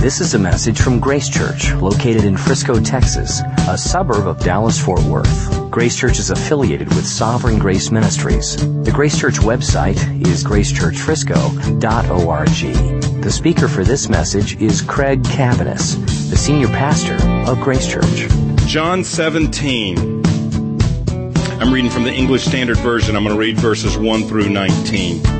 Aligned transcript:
This 0.00 0.22
is 0.22 0.32
a 0.32 0.38
message 0.38 0.80
from 0.80 0.98
Grace 0.98 1.28
Church, 1.28 1.74
located 1.74 2.24
in 2.24 2.34
Frisco, 2.34 2.80
Texas, 2.80 3.42
a 3.68 3.76
suburb 3.76 4.26
of 4.26 4.40
Dallas 4.40 4.82
Fort 4.82 5.02
Worth. 5.02 5.70
Grace 5.70 5.94
Church 5.94 6.18
is 6.18 6.30
affiliated 6.30 6.88
with 6.88 7.06
Sovereign 7.06 7.58
Grace 7.58 7.90
Ministries. 7.90 8.56
The 8.82 8.92
Grace 8.94 9.18
Church 9.18 9.40
website 9.40 9.98
is 10.26 10.42
gracechurchfrisco.org. 10.42 13.22
The 13.22 13.30
speaker 13.30 13.68
for 13.68 13.84
this 13.84 14.08
message 14.08 14.56
is 14.56 14.80
Craig 14.80 15.22
Cabaniss, 15.22 15.96
the 16.30 16.36
senior 16.38 16.68
pastor 16.68 17.18
of 17.46 17.60
Grace 17.60 17.86
Church. 17.86 18.26
John 18.66 19.04
17. 19.04 20.22
I'm 21.60 21.74
reading 21.74 21.90
from 21.90 22.04
the 22.04 22.14
English 22.14 22.46
Standard 22.46 22.78
Version. 22.78 23.16
I'm 23.16 23.22
going 23.22 23.36
to 23.36 23.38
read 23.38 23.58
verses 23.58 23.98
1 23.98 24.22
through 24.22 24.48
19. 24.48 25.39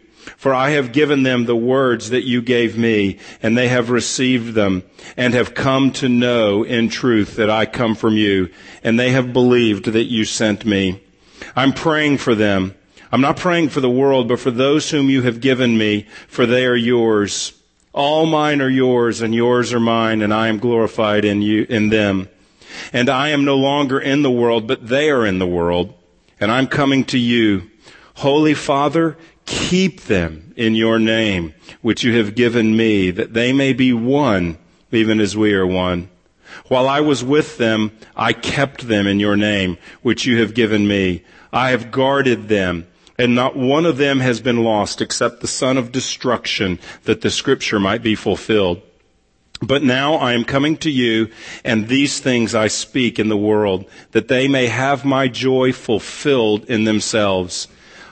For 0.37 0.53
I 0.53 0.71
have 0.71 0.91
given 0.91 1.23
them 1.23 1.45
the 1.45 1.55
words 1.55 2.11
that 2.11 2.25
you 2.25 2.41
gave 2.41 2.77
me, 2.77 3.17
and 3.41 3.57
they 3.57 3.67
have 3.67 3.89
received 3.89 4.53
them, 4.53 4.83
and 5.17 5.33
have 5.33 5.53
come 5.53 5.91
to 5.93 6.09
know 6.09 6.63
in 6.63 6.89
truth 6.89 7.35
that 7.37 7.49
I 7.49 7.65
come 7.65 7.95
from 7.95 8.15
you, 8.15 8.49
and 8.83 8.99
they 8.99 9.11
have 9.11 9.33
believed 9.33 9.85
that 9.85 10.05
you 10.05 10.25
sent 10.25 10.65
me. 10.65 11.01
I'm 11.55 11.73
praying 11.73 12.19
for 12.19 12.35
them. 12.35 12.75
I'm 13.11 13.21
not 13.21 13.37
praying 13.37 13.69
for 13.69 13.81
the 13.81 13.89
world, 13.89 14.27
but 14.27 14.39
for 14.39 14.51
those 14.51 14.89
whom 14.89 15.09
you 15.09 15.23
have 15.23 15.41
given 15.41 15.77
me, 15.77 16.07
for 16.27 16.45
they 16.45 16.65
are 16.65 16.75
yours. 16.75 17.53
All 17.93 18.25
mine 18.25 18.61
are 18.61 18.69
yours, 18.69 19.21
and 19.21 19.35
yours 19.35 19.73
are 19.73 19.79
mine, 19.79 20.21
and 20.21 20.33
I 20.33 20.47
am 20.47 20.59
glorified 20.59 21.25
in 21.25 21.41
you, 21.41 21.65
in 21.67 21.89
them. 21.89 22.29
And 22.93 23.09
I 23.09 23.29
am 23.29 23.43
no 23.43 23.57
longer 23.57 23.99
in 23.99 24.21
the 24.21 24.31
world, 24.31 24.65
but 24.65 24.87
they 24.87 25.09
are 25.09 25.25
in 25.25 25.39
the 25.39 25.47
world, 25.47 25.93
and 26.39 26.51
I'm 26.51 26.67
coming 26.67 27.03
to 27.05 27.17
you. 27.17 27.69
Holy 28.15 28.53
Father, 28.53 29.17
Keep 29.51 30.03
them 30.03 30.53
in 30.55 30.75
your 30.75 30.97
name, 30.97 31.53
which 31.81 32.05
you 32.05 32.17
have 32.17 32.35
given 32.35 32.77
me, 32.77 33.11
that 33.11 33.33
they 33.33 33.51
may 33.51 33.73
be 33.73 33.91
one, 33.91 34.57
even 34.93 35.19
as 35.19 35.35
we 35.35 35.53
are 35.53 35.67
one. 35.67 36.07
While 36.69 36.87
I 36.87 37.01
was 37.01 37.21
with 37.21 37.57
them, 37.57 37.91
I 38.15 38.31
kept 38.31 38.87
them 38.87 39.07
in 39.07 39.19
your 39.19 39.35
name, 39.35 39.77
which 40.03 40.25
you 40.25 40.39
have 40.39 40.53
given 40.53 40.87
me. 40.87 41.25
I 41.51 41.71
have 41.71 41.91
guarded 41.91 42.47
them, 42.47 42.87
and 43.19 43.35
not 43.35 43.57
one 43.57 43.85
of 43.85 43.97
them 43.97 44.21
has 44.21 44.39
been 44.39 44.63
lost 44.63 45.01
except 45.01 45.41
the 45.41 45.47
son 45.47 45.77
of 45.77 45.91
destruction, 45.91 46.79
that 47.03 47.19
the 47.19 47.29
scripture 47.29 47.79
might 47.79 48.01
be 48.01 48.15
fulfilled. 48.15 48.81
But 49.61 49.83
now 49.83 50.13
I 50.13 50.31
am 50.31 50.45
coming 50.45 50.77
to 50.77 50.89
you, 50.89 51.29
and 51.65 51.89
these 51.89 52.21
things 52.21 52.55
I 52.55 52.67
speak 52.67 53.19
in 53.19 53.27
the 53.27 53.35
world, 53.35 53.85
that 54.11 54.29
they 54.29 54.47
may 54.47 54.67
have 54.67 55.03
my 55.03 55.27
joy 55.27 55.73
fulfilled 55.73 56.63
in 56.69 56.85
themselves. 56.85 57.67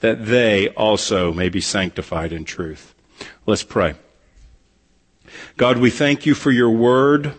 that 0.00 0.26
they 0.26 0.68
also 0.68 1.32
may 1.32 1.48
be 1.48 1.60
sanctified 1.60 2.32
in 2.32 2.44
truth. 2.44 2.94
Let's 3.46 3.62
pray. 3.62 3.94
God, 5.56 5.78
we 5.78 5.90
thank 5.90 6.26
you 6.26 6.34
for 6.34 6.50
your 6.50 6.70
word 6.70 7.34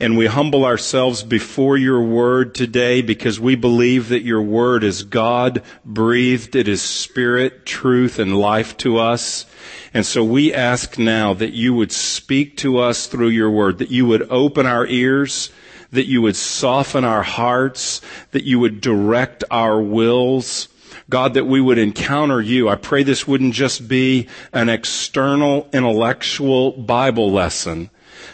and 0.00 0.16
we 0.16 0.26
humble 0.26 0.64
ourselves 0.64 1.24
before 1.24 1.76
your 1.76 2.00
word 2.00 2.54
today 2.54 3.02
because 3.02 3.40
we 3.40 3.56
believe 3.56 4.10
that 4.10 4.22
your 4.22 4.42
word 4.42 4.84
is 4.84 5.02
God 5.02 5.62
breathed. 5.84 6.54
It 6.54 6.68
is 6.68 6.80
spirit, 6.82 7.66
truth, 7.66 8.20
and 8.20 8.38
life 8.38 8.76
to 8.78 8.98
us. 8.98 9.44
And 9.92 10.06
so 10.06 10.22
we 10.22 10.54
ask 10.54 10.98
now 10.98 11.34
that 11.34 11.52
you 11.52 11.74
would 11.74 11.90
speak 11.90 12.56
to 12.58 12.78
us 12.78 13.08
through 13.08 13.30
your 13.30 13.50
word, 13.50 13.78
that 13.78 13.90
you 13.90 14.06
would 14.06 14.30
open 14.30 14.66
our 14.66 14.86
ears, 14.86 15.50
that 15.90 16.06
you 16.06 16.22
would 16.22 16.36
soften 16.36 17.04
our 17.04 17.24
hearts, 17.24 18.00
that 18.30 18.44
you 18.44 18.60
would 18.60 18.80
direct 18.80 19.42
our 19.50 19.80
wills, 19.80 20.68
God, 21.10 21.34
that 21.34 21.46
we 21.46 21.60
would 21.60 21.78
encounter 21.78 22.40
you. 22.40 22.68
I 22.68 22.76
pray 22.76 23.02
this 23.02 23.26
wouldn't 23.26 23.54
just 23.54 23.88
be 23.88 24.28
an 24.52 24.68
external 24.68 25.68
intellectual 25.72 26.72
Bible 26.72 27.32
lesson, 27.32 27.88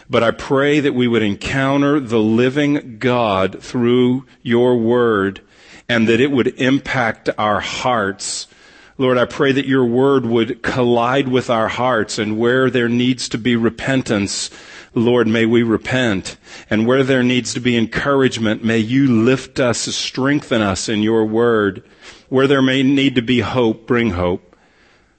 but 0.09 0.23
I 0.23 0.31
pray 0.31 0.81
that 0.81 0.93
we 0.93 1.07
would 1.07 1.23
encounter 1.23 1.99
the 1.99 2.19
living 2.19 2.97
God 2.99 3.61
through 3.61 4.25
your 4.41 4.77
word 4.77 5.41
and 5.87 6.07
that 6.09 6.19
it 6.19 6.31
would 6.31 6.59
impact 6.59 7.29
our 7.37 7.61
hearts. 7.61 8.47
Lord, 8.97 9.17
I 9.17 9.25
pray 9.25 9.51
that 9.51 9.67
your 9.67 9.85
word 9.85 10.25
would 10.25 10.61
collide 10.61 11.27
with 11.27 11.49
our 11.49 11.67
hearts 11.67 12.17
and 12.17 12.37
where 12.37 12.69
there 12.69 12.89
needs 12.89 13.29
to 13.29 13.37
be 13.37 13.55
repentance, 13.55 14.49
Lord, 14.95 15.27
may 15.27 15.45
we 15.45 15.61
repent. 15.61 16.37
And 16.69 16.87
where 16.87 17.03
there 17.03 17.21
needs 17.21 17.53
to 17.53 17.59
be 17.59 17.77
encouragement, 17.77 18.63
may 18.63 18.79
you 18.79 19.07
lift 19.23 19.59
us, 19.59 19.79
strengthen 19.95 20.61
us 20.61 20.89
in 20.89 21.01
your 21.01 21.25
word. 21.25 21.83
Where 22.29 22.47
there 22.47 22.61
may 22.61 22.81
need 22.81 23.15
to 23.15 23.21
be 23.21 23.41
hope, 23.41 23.85
bring 23.85 24.11
hope. 24.11 24.55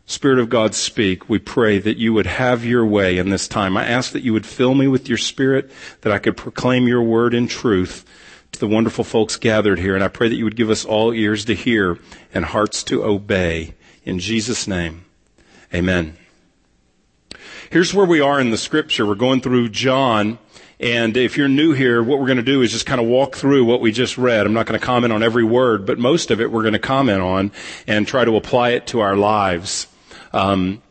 Spirit 0.07 0.39
of 0.39 0.49
God, 0.49 0.75
speak. 0.75 1.29
We 1.29 1.39
pray 1.39 1.79
that 1.79 1.99
you 1.99 2.13
would 2.15 2.27
have 2.27 2.65
your 2.65 2.87
way 2.87 3.19
in 3.19 3.31
this 3.31 3.49
time. 3.49 3.77
I 3.77 3.87
ask 3.87 4.13
that 4.13 4.23
you 4.23 4.33
would 4.33 4.47
fill 4.47 4.75
me 4.75 4.87
with 4.87 5.09
your 5.09 5.19
spirit, 5.19 5.71
that 6.03 6.13
I 6.13 6.19
could 6.19 6.37
proclaim 6.37 6.89
your 6.89 7.03
word 7.03 7.35
in 7.35 7.47
truth 7.47 8.05
to 8.53 8.61
the 8.61 8.69
wonderful 8.69 9.05
folks 9.05 9.37
gathered 9.37 9.81
here. 9.81 9.95
And 9.95 10.05
I 10.05 10.09
pray 10.09 10.29
that 10.29 10.37
you 10.37 10.45
would 10.45 10.57
give 10.57 10.71
us 10.71 10.85
all 10.85 11.13
ears 11.13 11.45
to 11.47 11.55
hear 11.55 11.99
and 12.33 12.45
hearts 12.45 12.83
to 12.85 13.05
obey. 13.05 13.75
In 14.05 14.21
Jesus' 14.21 14.69
name, 14.69 15.05
amen. 15.75 16.17
Here's 17.71 17.93
where 17.93 18.06
we 18.06 18.21
are 18.21 18.41
in 18.41 18.50
the 18.50 18.56
scripture. 18.56 19.06
We're 19.06 19.15
going 19.15 19.41
through 19.41 19.71
John 19.71 20.38
and 20.78 21.16
if 21.16 21.38
you're 21.38 21.49
new 21.49 21.72
here, 21.72 22.03
what 22.03 22.19
we're 22.19 22.27
going 22.27 22.37
to 22.37 22.43
do 22.43 22.60
is 22.60 22.71
just 22.71 22.84
kind 22.84 23.00
of 23.00 23.06
walk 23.06 23.34
through 23.34 23.65
what 23.65 23.81
we 23.81 23.93
just 23.93 24.18
read. 24.18 24.45
I'm 24.45 24.53
not 24.53 24.66
going 24.66 24.78
to 24.78 24.84
comment 24.84 25.13
on 25.13 25.22
every 25.22 25.45
word, 25.45 25.86
but 25.86 25.98
most 25.98 26.30
of 26.30 26.41
it 26.41 26.51
we're 26.51 26.63
going 26.63 26.74
to 26.74 26.78
comment 26.78 27.22
on 27.22 27.51
and 27.86 28.07
try 28.07 28.27
to 28.27 28.36
apply 28.36 28.71
it 28.71 28.86
to 28.89 29.01
our 29.01 29.16
lives. 29.16 29.86
Um, 30.34 30.83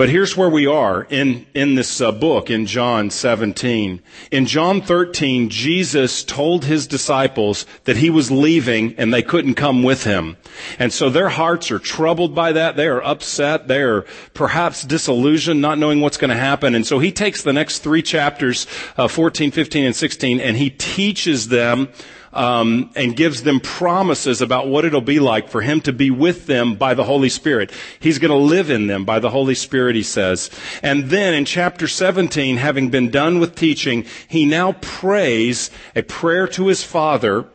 but 0.00 0.08
here's 0.08 0.34
where 0.34 0.48
we 0.48 0.66
are 0.66 1.06
in, 1.10 1.44
in 1.52 1.74
this 1.74 2.00
uh, 2.00 2.10
book 2.10 2.48
in 2.48 2.64
John 2.64 3.10
17. 3.10 4.00
In 4.30 4.46
John 4.46 4.80
13, 4.80 5.50
Jesus 5.50 6.24
told 6.24 6.64
his 6.64 6.86
disciples 6.86 7.66
that 7.84 7.98
he 7.98 8.08
was 8.08 8.30
leaving 8.30 8.94
and 8.96 9.12
they 9.12 9.20
couldn't 9.20 9.56
come 9.56 9.82
with 9.82 10.04
him. 10.04 10.38
And 10.78 10.90
so 10.90 11.10
their 11.10 11.28
hearts 11.28 11.70
are 11.70 11.78
troubled 11.78 12.34
by 12.34 12.52
that. 12.52 12.76
They 12.76 12.86
are 12.86 13.04
upset. 13.04 13.68
They 13.68 13.82
are 13.82 14.06
perhaps 14.32 14.84
disillusioned, 14.84 15.60
not 15.60 15.76
knowing 15.76 16.00
what's 16.00 16.16
going 16.16 16.30
to 16.30 16.34
happen. 16.34 16.74
And 16.74 16.86
so 16.86 16.98
he 16.98 17.12
takes 17.12 17.42
the 17.42 17.52
next 17.52 17.80
three 17.80 18.00
chapters, 18.00 18.66
uh, 18.96 19.06
14, 19.06 19.50
15, 19.50 19.84
and 19.84 19.94
16, 19.94 20.40
and 20.40 20.56
he 20.56 20.70
teaches 20.70 21.48
them 21.48 21.90
um, 22.32 22.90
and 22.94 23.16
gives 23.16 23.42
them 23.42 23.60
promises 23.60 24.40
about 24.40 24.68
what 24.68 24.84
it'll 24.84 25.00
be 25.00 25.20
like 25.20 25.48
for 25.48 25.60
him 25.60 25.80
to 25.82 25.92
be 25.92 26.10
with 26.10 26.46
them 26.46 26.74
by 26.74 26.94
the 26.94 27.04
Holy 27.04 27.28
Spirit. 27.28 27.72
He's 27.98 28.18
going 28.18 28.30
to 28.30 28.36
live 28.36 28.70
in 28.70 28.86
them 28.86 29.04
by 29.04 29.18
the 29.18 29.30
Holy 29.30 29.54
Spirit, 29.54 29.96
he 29.96 30.02
says. 30.02 30.50
And 30.82 31.10
then 31.10 31.34
in 31.34 31.44
chapter 31.44 31.88
17, 31.88 32.56
having 32.56 32.90
been 32.90 33.10
done 33.10 33.40
with 33.40 33.54
teaching, 33.54 34.04
he 34.28 34.46
now 34.46 34.72
prays 34.80 35.70
a 35.96 36.02
prayer 36.02 36.46
to 36.48 36.68
his 36.68 36.82
Father 36.84 37.46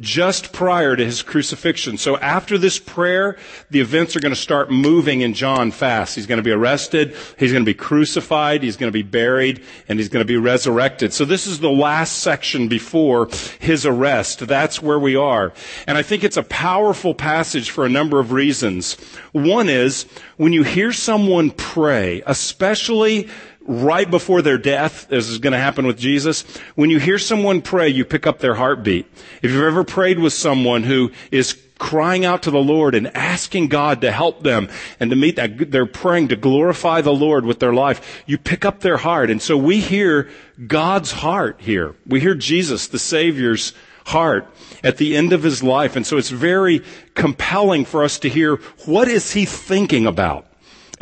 just 0.00 0.52
prior 0.52 0.96
to 0.96 1.04
his 1.04 1.22
crucifixion. 1.22 1.98
So 1.98 2.16
after 2.18 2.58
this 2.58 2.78
prayer, 2.78 3.36
the 3.70 3.80
events 3.80 4.16
are 4.16 4.20
going 4.20 4.34
to 4.34 4.40
start 4.40 4.70
moving 4.70 5.20
in 5.20 5.34
John 5.34 5.70
fast. 5.70 6.14
He's 6.14 6.26
going 6.26 6.38
to 6.38 6.42
be 6.42 6.50
arrested, 6.50 7.16
he's 7.38 7.52
going 7.52 7.64
to 7.64 7.68
be 7.68 7.74
crucified, 7.74 8.62
he's 8.62 8.76
going 8.76 8.88
to 8.88 8.92
be 8.92 9.02
buried, 9.02 9.62
and 9.88 9.98
he's 9.98 10.08
going 10.08 10.24
to 10.24 10.32
be 10.32 10.36
resurrected. 10.36 11.12
So 11.12 11.24
this 11.24 11.46
is 11.46 11.60
the 11.60 11.70
last 11.70 12.18
section 12.20 12.68
before 12.68 13.28
his 13.58 13.86
arrest. 13.86 14.40
That's 14.40 14.82
where 14.82 14.98
we 14.98 15.16
are. 15.16 15.52
And 15.86 15.98
I 15.98 16.02
think 16.02 16.24
it's 16.24 16.36
a 16.36 16.42
powerful 16.42 17.14
passage 17.14 17.70
for 17.70 17.84
a 17.84 17.90
number 17.90 18.20
of 18.20 18.32
reasons. 18.32 18.94
One 19.32 19.68
is 19.68 20.06
when 20.36 20.52
you 20.52 20.62
hear 20.62 20.92
someone 20.92 21.50
pray, 21.50 22.22
especially 22.26 23.28
right 23.66 24.10
before 24.10 24.42
their 24.42 24.58
death, 24.58 25.10
as 25.12 25.28
is 25.28 25.38
going 25.38 25.52
to 25.52 25.58
happen 25.58 25.86
with 25.86 25.98
Jesus, 25.98 26.42
when 26.74 26.90
you 26.90 26.98
hear 26.98 27.18
someone 27.18 27.62
pray, 27.62 27.88
you 27.88 28.04
pick 28.04 28.26
up 28.26 28.38
their 28.38 28.54
heartbeat. 28.54 29.06
If 29.42 29.50
you've 29.50 29.64
ever 29.64 29.84
prayed 29.84 30.18
with 30.18 30.32
someone 30.32 30.82
who 30.82 31.12
is 31.30 31.56
crying 31.78 32.24
out 32.24 32.44
to 32.44 32.50
the 32.50 32.58
Lord 32.58 32.94
and 32.94 33.08
asking 33.16 33.66
God 33.66 34.02
to 34.02 34.12
help 34.12 34.44
them 34.44 34.68
and 35.00 35.10
to 35.10 35.16
meet 35.16 35.34
that, 35.34 35.70
they're 35.72 35.84
praying 35.84 36.28
to 36.28 36.36
glorify 36.36 37.00
the 37.00 37.12
Lord 37.12 37.44
with 37.44 37.58
their 37.58 37.74
life, 37.74 38.22
you 38.24 38.38
pick 38.38 38.64
up 38.64 38.80
their 38.80 38.98
heart. 38.98 39.30
And 39.30 39.42
so 39.42 39.56
we 39.56 39.80
hear 39.80 40.30
God's 40.68 41.10
heart 41.10 41.60
here. 41.60 41.96
We 42.06 42.20
hear 42.20 42.36
Jesus, 42.36 42.86
the 42.86 43.00
Savior's 43.00 43.72
heart 44.06 44.46
at 44.84 44.96
the 44.96 45.16
end 45.16 45.32
of 45.32 45.42
his 45.42 45.62
life. 45.62 45.96
And 45.96 46.06
so 46.06 46.18
it's 46.18 46.30
very 46.30 46.84
compelling 47.14 47.84
for 47.84 48.04
us 48.04 48.18
to 48.20 48.28
hear 48.28 48.56
what 48.86 49.08
is 49.08 49.32
he 49.32 49.44
thinking 49.44 50.06
about? 50.06 50.46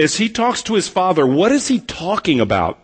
As 0.00 0.16
he 0.16 0.28
talks 0.28 0.62
to 0.62 0.74
his 0.74 0.88
father, 0.88 1.26
what 1.26 1.52
is 1.52 1.68
he 1.68 1.78
talking 1.78 2.40
about? 2.40 2.78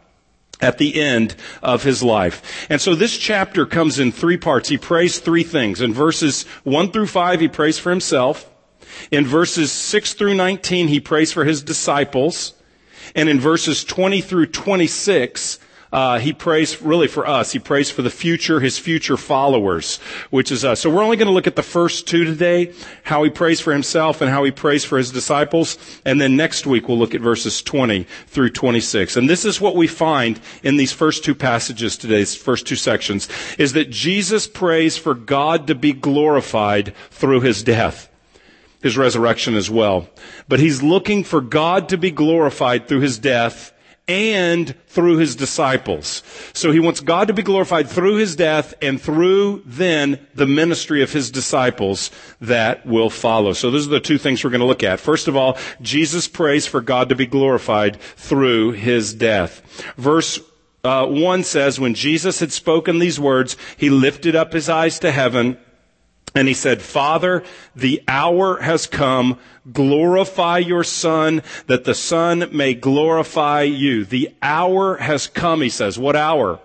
At 0.60 0.78
the 0.78 1.00
end 1.00 1.34
of 1.62 1.82
his 1.82 2.02
life. 2.02 2.66
And 2.70 2.80
so 2.80 2.94
this 2.94 3.18
chapter 3.18 3.66
comes 3.66 3.98
in 3.98 4.10
three 4.10 4.38
parts. 4.38 4.70
He 4.70 4.78
prays 4.78 5.18
three 5.18 5.42
things. 5.42 5.82
In 5.82 5.92
verses 5.92 6.44
1 6.64 6.92
through 6.92 7.08
5, 7.08 7.40
he 7.40 7.48
prays 7.48 7.78
for 7.78 7.90
himself. 7.90 8.50
In 9.10 9.26
verses 9.26 9.70
6 9.70 10.14
through 10.14 10.34
19, 10.34 10.88
he 10.88 10.98
prays 10.98 11.30
for 11.30 11.44
his 11.44 11.60
disciples. 11.62 12.54
And 13.14 13.28
in 13.28 13.38
verses 13.38 13.84
20 13.84 14.22
through 14.22 14.46
26, 14.46 15.58
uh, 15.92 16.18
he 16.18 16.32
prays 16.32 16.82
really 16.82 17.06
for 17.06 17.26
us. 17.26 17.52
He 17.52 17.58
prays 17.58 17.90
for 17.90 18.02
the 18.02 18.10
future, 18.10 18.60
his 18.60 18.78
future 18.78 19.16
followers, 19.16 19.98
which 20.30 20.50
is 20.50 20.64
us. 20.64 20.80
So 20.80 20.90
we're 20.90 21.02
only 21.02 21.16
going 21.16 21.28
to 21.28 21.34
look 21.34 21.46
at 21.46 21.56
the 21.56 21.62
first 21.62 22.06
two 22.06 22.24
today, 22.24 22.72
how 23.04 23.22
he 23.22 23.30
prays 23.30 23.60
for 23.60 23.72
himself 23.72 24.20
and 24.20 24.30
how 24.30 24.44
he 24.44 24.50
prays 24.50 24.84
for 24.84 24.98
his 24.98 25.10
disciples. 25.10 25.78
And 26.04 26.20
then 26.20 26.36
next 26.36 26.66
week 26.66 26.88
we'll 26.88 26.98
look 26.98 27.14
at 27.14 27.20
verses 27.20 27.62
20 27.62 28.06
through 28.26 28.50
26. 28.50 29.16
And 29.16 29.30
this 29.30 29.44
is 29.44 29.60
what 29.60 29.76
we 29.76 29.86
find 29.86 30.40
in 30.62 30.76
these 30.76 30.92
first 30.92 31.24
two 31.24 31.34
passages 31.34 31.96
today, 31.96 32.18
these 32.18 32.36
first 32.36 32.66
two 32.66 32.76
sections, 32.76 33.28
is 33.58 33.72
that 33.74 33.90
Jesus 33.90 34.46
prays 34.46 34.96
for 34.96 35.14
God 35.14 35.66
to 35.68 35.74
be 35.74 35.92
glorified 35.92 36.94
through 37.10 37.40
his 37.40 37.62
death 37.62 38.10
his 38.82 38.96
resurrection 38.96 39.56
as 39.56 39.68
well. 39.68 40.08
But 40.48 40.60
he's 40.60 40.82
looking 40.82 41.24
for 41.24 41.40
God 41.40 41.88
to 41.88 41.98
be 41.98 42.12
glorified 42.12 42.86
through 42.86 43.00
his 43.00 43.18
death 43.18 43.72
and 44.08 44.74
through 44.86 45.16
his 45.16 45.34
disciples. 45.34 46.22
So 46.52 46.70
he 46.70 46.78
wants 46.78 47.00
God 47.00 47.28
to 47.28 47.34
be 47.34 47.42
glorified 47.42 47.88
through 47.88 48.16
his 48.16 48.36
death 48.36 48.74
and 48.80 49.00
through 49.00 49.62
then 49.66 50.26
the 50.34 50.46
ministry 50.46 51.02
of 51.02 51.12
his 51.12 51.30
disciples 51.30 52.10
that 52.40 52.86
will 52.86 53.10
follow. 53.10 53.52
So 53.52 53.70
those 53.70 53.86
are 53.86 53.90
the 53.90 54.00
two 54.00 54.18
things 54.18 54.44
we're 54.44 54.50
going 54.50 54.60
to 54.60 54.66
look 54.66 54.84
at. 54.84 55.00
First 55.00 55.26
of 55.26 55.36
all, 55.36 55.58
Jesus 55.80 56.28
prays 56.28 56.66
for 56.66 56.80
God 56.80 57.08
to 57.08 57.16
be 57.16 57.26
glorified 57.26 58.00
through 58.00 58.72
his 58.72 59.12
death. 59.12 59.62
Verse 59.96 60.38
uh, 60.84 61.04
1 61.04 61.42
says, 61.42 61.80
when 61.80 61.94
Jesus 61.94 62.38
had 62.38 62.52
spoken 62.52 63.00
these 63.00 63.18
words, 63.18 63.56
he 63.76 63.90
lifted 63.90 64.36
up 64.36 64.52
his 64.52 64.68
eyes 64.68 65.00
to 65.00 65.10
heaven 65.10 65.58
and 66.36 66.46
he 66.46 66.54
said, 66.54 66.82
Father, 66.82 67.42
the 67.74 68.02
hour 68.06 68.60
has 68.60 68.86
come. 68.86 69.38
Glorify 69.72 70.58
your 70.58 70.84
son 70.84 71.42
that 71.66 71.84
the 71.84 71.94
son 71.94 72.50
may 72.52 72.74
glorify 72.74 73.62
you. 73.62 74.04
The 74.04 74.34
hour 74.42 74.96
has 74.98 75.26
come, 75.26 75.62
he 75.62 75.70
says. 75.70 75.98
What 75.98 76.14
hour? 76.14 76.60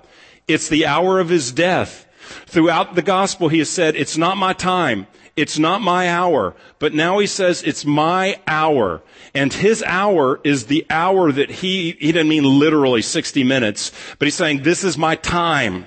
It's 0.45 0.67
the 0.67 0.85
hour 0.85 1.19
of 1.21 1.29
his 1.29 1.53
death. 1.53 2.05
Throughout 2.47 2.95
the 2.95 3.01
gospel, 3.01 3.47
he 3.47 3.59
has 3.59 3.69
said, 3.69 3.95
it's 3.95 4.17
not 4.17 4.37
my 4.37 4.51
time. 4.51 5.07
It's 5.37 5.57
not 5.57 5.81
my 5.81 6.09
hour. 6.09 6.53
But 6.77 6.93
now 6.93 7.19
he 7.19 7.27
says, 7.27 7.63
it's 7.63 7.85
my 7.85 8.39
hour. 8.45 9.01
And 9.33 9.53
his 9.53 9.81
hour 9.83 10.41
is 10.43 10.65
the 10.65 10.85
hour 10.89 11.31
that 11.31 11.49
he, 11.49 11.91
he 11.93 12.11
didn't 12.11 12.27
mean 12.27 12.43
literally 12.43 13.01
60 13.01 13.45
minutes, 13.45 13.91
but 14.19 14.25
he's 14.25 14.35
saying, 14.35 14.63
this 14.63 14.83
is 14.83 14.97
my 14.97 15.15
time. 15.15 15.85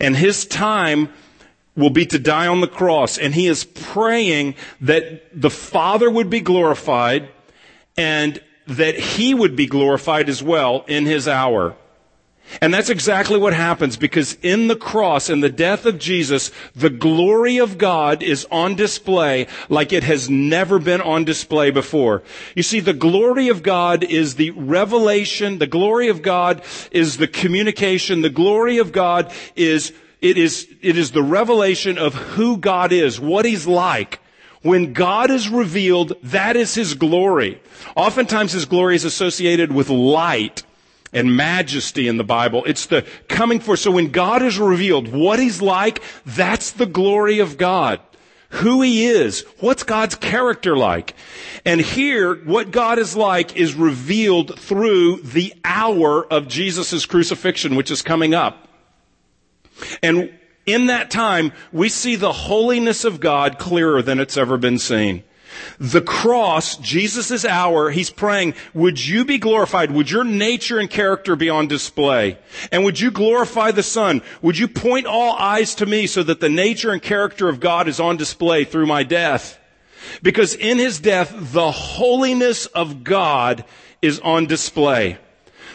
And 0.00 0.14
his 0.14 0.46
time 0.46 1.08
will 1.76 1.90
be 1.90 2.06
to 2.06 2.18
die 2.18 2.46
on 2.46 2.60
the 2.60 2.66
cross. 2.68 3.18
And 3.18 3.34
he 3.34 3.46
is 3.46 3.64
praying 3.64 4.54
that 4.80 5.40
the 5.40 5.50
Father 5.50 6.10
would 6.10 6.30
be 6.30 6.40
glorified 6.40 7.28
and 7.96 8.40
that 8.66 8.98
he 8.98 9.34
would 9.34 9.56
be 9.56 9.66
glorified 9.66 10.28
as 10.28 10.42
well 10.42 10.84
in 10.86 11.06
his 11.06 11.26
hour. 11.26 11.76
And 12.60 12.74
that's 12.74 12.90
exactly 12.90 13.38
what 13.38 13.54
happens 13.54 13.96
because 13.96 14.34
in 14.42 14.68
the 14.68 14.76
cross 14.76 15.30
and 15.30 15.42
the 15.42 15.48
death 15.48 15.86
of 15.86 15.98
Jesus, 15.98 16.50
the 16.74 16.90
glory 16.90 17.58
of 17.58 17.78
God 17.78 18.22
is 18.22 18.46
on 18.50 18.74
display 18.74 19.46
like 19.68 19.92
it 19.92 20.02
has 20.02 20.28
never 20.28 20.78
been 20.78 21.00
on 21.00 21.24
display 21.24 21.70
before. 21.70 22.22
You 22.54 22.62
see, 22.62 22.80
the 22.80 22.92
glory 22.92 23.48
of 23.48 23.62
God 23.62 24.04
is 24.04 24.34
the 24.34 24.50
revelation. 24.50 25.58
The 25.58 25.66
glory 25.66 26.08
of 26.08 26.20
God 26.20 26.62
is 26.90 27.16
the 27.16 27.28
communication. 27.28 28.20
The 28.20 28.28
glory 28.28 28.78
of 28.78 28.92
God 28.92 29.32
is 29.56 29.92
it 30.22 30.38
is, 30.38 30.68
it 30.80 30.96
is 30.96 31.10
the 31.10 31.22
revelation 31.22 31.98
of 31.98 32.14
who 32.14 32.56
God 32.56 32.92
is, 32.92 33.20
what 33.20 33.44
He's 33.44 33.66
like. 33.66 34.20
When 34.62 34.92
God 34.92 35.32
is 35.32 35.48
revealed, 35.48 36.12
that 36.22 36.54
is 36.54 36.76
His 36.76 36.94
glory. 36.94 37.60
Oftentimes 37.96 38.52
His 38.52 38.64
glory 38.64 38.94
is 38.94 39.04
associated 39.04 39.72
with 39.72 39.90
light 39.90 40.62
and 41.12 41.36
majesty 41.36 42.06
in 42.06 42.16
the 42.16 42.24
Bible. 42.24 42.62
It's 42.64 42.86
the 42.86 43.04
coming 43.28 43.58
forth. 43.58 43.80
So 43.80 43.90
when 43.90 44.12
God 44.12 44.42
is 44.42 44.58
revealed, 44.58 45.12
what 45.12 45.40
He's 45.40 45.60
like, 45.60 46.00
that's 46.24 46.70
the 46.70 46.86
glory 46.86 47.40
of 47.40 47.58
God. 47.58 48.00
Who 48.50 48.80
He 48.80 49.06
is. 49.06 49.44
What's 49.58 49.82
God's 49.82 50.14
character 50.14 50.76
like? 50.76 51.14
And 51.64 51.80
here, 51.80 52.36
what 52.44 52.70
God 52.70 53.00
is 53.00 53.16
like 53.16 53.56
is 53.56 53.74
revealed 53.74 54.56
through 54.60 55.22
the 55.22 55.52
hour 55.64 56.24
of 56.32 56.46
Jesus' 56.46 57.06
crucifixion, 57.06 57.74
which 57.74 57.90
is 57.90 58.02
coming 58.02 58.34
up. 58.34 58.68
And 60.02 60.32
in 60.66 60.86
that 60.86 61.10
time, 61.10 61.52
we 61.72 61.88
see 61.88 62.16
the 62.16 62.32
holiness 62.32 63.04
of 63.04 63.20
God 63.20 63.58
clearer 63.58 64.02
than 64.02 64.20
it's 64.20 64.36
ever 64.36 64.56
been 64.56 64.78
seen. 64.78 65.24
The 65.78 66.00
cross, 66.00 66.76
Jesus' 66.76 67.44
hour, 67.44 67.90
he's 67.90 68.10
praying, 68.10 68.54
would 68.72 69.04
you 69.04 69.24
be 69.24 69.38
glorified? 69.38 69.90
Would 69.90 70.10
your 70.10 70.24
nature 70.24 70.78
and 70.78 70.88
character 70.88 71.36
be 71.36 71.50
on 71.50 71.66
display? 71.66 72.38
And 72.70 72.84
would 72.84 73.00
you 73.00 73.10
glorify 73.10 73.70
the 73.70 73.82
Son? 73.82 74.22
Would 74.40 74.58
you 74.58 74.68
point 74.68 75.06
all 75.06 75.36
eyes 75.36 75.74
to 75.76 75.86
me 75.86 76.06
so 76.06 76.22
that 76.22 76.40
the 76.40 76.48
nature 76.48 76.90
and 76.90 77.02
character 77.02 77.48
of 77.48 77.60
God 77.60 77.88
is 77.88 78.00
on 78.00 78.16
display 78.16 78.64
through 78.64 78.86
my 78.86 79.02
death? 79.02 79.58
Because 80.22 80.54
in 80.54 80.78
his 80.78 81.00
death, 81.00 81.34
the 81.52 81.70
holiness 81.70 82.66
of 82.66 83.04
God 83.04 83.64
is 84.00 84.20
on 84.20 84.46
display. 84.46 85.18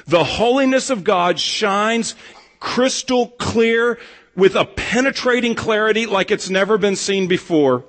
The 0.06 0.24
holiness 0.24 0.90
of 0.90 1.04
God 1.04 1.40
shines 1.40 2.16
crystal 2.60 3.28
clear 3.28 4.00
with 4.36 4.56
a 4.56 4.66
penetrating 4.66 5.56
clarity 5.56 6.06
like 6.06 6.32
it's 6.32 6.50
never 6.50 6.78
been 6.78 6.96
seen 6.96 7.28
before. 7.28 7.84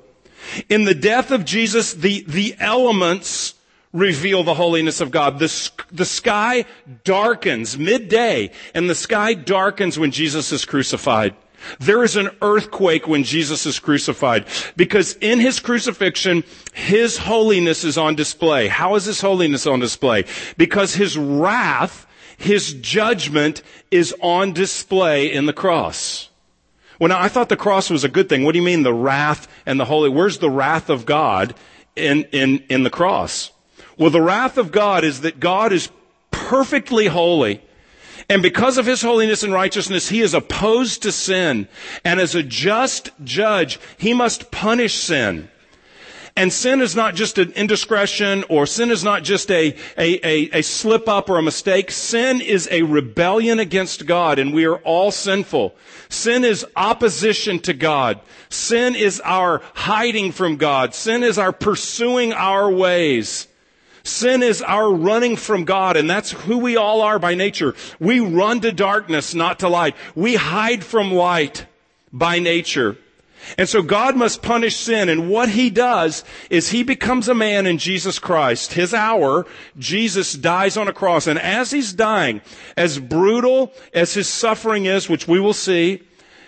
In 0.68 0.84
the 0.84 0.94
death 0.94 1.30
of 1.30 1.44
Jesus, 1.44 1.94
the, 1.94 2.24
the 2.26 2.54
elements 2.58 3.54
reveal 3.92 4.44
the 4.44 4.54
holiness 4.54 5.00
of 5.00 5.10
God. 5.10 5.38
The, 5.38 5.70
the 5.92 6.04
sky 6.04 6.64
darkens 7.04 7.78
midday 7.78 8.50
and 8.74 8.88
the 8.88 8.94
sky 8.94 9.34
darkens 9.34 9.98
when 9.98 10.10
Jesus 10.10 10.52
is 10.52 10.64
crucified. 10.64 11.34
There 11.80 12.04
is 12.04 12.16
an 12.16 12.30
earthquake 12.40 13.08
when 13.08 13.24
Jesus 13.24 13.66
is 13.66 13.78
crucified 13.78 14.46
because 14.76 15.14
in 15.14 15.40
his 15.40 15.58
crucifixion, 15.58 16.44
his 16.72 17.18
holiness 17.18 17.82
is 17.82 17.98
on 17.98 18.14
display. 18.14 18.68
How 18.68 18.94
is 18.94 19.06
his 19.06 19.20
holiness 19.20 19.66
on 19.66 19.80
display? 19.80 20.24
Because 20.56 20.94
his 20.94 21.18
wrath 21.18 22.06
his 22.38 22.72
judgment 22.74 23.62
is 23.90 24.14
on 24.22 24.52
display 24.52 25.30
in 25.30 25.46
the 25.46 25.52
cross. 25.52 26.30
Well, 26.98 27.08
now 27.08 27.20
I 27.20 27.28
thought 27.28 27.48
the 27.48 27.56
cross 27.56 27.90
was 27.90 28.04
a 28.04 28.08
good 28.08 28.28
thing. 28.28 28.44
What 28.44 28.52
do 28.52 28.58
you 28.58 28.64
mean 28.64 28.84
the 28.84 28.94
wrath 28.94 29.48
and 29.66 29.78
the 29.78 29.84
holy? 29.84 30.08
Where's 30.08 30.38
the 30.38 30.48
wrath 30.48 30.88
of 30.88 31.04
God 31.04 31.54
in, 31.96 32.24
in, 32.32 32.64
in 32.70 32.84
the 32.84 32.90
cross? 32.90 33.50
Well, 33.98 34.10
the 34.10 34.22
wrath 34.22 34.56
of 34.56 34.70
God 34.70 35.04
is 35.04 35.20
that 35.22 35.40
God 35.40 35.72
is 35.72 35.90
perfectly 36.30 37.06
holy. 37.06 37.60
And 38.28 38.40
because 38.40 38.78
of 38.78 38.86
his 38.86 39.02
holiness 39.02 39.42
and 39.42 39.52
righteousness, 39.52 40.08
he 40.08 40.20
is 40.20 40.34
opposed 40.34 41.02
to 41.02 41.12
sin. 41.12 41.66
And 42.04 42.20
as 42.20 42.36
a 42.36 42.42
just 42.42 43.10
judge, 43.24 43.80
he 43.96 44.14
must 44.14 44.52
punish 44.52 44.94
sin. 44.94 45.48
And 46.38 46.52
sin 46.52 46.80
is 46.80 46.94
not 46.94 47.16
just 47.16 47.36
an 47.38 47.50
indiscretion 47.56 48.44
or 48.48 48.64
sin 48.64 48.92
is 48.92 49.02
not 49.02 49.24
just 49.24 49.50
a, 49.50 49.74
a, 49.98 50.24
a, 50.24 50.58
a, 50.58 50.62
slip 50.62 51.08
up 51.08 51.28
or 51.28 51.36
a 51.36 51.42
mistake. 51.42 51.90
Sin 51.90 52.40
is 52.40 52.68
a 52.70 52.82
rebellion 52.82 53.58
against 53.58 54.06
God 54.06 54.38
and 54.38 54.54
we 54.54 54.64
are 54.64 54.76
all 54.76 55.10
sinful. 55.10 55.74
Sin 56.08 56.44
is 56.44 56.64
opposition 56.76 57.58
to 57.62 57.74
God. 57.74 58.20
Sin 58.50 58.94
is 58.94 59.20
our 59.24 59.62
hiding 59.74 60.30
from 60.30 60.58
God. 60.58 60.94
Sin 60.94 61.24
is 61.24 61.38
our 61.38 61.52
pursuing 61.52 62.32
our 62.32 62.70
ways. 62.70 63.48
Sin 64.04 64.44
is 64.44 64.62
our 64.62 64.94
running 64.94 65.34
from 65.34 65.64
God, 65.64 65.96
and 65.96 66.08
that's 66.08 66.30
who 66.30 66.58
we 66.58 66.76
all 66.76 67.02
are 67.02 67.18
by 67.18 67.34
nature. 67.34 67.74
We 67.98 68.20
run 68.20 68.60
to 68.60 68.70
darkness, 68.70 69.34
not 69.34 69.58
to 69.58 69.68
light. 69.68 69.96
We 70.14 70.36
hide 70.36 70.84
from 70.84 71.12
light 71.12 71.66
by 72.12 72.38
nature. 72.38 72.96
And 73.56 73.68
so 73.68 73.82
God 73.82 74.16
must 74.16 74.42
punish 74.42 74.76
sin. 74.76 75.08
And 75.08 75.30
what 75.30 75.50
he 75.50 75.70
does 75.70 76.24
is 76.50 76.70
he 76.70 76.82
becomes 76.82 77.28
a 77.28 77.34
man 77.34 77.66
in 77.66 77.78
Jesus 77.78 78.18
Christ. 78.18 78.74
His 78.74 78.92
hour, 78.92 79.46
Jesus 79.78 80.32
dies 80.32 80.76
on 80.76 80.88
a 80.88 80.92
cross. 80.92 81.26
And 81.26 81.38
as 81.38 81.70
he's 81.70 81.92
dying, 81.92 82.40
as 82.76 82.98
brutal 82.98 83.72
as 83.94 84.14
his 84.14 84.28
suffering 84.28 84.86
is, 84.86 85.08
which 85.08 85.26
we 85.28 85.40
will 85.40 85.52
see, 85.52 86.02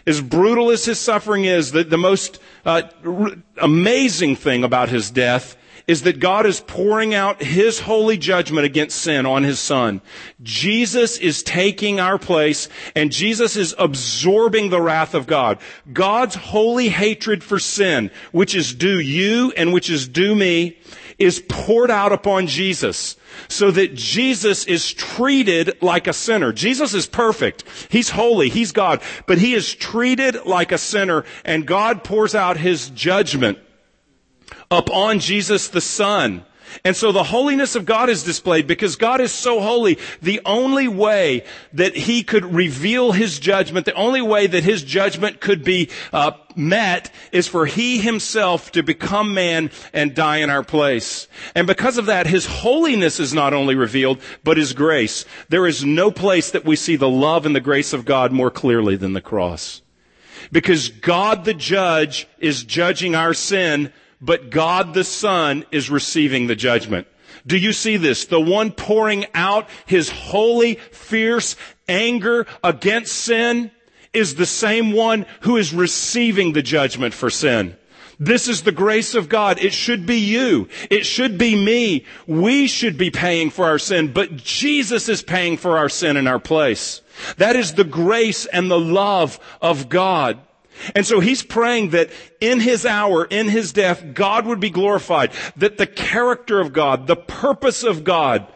as 0.06 0.20
brutal 0.20 0.70
as 0.70 0.84
his 0.84 0.98
suffering 0.98 1.44
is, 1.44 1.72
the, 1.72 1.84
the 1.84 1.98
most 1.98 2.40
uh, 2.64 2.82
r- 3.04 3.32
amazing 3.58 4.36
thing 4.36 4.64
about 4.64 4.88
his 4.88 5.10
death 5.10 5.56
is 5.90 6.02
that 6.02 6.20
God 6.20 6.46
is 6.46 6.60
pouring 6.60 7.14
out 7.14 7.42
His 7.42 7.80
holy 7.80 8.16
judgment 8.16 8.64
against 8.64 9.02
sin 9.02 9.26
on 9.26 9.42
His 9.42 9.58
Son. 9.58 10.00
Jesus 10.40 11.18
is 11.18 11.42
taking 11.42 11.98
our 11.98 12.16
place 12.16 12.68
and 12.94 13.10
Jesus 13.10 13.56
is 13.56 13.74
absorbing 13.76 14.70
the 14.70 14.80
wrath 14.80 15.14
of 15.14 15.26
God. 15.26 15.58
God's 15.92 16.36
holy 16.36 16.90
hatred 16.90 17.42
for 17.42 17.58
sin, 17.58 18.12
which 18.30 18.54
is 18.54 18.72
due 18.72 19.00
you 19.00 19.52
and 19.56 19.72
which 19.72 19.90
is 19.90 20.06
due 20.06 20.36
me, 20.36 20.78
is 21.18 21.42
poured 21.48 21.90
out 21.90 22.12
upon 22.12 22.46
Jesus 22.46 23.16
so 23.48 23.72
that 23.72 23.96
Jesus 23.96 24.66
is 24.66 24.92
treated 24.92 25.76
like 25.82 26.06
a 26.06 26.12
sinner. 26.12 26.52
Jesus 26.52 26.94
is 26.94 27.08
perfect. 27.08 27.64
He's 27.88 28.10
holy. 28.10 28.48
He's 28.48 28.70
God. 28.70 29.02
But 29.26 29.38
he 29.38 29.54
is 29.54 29.74
treated 29.74 30.46
like 30.46 30.70
a 30.70 30.78
sinner 30.78 31.24
and 31.44 31.66
God 31.66 32.04
pours 32.04 32.36
out 32.36 32.58
his 32.58 32.90
judgment 32.90 33.58
upon 34.70 35.18
Jesus 35.18 35.68
the 35.68 35.80
Son. 35.80 36.44
And 36.84 36.94
so 36.94 37.10
the 37.10 37.24
holiness 37.24 37.74
of 37.74 37.84
God 37.84 38.08
is 38.08 38.22
displayed 38.22 38.68
because 38.68 38.94
God 38.94 39.20
is 39.20 39.32
so 39.32 39.60
holy. 39.60 39.98
The 40.22 40.40
only 40.46 40.86
way 40.86 41.44
that 41.72 41.96
He 41.96 42.22
could 42.22 42.44
reveal 42.44 43.10
His 43.10 43.40
judgment, 43.40 43.86
the 43.86 43.94
only 43.94 44.22
way 44.22 44.46
that 44.46 44.62
His 44.62 44.84
judgment 44.84 45.40
could 45.40 45.64
be 45.64 45.90
uh, 46.12 46.32
met 46.54 47.12
is 47.32 47.48
for 47.48 47.66
He 47.66 47.98
Himself 47.98 48.70
to 48.72 48.84
become 48.84 49.34
man 49.34 49.72
and 49.92 50.14
die 50.14 50.38
in 50.38 50.50
our 50.50 50.62
place. 50.62 51.26
And 51.56 51.66
because 51.66 51.98
of 51.98 52.06
that, 52.06 52.28
His 52.28 52.46
holiness 52.46 53.18
is 53.18 53.34
not 53.34 53.52
only 53.52 53.74
revealed, 53.74 54.20
but 54.44 54.56
His 54.56 54.72
grace. 54.72 55.24
There 55.48 55.66
is 55.66 55.84
no 55.84 56.12
place 56.12 56.52
that 56.52 56.64
we 56.64 56.76
see 56.76 56.94
the 56.94 57.08
love 57.08 57.46
and 57.46 57.56
the 57.56 57.60
grace 57.60 57.92
of 57.92 58.04
God 58.04 58.30
more 58.30 58.50
clearly 58.50 58.94
than 58.94 59.12
the 59.12 59.20
cross. 59.20 59.82
Because 60.52 60.88
God 60.88 61.44
the 61.44 61.54
judge 61.54 62.28
is 62.38 62.62
judging 62.64 63.16
our 63.16 63.34
sin 63.34 63.92
but 64.20 64.50
God 64.50 64.94
the 64.94 65.04
Son 65.04 65.64
is 65.70 65.90
receiving 65.90 66.46
the 66.46 66.56
judgment. 66.56 67.06
Do 67.46 67.56
you 67.56 67.72
see 67.72 67.96
this? 67.96 68.26
The 68.26 68.40
one 68.40 68.70
pouring 68.70 69.26
out 69.34 69.68
his 69.86 70.10
holy, 70.10 70.74
fierce 70.74 71.56
anger 71.88 72.46
against 72.62 73.14
sin 73.14 73.70
is 74.12 74.34
the 74.34 74.46
same 74.46 74.92
one 74.92 75.26
who 75.42 75.56
is 75.56 75.72
receiving 75.72 76.52
the 76.52 76.62
judgment 76.62 77.14
for 77.14 77.30
sin. 77.30 77.76
This 78.18 78.48
is 78.48 78.62
the 78.62 78.72
grace 78.72 79.14
of 79.14 79.30
God. 79.30 79.58
It 79.58 79.72
should 79.72 80.04
be 80.04 80.18
you. 80.18 80.68
It 80.90 81.06
should 81.06 81.38
be 81.38 81.56
me. 81.56 82.04
We 82.26 82.66
should 82.66 82.98
be 82.98 83.10
paying 83.10 83.48
for 83.48 83.64
our 83.64 83.78
sin, 83.78 84.12
but 84.12 84.36
Jesus 84.36 85.08
is 85.08 85.22
paying 85.22 85.56
for 85.56 85.78
our 85.78 85.88
sin 85.88 86.18
in 86.18 86.26
our 86.26 86.38
place. 86.38 87.00
That 87.38 87.56
is 87.56 87.72
the 87.72 87.84
grace 87.84 88.44
and 88.44 88.70
the 88.70 88.78
love 88.78 89.40
of 89.62 89.88
God. 89.88 90.38
And 90.94 91.06
so 91.06 91.20
he's 91.20 91.42
praying 91.42 91.90
that 91.90 92.10
in 92.40 92.60
his 92.60 92.86
hour, 92.86 93.24
in 93.24 93.48
his 93.48 93.72
death, 93.72 94.14
God 94.14 94.46
would 94.46 94.60
be 94.60 94.70
glorified, 94.70 95.32
that 95.56 95.78
the 95.78 95.86
character 95.86 96.60
of 96.60 96.72
God, 96.72 97.06
the 97.06 97.16
purpose 97.16 97.82
of 97.82 98.04
God, 98.04 98.46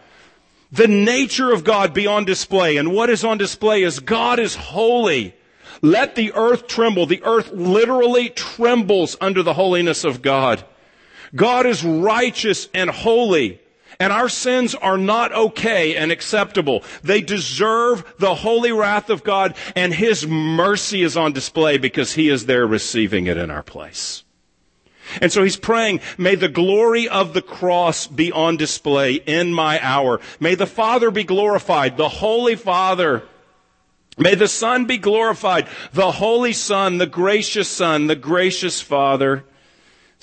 the 0.72 0.88
nature 0.88 1.52
of 1.52 1.64
God 1.64 1.94
be 1.94 2.06
on 2.06 2.24
display. 2.24 2.76
And 2.76 2.92
what 2.92 3.10
is 3.10 3.24
on 3.24 3.38
display 3.38 3.82
is 3.82 4.00
God 4.00 4.38
is 4.38 4.56
holy. 4.56 5.34
Let 5.82 6.14
the 6.14 6.32
earth 6.32 6.66
tremble. 6.66 7.06
The 7.06 7.22
earth 7.24 7.52
literally 7.52 8.30
trembles 8.30 9.16
under 9.20 9.42
the 9.42 9.54
holiness 9.54 10.04
of 10.04 10.22
God. 10.22 10.64
God 11.34 11.66
is 11.66 11.84
righteous 11.84 12.68
and 12.74 12.90
holy. 12.90 13.60
And 13.98 14.12
our 14.12 14.28
sins 14.28 14.74
are 14.74 14.98
not 14.98 15.32
okay 15.32 15.96
and 15.96 16.10
acceptable. 16.10 16.82
They 17.02 17.20
deserve 17.20 18.04
the 18.18 18.34
holy 18.34 18.72
wrath 18.72 19.10
of 19.10 19.24
God 19.24 19.54
and 19.76 19.94
His 19.94 20.26
mercy 20.26 21.02
is 21.02 21.16
on 21.16 21.32
display 21.32 21.78
because 21.78 22.14
He 22.14 22.28
is 22.28 22.46
there 22.46 22.66
receiving 22.66 23.26
it 23.26 23.36
in 23.36 23.50
our 23.50 23.62
place. 23.62 24.24
And 25.20 25.30
so 25.30 25.42
he's 25.42 25.56
praying, 25.56 26.00
may 26.16 26.34
the 26.34 26.48
glory 26.48 27.08
of 27.08 27.34
the 27.34 27.42
cross 27.42 28.06
be 28.06 28.32
on 28.32 28.56
display 28.56 29.14
in 29.14 29.52
my 29.52 29.78
hour. 29.82 30.20
May 30.40 30.54
the 30.54 30.66
Father 30.66 31.10
be 31.10 31.24
glorified, 31.24 31.96
the 31.96 32.08
Holy 32.08 32.56
Father. 32.56 33.22
May 34.16 34.34
the 34.34 34.48
Son 34.48 34.86
be 34.86 34.96
glorified, 34.96 35.68
the 35.92 36.12
Holy 36.12 36.52
Son, 36.52 36.98
the 36.98 37.06
gracious 37.06 37.68
Son, 37.68 38.06
the 38.06 38.16
gracious 38.16 38.80
Father 38.80 39.44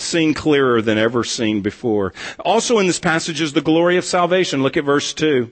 seen 0.02 0.34
clearer 0.34 0.82
than 0.82 0.98
ever 0.98 1.24
seen 1.24 1.62
before. 1.62 2.14
Also 2.40 2.80
in 2.80 2.88
this 2.88 3.00
passage 3.00 3.42
is 3.42 3.54
the 3.54 3.62
glory 3.62 3.98
of 3.98 4.06
salvation. 4.06 4.64
Look 4.64 4.78
at 4.78 4.84
verse 4.84 5.14
2. 5.14 5.52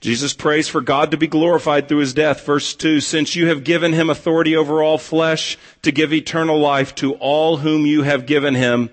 Jesus 0.00 0.34
prays 0.34 0.68
for 0.68 0.80
God 0.80 1.12
to 1.12 1.16
be 1.16 1.28
glorified 1.28 1.86
through 1.86 1.98
his 1.98 2.12
death. 2.12 2.44
Verse 2.44 2.74
2, 2.74 2.98
since 3.00 3.36
you 3.36 3.46
have 3.46 3.62
given 3.62 3.92
him 3.92 4.10
authority 4.10 4.56
over 4.56 4.82
all 4.82 4.98
flesh 4.98 5.56
to 5.82 5.92
give 5.92 6.12
eternal 6.12 6.58
life 6.58 6.92
to 6.96 7.14
all 7.14 7.58
whom 7.58 7.86
you 7.86 8.02
have 8.02 8.26
given 8.26 8.56
him. 8.56 8.90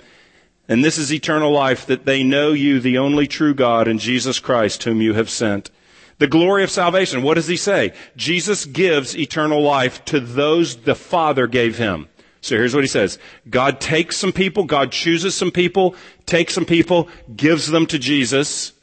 And 0.68 0.86
this 0.86 1.00
is 1.00 1.12
eternal 1.12 1.52
life, 1.52 1.88
that 1.88 2.06
they 2.06 2.22
know 2.22 2.52
you, 2.52 2.80
the 2.80 3.00
only 3.00 3.26
true 3.26 3.56
God, 3.56 3.88
and 3.88 4.00
Jesus 4.00 4.38
Christ, 4.38 4.84
whom 4.84 5.02
you 5.02 5.16
have 5.16 5.32
sent. 5.32 5.72
The 6.20 6.28
glory 6.28 6.64
of 6.64 6.70
salvation. 6.70 7.24
What 7.24 7.34
does 7.34 7.48
he 7.48 7.58
say? 7.58 7.92
Jesus 8.16 8.66
gives 8.66 9.18
eternal 9.18 9.64
life 9.64 10.06
to 10.06 10.20
those 10.20 10.76
the 10.76 10.94
Father 10.94 11.48
gave 11.48 11.80
him. 11.80 12.08
So 12.42 12.56
here's 12.56 12.74
what 12.74 12.84
he 12.84 12.88
says. 12.88 13.20
God 13.50 13.82
takes 13.82 14.18
some 14.18 14.32
people, 14.32 14.64
God 14.64 14.92
chooses 14.92 15.36
some 15.36 15.52
people, 15.52 15.96
takes 16.26 16.54
some 16.54 16.66
people, 16.66 17.10
gives 17.36 17.68
them 17.68 17.86
to 17.88 18.00
Jesus. 18.00 18.74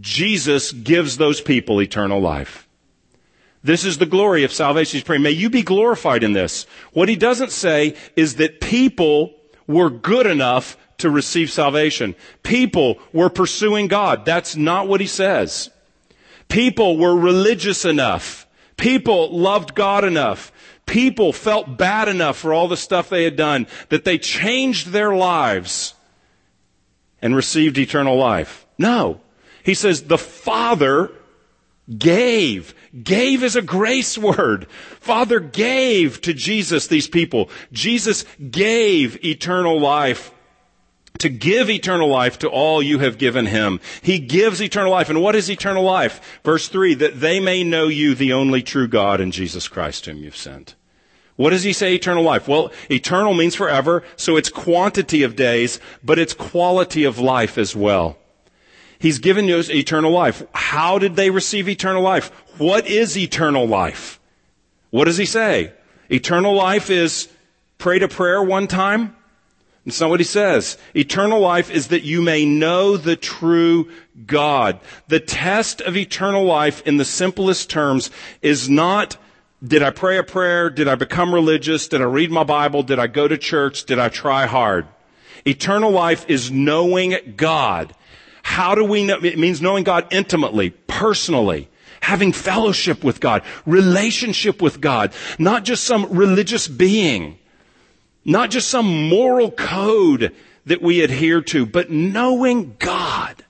Jesus 0.00 0.72
gives 0.72 1.16
those 1.16 1.40
people 1.40 1.80
eternal 1.80 2.20
life. 2.20 2.68
This 3.62 3.84
is 3.84 3.98
the 3.98 4.06
glory 4.06 4.44
of 4.44 4.52
salvation. 4.52 4.98
He's 4.98 5.04
praying, 5.04 5.22
may 5.22 5.30
you 5.30 5.48
be 5.48 5.62
glorified 5.62 6.22
in 6.22 6.32
this. 6.32 6.66
What 6.92 7.08
he 7.08 7.16
doesn't 7.16 7.52
say 7.52 7.96
is 8.14 8.36
that 8.36 8.60
people 8.60 9.34
were 9.66 9.88
good 9.88 10.26
enough 10.26 10.76
to 10.98 11.08
receive 11.08 11.50
salvation. 11.50 12.14
People 12.42 12.98
were 13.12 13.30
pursuing 13.30 13.88
God. 13.88 14.24
That's 14.24 14.56
not 14.56 14.86
what 14.86 15.00
he 15.00 15.06
says. 15.06 15.70
People 16.48 16.98
were 16.98 17.16
religious 17.16 17.84
enough. 17.84 18.46
People 18.76 19.36
loved 19.36 19.74
God 19.74 20.04
enough 20.04 20.52
people 20.86 21.32
felt 21.32 21.78
bad 21.78 22.08
enough 22.08 22.36
for 22.36 22.52
all 22.52 22.68
the 22.68 22.76
stuff 22.76 23.08
they 23.08 23.24
had 23.24 23.36
done 23.36 23.66
that 23.88 24.04
they 24.04 24.18
changed 24.18 24.88
their 24.88 25.14
lives 25.14 25.94
and 27.22 27.34
received 27.34 27.78
eternal 27.78 28.16
life. 28.16 28.66
No. 28.76 29.20
He 29.62 29.74
says 29.74 30.02
the 30.02 30.18
Father 30.18 31.10
gave. 31.98 32.74
Gave 33.02 33.42
is 33.42 33.56
a 33.56 33.62
grace 33.62 34.18
word. 34.18 34.68
Father 35.00 35.40
gave 35.40 36.20
to 36.22 36.34
Jesus 36.34 36.86
these 36.86 37.08
people. 37.08 37.48
Jesus 37.72 38.24
gave 38.50 39.24
eternal 39.24 39.80
life 39.80 40.32
to 41.24 41.30
give 41.30 41.70
eternal 41.70 42.08
life 42.08 42.38
to 42.38 42.48
all 42.48 42.82
you 42.82 42.98
have 42.98 43.16
given 43.16 43.46
him. 43.46 43.80
He 44.02 44.18
gives 44.18 44.60
eternal 44.60 44.92
life. 44.92 45.08
And 45.08 45.22
what 45.22 45.34
is 45.34 45.50
eternal 45.50 45.82
life? 45.82 46.40
Verse 46.44 46.68
3, 46.68 46.94
that 46.94 47.20
they 47.20 47.40
may 47.40 47.64
know 47.64 47.88
you, 47.88 48.14
the 48.14 48.34
only 48.34 48.62
true 48.62 48.86
God, 48.86 49.20
and 49.22 49.32
Jesus 49.32 49.66
Christ 49.66 50.04
whom 50.04 50.18
you've 50.18 50.36
sent. 50.36 50.74
What 51.36 51.50
does 51.50 51.62
he 51.62 51.72
say 51.72 51.94
eternal 51.94 52.22
life? 52.22 52.46
Well, 52.46 52.70
eternal 52.90 53.32
means 53.32 53.54
forever, 53.54 54.04
so 54.16 54.36
it's 54.36 54.50
quantity 54.50 55.22
of 55.22 55.34
days, 55.34 55.80
but 56.04 56.18
it's 56.18 56.34
quality 56.34 57.04
of 57.04 57.18
life 57.18 57.56
as 57.56 57.74
well. 57.74 58.18
He's 58.98 59.18
given 59.18 59.46
you 59.46 59.62
eternal 59.68 60.12
life. 60.12 60.42
How 60.52 60.98
did 60.98 61.16
they 61.16 61.30
receive 61.30 61.70
eternal 61.70 62.02
life? 62.02 62.28
What 62.58 62.86
is 62.86 63.16
eternal 63.16 63.66
life? 63.66 64.20
What 64.90 65.06
does 65.06 65.16
he 65.16 65.26
say? 65.26 65.72
Eternal 66.10 66.54
life 66.54 66.90
is 66.90 67.28
pray 67.78 67.98
to 67.98 68.08
prayer 68.08 68.42
one 68.42 68.66
time, 68.66 69.16
it's 69.86 70.00
not 70.00 70.10
what 70.10 70.20
he 70.20 70.24
says. 70.24 70.78
Eternal 70.96 71.40
life 71.40 71.70
is 71.70 71.88
that 71.88 72.04
you 72.04 72.22
may 72.22 72.46
know 72.46 72.96
the 72.96 73.16
true 73.16 73.90
God. 74.26 74.80
The 75.08 75.20
test 75.20 75.82
of 75.82 75.96
eternal 75.96 76.44
life 76.44 76.82
in 76.86 76.96
the 76.96 77.04
simplest 77.04 77.68
terms 77.68 78.10
is 78.40 78.68
not 78.68 79.16
did 79.66 79.82
I 79.82 79.90
pray 79.90 80.18
a 80.18 80.22
prayer? 80.22 80.68
Did 80.68 80.88
I 80.88 80.94
become 80.94 81.32
religious? 81.32 81.88
Did 81.88 82.02
I 82.02 82.04
read 82.04 82.30
my 82.30 82.44
Bible? 82.44 82.82
Did 82.82 82.98
I 82.98 83.06
go 83.06 83.26
to 83.26 83.38
church? 83.38 83.84
Did 83.84 83.98
I 83.98 84.10
try 84.10 84.44
hard? 84.44 84.86
Eternal 85.46 85.90
life 85.90 86.26
is 86.28 86.50
knowing 86.50 87.34
God. 87.36 87.94
How 88.42 88.74
do 88.74 88.84
we 88.84 89.04
know? 89.04 89.18
It 89.22 89.38
means 89.38 89.62
knowing 89.62 89.84
God 89.84 90.06
intimately, 90.10 90.70
personally, 90.70 91.70
having 92.02 92.32
fellowship 92.32 93.02
with 93.02 93.20
God, 93.20 93.42
relationship 93.64 94.60
with 94.60 94.82
God, 94.82 95.14
not 95.38 95.64
just 95.64 95.84
some 95.84 96.12
religious 96.12 96.68
being, 96.68 97.38
not 98.24 98.50
just 98.50 98.68
some 98.68 99.08
moral 99.08 99.50
code 99.50 100.34
that 100.66 100.82
we 100.82 101.02
adhere 101.02 101.42
to, 101.42 101.66
but 101.66 101.90
knowing 101.90 102.76
God. 102.78 103.44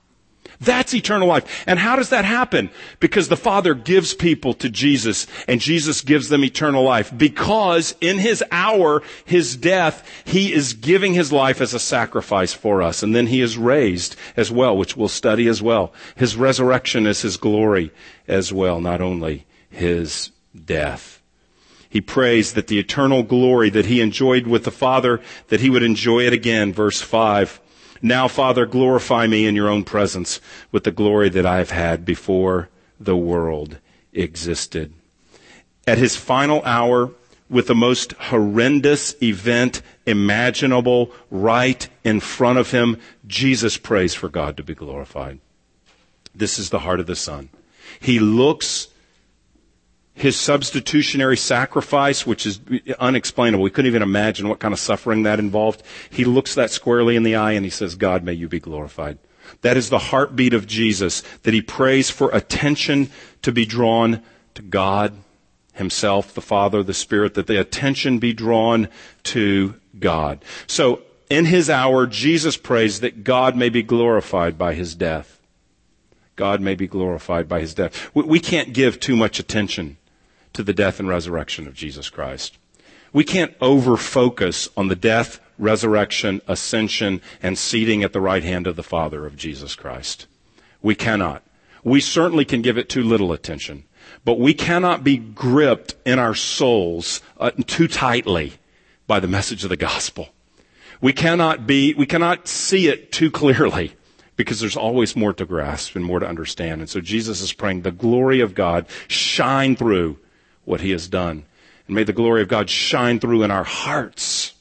That's 0.61 0.93
eternal 0.93 1.27
life. 1.27 1.63
And 1.67 1.77
how 1.77 1.95
does 1.95 2.09
that 2.09 2.25
happen? 2.25 2.69
Because 2.99 3.27
the 3.27 3.37
Father 3.37 3.73
gives 3.73 4.13
people 4.13 4.53
to 4.55 4.69
Jesus 4.69 5.27
and 5.47 5.59
Jesus 5.59 6.01
gives 6.01 6.29
them 6.29 6.43
eternal 6.43 6.83
life. 6.83 7.15
Because 7.15 7.95
in 8.01 8.19
His 8.19 8.43
hour, 8.51 9.01
His 9.25 9.55
death, 9.55 10.09
He 10.25 10.53
is 10.53 10.73
giving 10.73 11.13
His 11.13 11.31
life 11.31 11.61
as 11.61 11.73
a 11.73 11.79
sacrifice 11.79 12.53
for 12.53 12.81
us. 12.81 13.03
And 13.03 13.15
then 13.15 13.27
He 13.27 13.41
is 13.41 13.57
raised 13.57 14.15
as 14.37 14.51
well, 14.51 14.77
which 14.77 14.95
we'll 14.95 15.09
study 15.09 15.47
as 15.47 15.61
well. 15.61 15.93
His 16.15 16.35
resurrection 16.35 17.05
is 17.05 17.21
His 17.21 17.37
glory 17.37 17.91
as 18.27 18.53
well, 18.53 18.79
not 18.79 19.01
only 19.01 19.45
His 19.69 20.31
death. 20.53 21.14
He 21.95 22.01
prays 22.01 22.55
that 22.55 22.67
the 22.67 22.77
eternal 22.77 23.23
glory 23.23 23.69
that 23.69 23.85
He 23.85 24.01
enjoyed 24.01 24.47
with 24.47 24.65
the 24.65 24.69
Father, 24.69 25.21
that 25.47 25.61
He 25.61 25.69
would 25.69 25.81
enjoy 25.81 26.25
it 26.25 26.33
again. 26.33 26.73
Verse 26.73 26.99
5. 26.99 27.61
Now, 28.01 28.27
Father, 28.27 28.65
glorify 28.65 29.27
me 29.27 29.45
in 29.45 29.55
your 29.55 29.69
own 29.69 29.85
presence 29.85 30.41
with 30.73 30.83
the 30.83 30.91
glory 30.91 31.29
that 31.29 31.45
I 31.45 31.59
have 31.59 31.69
had 31.69 32.03
before 32.03 32.67
the 32.99 33.15
world 33.15 33.77
existed. 34.11 34.91
At 35.87 35.97
his 35.97 36.17
final 36.17 36.61
hour, 36.65 37.11
with 37.49 37.67
the 37.67 37.75
most 37.75 38.11
horrendous 38.11 39.15
event 39.23 39.81
imaginable 40.05 41.13
right 41.31 41.87
in 42.03 42.19
front 42.19 42.59
of 42.59 42.71
him, 42.71 42.99
Jesus 43.25 43.77
prays 43.77 44.13
for 44.13 44.27
God 44.27 44.57
to 44.57 44.63
be 44.63 44.75
glorified. 44.75 45.39
This 46.35 46.59
is 46.59 46.71
the 46.71 46.79
heart 46.79 46.99
of 46.99 47.07
the 47.07 47.15
Son. 47.15 47.51
He 48.01 48.19
looks 48.19 48.89
his 50.15 50.37
substitutionary 50.37 51.35
sacrifice, 51.35 52.25
which 52.25 52.45
is 52.45 52.61
unexplainable. 52.99 53.63
We 53.63 53.69
couldn't 53.69 53.89
even 53.89 54.01
imagine 54.01 54.47
what 54.47 54.59
kind 54.59 54.73
of 54.73 54.79
suffering 54.79 55.23
that 55.23 55.39
involved. 55.39 55.83
He 56.09 56.23
looks 56.23 56.55
that 56.55 56.71
squarely 56.71 57.17
in 57.17 57.23
the 57.23 57.35
eye 57.35 57.51
and 57.51 57.65
he 57.65 57.69
says, 57.69 57.95
God, 57.95 58.23
may 58.23 58.31
you 58.31 58.47
be 58.47 58.61
glorified. 58.61 59.19
That 59.61 59.75
is 59.75 59.89
the 59.89 59.99
heartbeat 59.99 60.53
of 60.53 60.67
Jesus, 60.67 61.21
that 61.43 61.53
he 61.53 61.61
prays 61.61 62.09
for 62.09 62.31
attention 62.31 63.09
to 63.41 63.51
be 63.51 63.65
drawn 63.65 64.23
to 64.55 64.61
God 64.61 65.13
himself, 65.73 66.33
the 66.33 66.41
Father, 66.41 66.81
the 66.81 66.93
Spirit, 66.93 67.33
that 67.33 67.47
the 67.47 67.59
attention 67.59 68.17
be 68.17 68.33
drawn 68.33 68.87
to 69.23 69.75
God. 69.99 70.43
So, 70.65 71.01
in 71.29 71.45
his 71.45 71.69
hour, 71.69 72.07
Jesus 72.07 72.55
prays 72.55 73.01
that 73.01 73.23
God 73.23 73.55
may 73.55 73.69
be 73.69 73.83
glorified 73.83 74.57
by 74.57 74.75
his 74.75 74.95
death. 74.95 75.41
God 76.35 76.61
may 76.61 76.75
be 76.75 76.87
glorified 76.87 77.49
by 77.49 77.59
his 77.59 77.73
death. 77.73 78.13
We 78.15 78.39
can't 78.39 78.73
give 78.73 78.99
too 78.99 79.15
much 79.15 79.39
attention 79.39 79.97
to 80.55 80.63
the 80.63 80.73
death 80.73 80.99
and 80.99 81.07
resurrection 81.07 81.67
of 81.67 81.73
Jesus 81.73 82.09
Christ. 82.09 82.57
We 83.13 83.23
can't 83.23 83.55
over 83.61 83.95
focus 83.95 84.67
on 84.75 84.89
the 84.89 84.95
death, 84.95 85.39
resurrection, 85.57 86.41
ascension, 86.47 87.21
and 87.41 87.57
seating 87.57 88.03
at 88.03 88.11
the 88.11 88.21
right 88.21 88.43
hand 88.43 88.67
of 88.67 88.75
the 88.75 88.83
Father 88.83 89.25
of 89.25 89.37
Jesus 89.37 89.75
Christ. 89.75 90.27
We 90.81 90.95
cannot. 90.95 91.43
We 91.83 92.01
certainly 92.01 92.45
can 92.45 92.61
give 92.61 92.77
it 92.77 92.89
too 92.89 93.03
little 93.03 93.31
attention, 93.31 93.85
but 94.25 94.39
we 94.39 94.53
cannot 94.53 95.03
be 95.03 95.17
gripped 95.17 95.95
in 96.05 96.19
our 96.19 96.35
souls 96.35 97.21
uh, 97.39 97.51
too 97.67 97.87
tightly 97.87 98.53
by 99.07 99.19
the 99.19 99.27
message 99.27 99.63
of 99.63 99.69
the 99.69 99.77
gospel. 99.77 100.29
We 100.99 101.13
cannot 101.13 101.67
be, 101.67 101.93
we 101.93 102.05
cannot 102.05 102.47
see 102.47 102.87
it 102.87 103.11
too 103.11 103.29
clearly 103.29 103.95
because 104.35 104.59
there's 104.59 104.75
always 104.75 105.15
more 105.15 105.33
to 105.33 105.45
grasp 105.45 105.95
and 105.95 106.03
more 106.03 106.19
to 106.19 106.27
understand. 106.27 106.81
And 106.81 106.89
so 106.89 106.99
Jesus 106.99 107.41
is 107.41 107.53
praying 107.53 107.81
the 107.81 107.91
glory 107.91 108.41
of 108.41 108.55
God 108.55 108.87
shine 109.07 109.75
through 109.75 110.17
what 110.65 110.81
he 110.81 110.91
has 110.91 111.07
done. 111.07 111.45
And 111.87 111.95
may 111.95 112.03
the 112.03 112.13
glory 112.13 112.41
of 112.41 112.47
God 112.47 112.69
shine 112.69 113.19
through 113.19 113.43
in 113.43 113.51
our 113.51 113.63
hearts 113.63 114.53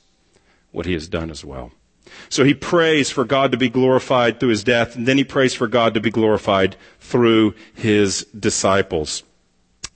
what 0.71 0.87
he 0.87 0.93
has 0.93 1.09
done 1.09 1.31
as 1.31 1.45
well. 1.45 1.73
So 2.29 2.45
he 2.45 2.55
prays 2.55 3.11
for 3.11 3.25
God 3.25 3.53
to 3.53 3.59
be 3.59 3.69
glorified 3.69 4.39
through 4.39 4.51
his 4.51 4.65
death, 4.65 4.95
and 4.95 5.07
then 5.07 5.19
he 5.19 5.25
prays 5.25 5.55
for 5.55 5.67
God 5.67 5.95
to 5.95 6.01
be 6.01 6.11
glorified 6.11 6.77
through 7.01 7.55
his 7.75 8.25
disciples. 8.39 9.23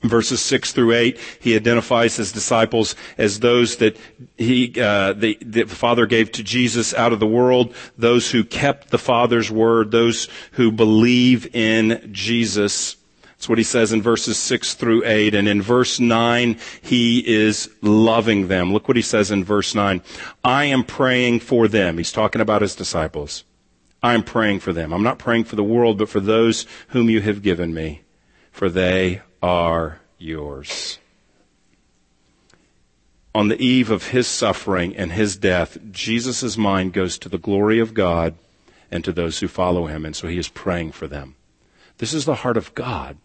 Verses 0.02 0.40
six 0.40 0.72
through 0.72 0.92
eight, 0.92 1.18
he 1.40 1.56
identifies 1.56 2.16
his 2.16 2.30
disciples 2.30 2.94
as 3.18 3.40
those 3.40 3.76
that 3.76 3.96
he, 4.36 4.72
uh, 4.80 5.12
the, 5.12 5.36
the 5.40 5.64
Father 5.64 6.06
gave 6.06 6.30
to 6.32 6.44
Jesus 6.44 6.94
out 6.94 7.12
of 7.12 7.18
the 7.18 7.26
world, 7.26 7.74
those 7.96 8.30
who 8.30 8.44
kept 8.44 8.90
the 8.90 8.98
Father's 8.98 9.50
word, 9.50 9.90
those 9.90 10.28
who 10.52 10.70
believe 10.70 11.52
in 11.54 12.10
Jesus. 12.12 12.96
That's 13.38 13.48
what 13.48 13.58
he 13.58 13.64
says 13.64 13.92
in 13.92 14.02
verses 14.02 14.36
6 14.36 14.74
through 14.74 15.04
8. 15.06 15.32
And 15.32 15.46
in 15.46 15.62
verse 15.62 16.00
9, 16.00 16.58
he 16.82 17.20
is 17.20 17.70
loving 17.80 18.48
them. 18.48 18.72
Look 18.72 18.88
what 18.88 18.96
he 18.96 19.02
says 19.02 19.30
in 19.30 19.44
verse 19.44 19.76
9. 19.76 20.02
I 20.42 20.64
am 20.64 20.82
praying 20.82 21.40
for 21.40 21.68
them. 21.68 21.98
He's 21.98 22.10
talking 22.10 22.40
about 22.40 22.62
his 22.62 22.74
disciples. 22.74 23.44
I 24.02 24.14
am 24.14 24.24
praying 24.24 24.58
for 24.58 24.72
them. 24.72 24.92
I'm 24.92 25.04
not 25.04 25.20
praying 25.20 25.44
for 25.44 25.54
the 25.54 25.62
world, 25.62 25.98
but 25.98 26.08
for 26.08 26.18
those 26.18 26.66
whom 26.88 27.08
you 27.08 27.20
have 27.20 27.42
given 27.42 27.72
me, 27.72 28.02
for 28.50 28.68
they 28.68 29.22
are 29.40 30.00
yours. 30.18 30.98
On 33.36 33.46
the 33.46 33.60
eve 33.62 33.88
of 33.88 34.08
his 34.08 34.26
suffering 34.26 34.96
and 34.96 35.12
his 35.12 35.36
death, 35.36 35.78
Jesus' 35.92 36.56
mind 36.56 36.92
goes 36.92 37.16
to 37.18 37.28
the 37.28 37.38
glory 37.38 37.78
of 37.78 37.94
God 37.94 38.34
and 38.90 39.04
to 39.04 39.12
those 39.12 39.38
who 39.38 39.46
follow 39.46 39.86
him, 39.86 40.04
and 40.04 40.16
so 40.16 40.26
he 40.26 40.38
is 40.38 40.48
praying 40.48 40.90
for 40.90 41.06
them. 41.06 41.36
This 41.98 42.12
is 42.12 42.24
the 42.24 42.36
heart 42.36 42.56
of 42.56 42.74
God 42.74 43.16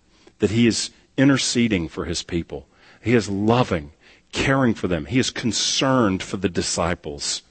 that 0.43 0.51
he 0.51 0.67
is 0.67 0.89
interceding 1.15 1.87
for 1.87 2.03
his 2.03 2.21
people. 2.21 2.67
He 3.01 3.13
is 3.13 3.29
loving, 3.29 3.93
caring 4.33 4.73
for 4.73 4.89
them. 4.89 5.05
He 5.05 5.17
is 5.17 5.29
concerned 5.29 6.21
for 6.21 6.35
the 6.35 6.49
disciples. 6.49 7.43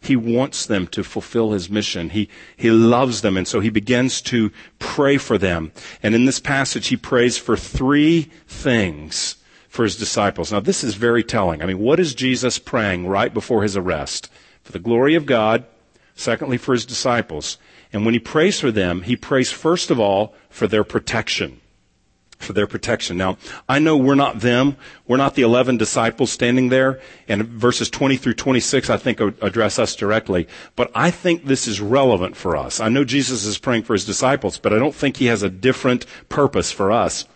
He 0.00 0.16
wants 0.16 0.66
them 0.66 0.88
to 0.88 1.04
fulfill 1.04 1.52
his 1.52 1.70
mission. 1.70 2.10
He, 2.10 2.28
he 2.56 2.72
loves 2.72 3.22
them. 3.22 3.36
And 3.36 3.46
so 3.46 3.60
he 3.60 3.70
begins 3.70 4.20
to 4.22 4.50
pray 4.80 5.18
for 5.18 5.38
them. 5.38 5.70
And 6.02 6.16
in 6.16 6.24
this 6.24 6.40
passage, 6.40 6.88
he 6.88 6.96
prays 6.96 7.38
for 7.38 7.56
three 7.56 8.22
things 8.48 9.36
for 9.68 9.84
his 9.84 9.94
disciples. 9.94 10.50
Now, 10.50 10.58
this 10.58 10.82
is 10.82 10.96
very 10.96 11.22
telling. 11.22 11.62
I 11.62 11.66
mean, 11.66 11.78
what 11.78 12.00
is 12.00 12.12
Jesus 12.12 12.58
praying 12.58 13.06
right 13.06 13.32
before 13.32 13.62
his 13.62 13.76
arrest? 13.76 14.28
For 14.64 14.72
the 14.72 14.80
glory 14.80 15.14
of 15.14 15.26
God. 15.26 15.64
Secondly, 16.16 16.56
for 16.56 16.72
his 16.72 16.84
disciples. 16.84 17.56
And 17.92 18.04
when 18.04 18.14
he 18.14 18.18
prays 18.18 18.58
for 18.58 18.72
them, 18.72 19.02
he 19.02 19.14
prays 19.14 19.52
first 19.52 19.92
of 19.92 20.00
all 20.00 20.34
for 20.50 20.66
their 20.66 20.82
protection 20.82 21.60
for 22.42 22.52
their 22.52 22.66
protection. 22.66 23.16
Now, 23.16 23.38
I 23.68 23.78
know 23.78 23.96
we're 23.96 24.14
not 24.14 24.40
them. 24.40 24.76
We're 25.06 25.16
not 25.16 25.34
the 25.34 25.42
11 25.42 25.76
disciples 25.76 26.30
standing 26.30 26.68
there. 26.68 27.00
And 27.28 27.44
verses 27.44 27.88
20 27.90 28.16
through 28.16 28.34
26, 28.34 28.90
I 28.90 28.96
think, 28.96 29.20
address 29.20 29.78
us 29.78 29.96
directly. 29.96 30.48
But 30.76 30.90
I 30.94 31.10
think 31.10 31.44
this 31.44 31.66
is 31.66 31.80
relevant 31.80 32.36
for 32.36 32.56
us. 32.56 32.80
I 32.80 32.88
know 32.88 33.04
Jesus 33.04 33.44
is 33.44 33.58
praying 33.58 33.84
for 33.84 33.92
his 33.94 34.04
disciples, 34.04 34.58
but 34.58 34.72
I 34.72 34.78
don't 34.78 34.94
think 34.94 35.16
he 35.16 35.26
has 35.26 35.42
a 35.42 35.50
different 35.50 36.06
purpose 36.28 36.72
for 36.72 36.92
us 36.92 37.26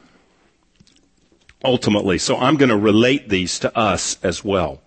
ultimately. 1.65 2.19
So 2.19 2.37
I'm 2.37 2.57
going 2.57 2.69
to 2.69 2.77
relate 2.77 3.29
these 3.29 3.59
to 3.61 3.77
us 3.77 4.19
as 4.23 4.45
well. 4.45 4.81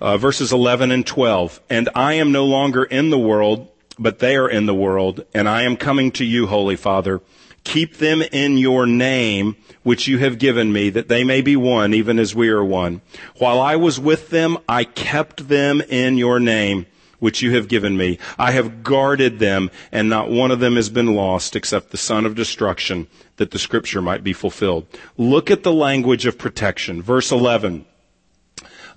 Uh, 0.00 0.18
verses 0.18 0.52
11 0.52 0.90
and 0.90 1.06
12. 1.06 1.60
And 1.70 1.88
I 1.94 2.14
am 2.14 2.32
no 2.32 2.44
longer 2.44 2.84
in 2.84 3.10
the 3.10 3.18
world, 3.18 3.68
but 3.98 4.18
they 4.18 4.36
are 4.36 4.48
in 4.48 4.66
the 4.66 4.74
world, 4.74 5.24
and 5.32 5.48
I 5.48 5.62
am 5.62 5.76
coming 5.76 6.10
to 6.12 6.24
you, 6.24 6.46
Holy 6.46 6.76
Father. 6.76 7.22
Keep 7.66 7.96
them 7.96 8.22
in 8.22 8.58
your 8.58 8.86
name, 8.86 9.56
which 9.82 10.06
you 10.06 10.18
have 10.18 10.38
given 10.38 10.72
me, 10.72 10.88
that 10.88 11.08
they 11.08 11.24
may 11.24 11.40
be 11.40 11.56
one, 11.56 11.92
even 11.92 12.16
as 12.16 12.32
we 12.32 12.48
are 12.48 12.64
one. 12.64 13.00
While 13.38 13.60
I 13.60 13.74
was 13.74 13.98
with 13.98 14.30
them, 14.30 14.56
I 14.68 14.84
kept 14.84 15.48
them 15.48 15.80
in 15.80 16.16
your 16.16 16.38
name, 16.38 16.86
which 17.18 17.42
you 17.42 17.56
have 17.56 17.66
given 17.66 17.96
me. 17.96 18.20
I 18.38 18.52
have 18.52 18.84
guarded 18.84 19.40
them, 19.40 19.72
and 19.90 20.08
not 20.08 20.30
one 20.30 20.52
of 20.52 20.60
them 20.60 20.76
has 20.76 20.90
been 20.90 21.16
lost 21.16 21.56
except 21.56 21.90
the 21.90 21.96
son 21.96 22.24
of 22.24 22.36
destruction, 22.36 23.08
that 23.34 23.50
the 23.50 23.58
scripture 23.58 24.00
might 24.00 24.22
be 24.22 24.32
fulfilled. 24.32 24.86
Look 25.16 25.50
at 25.50 25.64
the 25.64 25.72
language 25.72 26.24
of 26.24 26.38
protection. 26.38 27.02
Verse 27.02 27.32
11. 27.32 27.84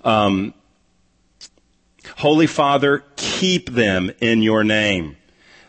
Um, 0.04 0.54
Holy 2.18 2.46
Father, 2.46 3.02
keep 3.16 3.70
them 3.70 4.12
in 4.20 4.42
your 4.42 4.62
name. 4.62 5.16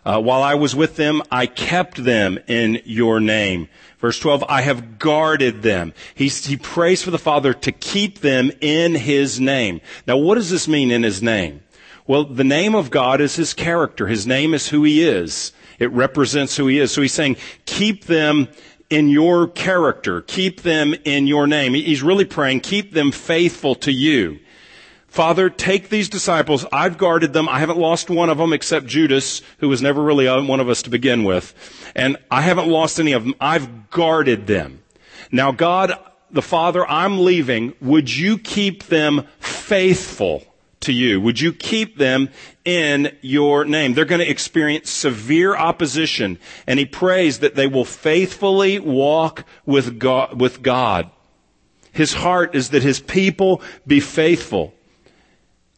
Uh, 0.03 0.19
while 0.19 0.41
I 0.41 0.55
was 0.55 0.75
with 0.75 0.95
them, 0.95 1.21
I 1.29 1.45
kept 1.45 2.03
them 2.03 2.39
in 2.47 2.81
your 2.85 3.19
name. 3.19 3.69
Verse 3.99 4.19
12, 4.19 4.43
I 4.49 4.61
have 4.61 4.97
guarded 4.97 5.61
them. 5.61 5.93
He, 6.15 6.27
he 6.27 6.57
prays 6.57 7.03
for 7.03 7.11
the 7.11 7.19
Father 7.19 7.53
to 7.53 7.71
keep 7.71 8.19
them 8.19 8.51
in 8.61 8.95
His 8.95 9.39
name. 9.39 9.79
Now, 10.07 10.17
what 10.17 10.35
does 10.35 10.49
this 10.49 10.67
mean 10.67 10.89
in 10.89 11.03
His 11.03 11.21
name? 11.21 11.61
Well, 12.07 12.23
the 12.23 12.43
name 12.43 12.73
of 12.73 12.89
God 12.89 13.21
is 13.21 13.35
His 13.35 13.53
character. 13.53 14.07
His 14.07 14.25
name 14.25 14.55
is 14.55 14.69
who 14.69 14.83
He 14.83 15.03
is. 15.03 15.51
It 15.77 15.91
represents 15.91 16.57
who 16.57 16.65
He 16.65 16.79
is. 16.79 16.91
So 16.91 17.03
He's 17.03 17.13
saying, 17.13 17.37
keep 17.65 18.05
them 18.05 18.47
in 18.89 19.09
your 19.09 19.47
character. 19.47 20.21
Keep 20.21 20.61
them 20.61 20.95
in 21.05 21.27
your 21.27 21.45
name. 21.45 21.75
He's 21.75 22.01
really 22.01 22.25
praying, 22.25 22.61
keep 22.61 22.93
them 22.93 23.11
faithful 23.11 23.75
to 23.75 23.91
you. 23.91 24.39
Father, 25.11 25.49
take 25.49 25.89
these 25.89 26.07
disciples. 26.07 26.65
I've 26.71 26.97
guarded 26.97 27.33
them. 27.33 27.49
I 27.49 27.59
haven't 27.59 27.77
lost 27.77 28.09
one 28.09 28.29
of 28.29 28.37
them 28.37 28.53
except 28.53 28.85
Judas, 28.85 29.41
who 29.57 29.67
was 29.67 29.81
never 29.81 30.01
really 30.01 30.25
one 30.47 30.61
of 30.61 30.69
us 30.69 30.83
to 30.83 30.89
begin 30.89 31.25
with. 31.25 31.53
And 31.93 32.15
I 32.31 32.39
haven't 32.39 32.69
lost 32.69 32.97
any 32.97 33.11
of 33.11 33.25
them. 33.25 33.35
I've 33.37 33.89
guarded 33.89 34.47
them. 34.47 34.81
Now 35.29 35.51
God, 35.51 35.99
the 36.31 36.41
Father, 36.41 36.87
I'm 36.87 37.25
leaving. 37.25 37.73
Would 37.81 38.15
you 38.15 38.37
keep 38.37 38.83
them 38.83 39.27
faithful 39.41 40.45
to 40.79 40.93
you? 40.93 41.19
Would 41.19 41.41
you 41.41 41.51
keep 41.51 41.97
them 41.97 42.29
in 42.63 43.13
your 43.19 43.65
name? 43.65 43.93
They're 43.93 44.05
going 44.05 44.21
to 44.21 44.29
experience 44.29 44.89
severe 44.89 45.53
opposition. 45.57 46.39
And 46.65 46.79
he 46.79 46.85
prays 46.85 47.39
that 47.39 47.55
they 47.55 47.67
will 47.67 47.83
faithfully 47.83 48.79
walk 48.79 49.43
with 49.65 49.99
God, 49.99 50.39
with 50.39 50.61
God. 50.61 51.11
His 51.91 52.13
heart 52.13 52.55
is 52.55 52.69
that 52.69 52.81
his 52.81 53.01
people 53.01 53.61
be 53.85 53.99
faithful. 53.99 54.73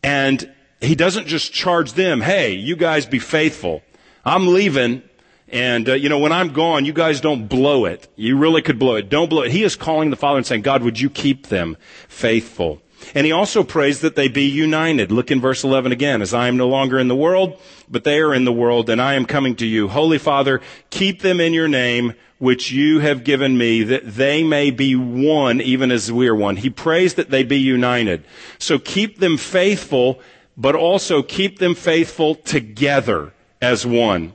And 0.04 0.54
he 0.82 0.96
doesn't 0.96 1.28
just 1.28 1.54
charge 1.54 1.94
them, 1.94 2.22
hey, 2.22 2.52
you 2.52 2.76
guys 2.76 3.06
be 3.06 3.20
faithful. 3.20 3.82
I'm 4.26 4.48
leaving. 4.54 5.02
And, 5.48 5.88
uh, 5.88 5.94
you 5.94 6.10
know, 6.10 6.20
when 6.20 6.32
I'm 6.32 6.52
gone, 6.52 6.84
you 6.86 6.94
guys 6.94 7.22
don't 7.22 7.48
blow 7.48 7.86
it. 7.86 8.08
You 8.16 8.38
really 8.38 8.62
could 8.62 8.80
blow 8.80 8.96
it. 8.96 9.10
Don't 9.10 9.30
blow 9.30 9.44
it. 9.44 9.52
He 9.52 9.64
is 9.64 9.76
calling 9.76 10.10
the 10.10 10.16
Father 10.16 10.38
and 10.38 10.46
saying, 10.46 10.64
God, 10.64 10.84
would 10.84 11.00
you 11.00 11.10
keep 11.10 11.48
them 11.48 11.78
faithful? 12.08 12.82
And 13.16 13.26
he 13.26 13.32
also 13.32 13.64
prays 13.64 14.02
that 14.02 14.16
they 14.16 14.28
be 14.28 14.44
united. 14.46 15.12
Look 15.12 15.32
in 15.32 15.42
verse 15.42 15.64
11 15.64 15.92
again. 15.92 16.22
As 16.22 16.34
I 16.34 16.48
am 16.48 16.58
no 16.58 16.68
longer 16.68 17.00
in 17.00 17.08
the 17.08 17.16
world, 17.16 17.60
but 17.90 18.04
they 18.04 18.20
are 18.20 18.34
in 18.34 18.46
the 18.46 18.52
world, 18.52 18.90
and 18.90 19.02
I 19.02 19.14
am 19.14 19.26
coming 19.26 19.56
to 19.58 19.66
you. 19.66 19.88
Holy 19.88 20.18
Father, 20.18 20.62
keep 20.90 21.22
them 21.22 21.40
in 21.40 21.54
your 21.54 21.68
name, 21.68 22.14
which 22.40 22.72
you 22.72 23.00
have 23.00 23.24
given 23.24 23.58
me, 23.58 23.84
that 23.84 24.16
they 24.16 24.44
may 24.44 24.72
be 24.72 24.96
one, 24.96 25.62
even 25.62 25.92
as 25.92 26.12
we 26.12 26.28
are 26.28 26.36
one. 26.36 26.58
He 26.58 26.70
prays 26.70 27.14
that 27.16 27.30
they 27.30 27.44
be 27.44 27.60
united. 27.60 28.24
So 28.60 28.80
keep 28.80 29.20
them 29.20 29.38
faithful, 29.38 30.20
but 30.58 30.76
also 30.76 31.24
keep 31.24 31.60
them 31.60 31.76
faithful 31.76 32.36
together 32.36 33.34
as 33.62 33.86
one. 33.86 34.34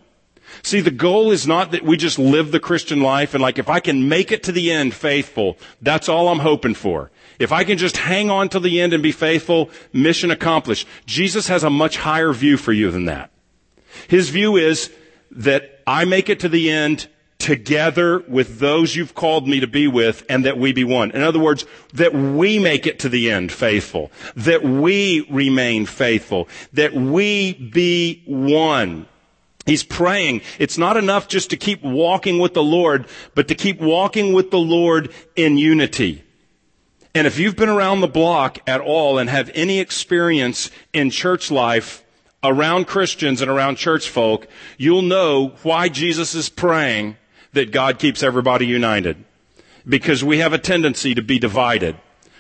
See, 0.63 0.81
the 0.81 0.91
goal 0.91 1.31
is 1.31 1.47
not 1.47 1.71
that 1.73 1.85
we 1.85 1.97
just 1.97 2.19
live 2.19 2.51
the 2.51 2.61
Christian 2.61 3.01
life 3.01 3.35
and 3.35 3.43
like 3.43 3.59
if 3.59 3.69
I 3.69 3.81
can 3.81 4.09
make 4.09 4.33
it 4.33 4.43
to 4.45 4.53
the 4.53 4.73
end 4.73 4.95
faithful, 4.95 5.59
that's 5.83 6.09
all 6.09 6.29
I'm 6.29 6.41
hoping 6.41 6.75
for. 6.75 7.11
If 7.39 7.53
I 7.53 7.65
can 7.65 7.79
just 7.79 7.97
hang 7.97 8.31
on 8.31 8.49
to 8.51 8.61
the 8.61 8.81
end 8.81 8.93
and 8.93 9.03
be 9.03 9.13
faithful, 9.13 9.71
mission 9.93 10.31
accomplished. 10.31 10.87
Jesus 11.07 11.49
has 11.49 11.63
a 11.63 11.71
much 11.71 11.97
higher 11.99 12.33
view 12.33 12.57
for 12.57 12.73
you 12.73 12.91
than 12.91 13.05
that. 13.05 13.31
His 14.09 14.31
view 14.31 14.57
is 14.57 14.91
that 15.31 15.81
I 15.87 16.05
make 16.05 16.29
it 16.29 16.41
to 16.41 16.49
the 16.49 16.71
end 16.71 17.09
together 17.39 18.19
with 18.27 18.59
those 18.59 18.97
you've 18.97 19.15
called 19.15 19.47
me 19.47 19.61
to 19.61 19.67
be 19.67 19.87
with 19.87 20.25
and 20.29 20.45
that 20.45 20.59
we 20.59 20.73
be 20.73 20.85
one. 20.85 21.13
In 21.13 21.23
other 21.23 21.39
words, 21.39 21.65
that 21.95 22.13
we 22.13 22.59
make 22.59 22.87
it 22.87 22.99
to 23.01 23.09
the 23.09 23.31
end 23.31 23.53
faithful. 23.53 24.11
That 24.35 24.65
we 24.65 25.27
remain 25.31 25.87
faithful. 25.87 26.49
That 26.73 26.95
we 26.95 27.55
be 27.55 28.23
one. 28.27 29.07
He's 29.67 29.85
praying. 29.85 30.41
It's 30.59 30.79
not 30.79 30.97
enough 30.97 31.29
just 31.29 31.51
to 31.51 31.57
keep 31.57 31.83
walking 31.83 32.39
with 32.39 32.55
the 32.55 32.63
Lord, 32.63 33.07
but 33.35 33.49
to 33.49 33.55
keep 33.55 33.81
walking 33.81 34.33
with 34.33 34.51
the 34.51 34.59
Lord 34.59 35.13
in 35.37 35.59
unity. 35.59 36.25
And 37.15 37.27
if 37.27 37.39
you've 37.39 37.57
been 37.57 37.69
around 37.69 38.01
the 38.01 38.07
block 38.07 38.59
at 38.67 38.81
all 38.81 39.19
and 39.19 39.29
have 39.31 39.51
any 39.55 39.81
experience 39.81 40.71
in 40.93 41.11
church 41.11 41.51
life 41.51 42.05
around 42.43 42.87
Christians 42.87 43.41
and 43.41 43.51
around 43.51 43.77
church 43.77 44.09
folk, 44.09 44.47
you'll 44.77 45.03
know 45.03 45.55
why 45.63 45.89
Jesus 45.89 46.35
is 46.35 46.49
praying 46.49 47.17
that 47.53 47.73
God 47.73 47.99
keeps 47.99 48.23
everybody 48.23 48.67
united. 48.67 49.25
Because 49.89 50.23
we 50.23 50.39
have 50.39 50.53
a 50.53 50.59
tendency 50.59 51.15
to 51.15 51.23
be 51.23 51.39
divided. 51.39 51.97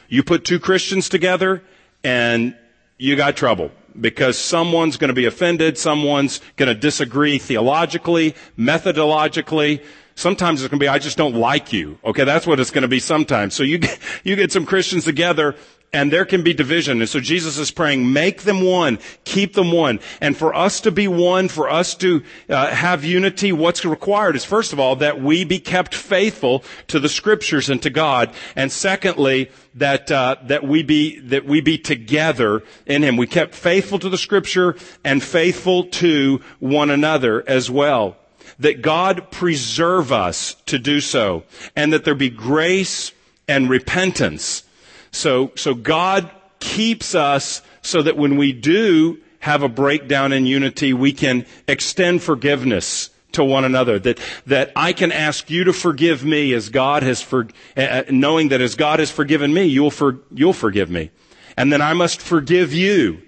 You 0.09 0.23
put 0.23 0.45
two 0.45 0.61
Christians 0.61 1.09
together 1.09 1.63
and 2.05 2.55
you 2.99 3.17
got 3.17 3.37
trouble 3.37 3.71
because 3.99 4.39
someone's 4.39 4.97
going 4.97 5.09
to 5.09 5.15
be 5.15 5.25
offended, 5.25 5.79
someone's 5.79 6.41
going 6.57 6.69
to 6.69 6.75
disagree 6.75 7.39
theologically, 7.39 8.35
methodologically, 8.59 9.83
Sometimes 10.19 10.61
it's 10.61 10.69
going 10.69 10.81
to 10.81 10.83
be, 10.83 10.89
I 10.89 10.99
just 10.99 11.17
don't 11.17 11.37
like 11.37 11.73
you. 11.73 11.97
Okay, 12.05 12.25
that's 12.25 12.45
what 12.45 12.59
it's 12.59 12.73
going 12.73 12.83
to 12.83 12.89
be 12.89 12.99
sometimes. 12.99 13.55
So 13.55 13.63
you 13.63 13.79
get, 13.79 14.01
you 14.25 14.35
get 14.35 14.51
some 14.51 14.67
Christians 14.67 15.05
together 15.05 15.55
and 15.93 16.13
there 16.13 16.25
can 16.25 16.43
be 16.43 16.53
division. 16.53 17.01
And 17.01 17.09
so 17.09 17.21
Jesus 17.21 17.57
is 17.57 17.71
praying, 17.71 18.13
make 18.13 18.43
them 18.43 18.63
one, 18.63 18.99
keep 19.23 19.55
them 19.55 19.71
one. 19.71 20.01
And 20.21 20.37
for 20.37 20.53
us 20.57 20.81
to 20.81 20.91
be 20.91 21.07
one, 21.07 21.47
for 21.47 21.71
us 21.71 21.95
to 21.99 22.25
uh, 22.49 22.67
have 22.67 23.05
unity, 23.05 23.53
what's 23.53 23.85
required 23.85 24.35
is 24.35 24.45
first 24.45 24.73
of 24.73 24.81
all 24.81 24.97
that 24.97 25.23
we 25.23 25.45
be 25.45 25.61
kept 25.61 25.95
faithful 25.95 26.65
to 26.89 26.99
the 26.99 27.09
scriptures 27.09 27.71
and 27.71 27.81
to 27.83 27.89
God. 27.89 28.35
And 28.57 28.73
secondly, 28.73 29.53
that 29.77 30.11
uh, 30.11 30.35
that 30.47 30.65
we 30.65 30.83
be 30.83 31.21
that 31.21 31.45
we 31.45 31.61
be 31.61 31.79
together 31.79 32.65
in 32.87 33.05
Him. 33.05 33.17
We 33.17 33.29
kept 33.29 33.55
faithful 33.55 34.01
to 34.01 34.09
the 34.09 34.19
scripture 34.19 34.75
and 35.05 35.23
faithful 35.23 35.85
to 35.85 36.41
one 36.59 36.91
another 36.91 37.49
as 37.49 37.71
well 37.71 38.17
that 38.59 38.83
God 38.83 39.31
preserve 39.31 40.13
us 40.13 40.55
to 40.67 40.79
do 40.79 41.01
so 41.01 41.45
and 41.77 41.93
that 41.93 42.05
there 42.05 42.15
be 42.15 42.31
grace 42.31 43.13
and 43.47 43.71
repentance. 43.71 44.65
So, 45.11 45.53
so 45.55 45.75
God 45.75 46.31
keeps 46.61 47.15
us 47.15 47.63
so 47.83 48.03
that 48.03 48.17
when 48.17 48.37
we 48.37 48.53
do 48.53 49.19
have 49.41 49.63
a 49.63 49.69
breakdown 49.69 50.33
in 50.33 50.47
unity, 50.47 50.93
we 50.93 51.13
can 51.13 51.47
extend 51.67 52.23
forgiveness 52.23 53.11
to 53.33 53.45
one 53.45 53.65
another. 53.65 53.99
That, 53.99 54.19
that 54.47 54.73
I 54.75 54.93
can 54.93 55.13
ask 55.13 55.49
you 55.51 55.65
to 55.65 55.73
forgive 55.73 56.25
me 56.25 56.53
as 56.53 56.69
God 56.69 57.03
has 57.03 57.23
for, 57.23 57.49
uh, 57.77 58.03
knowing 58.11 58.49
that 58.49 58.61
as 58.61 58.75
God 58.75 58.99
has 58.99 59.11
forgiven 59.11 59.55
me, 59.55 59.65
you'll 59.65 59.91
for, 59.91 60.19
you'll 60.35 60.53
forgive 60.53 60.91
me. 60.91 61.11
And 61.57 61.73
then 61.73 61.81
I 61.81 61.93
must 61.93 62.21
forgive 62.21 62.73
you 62.73 63.23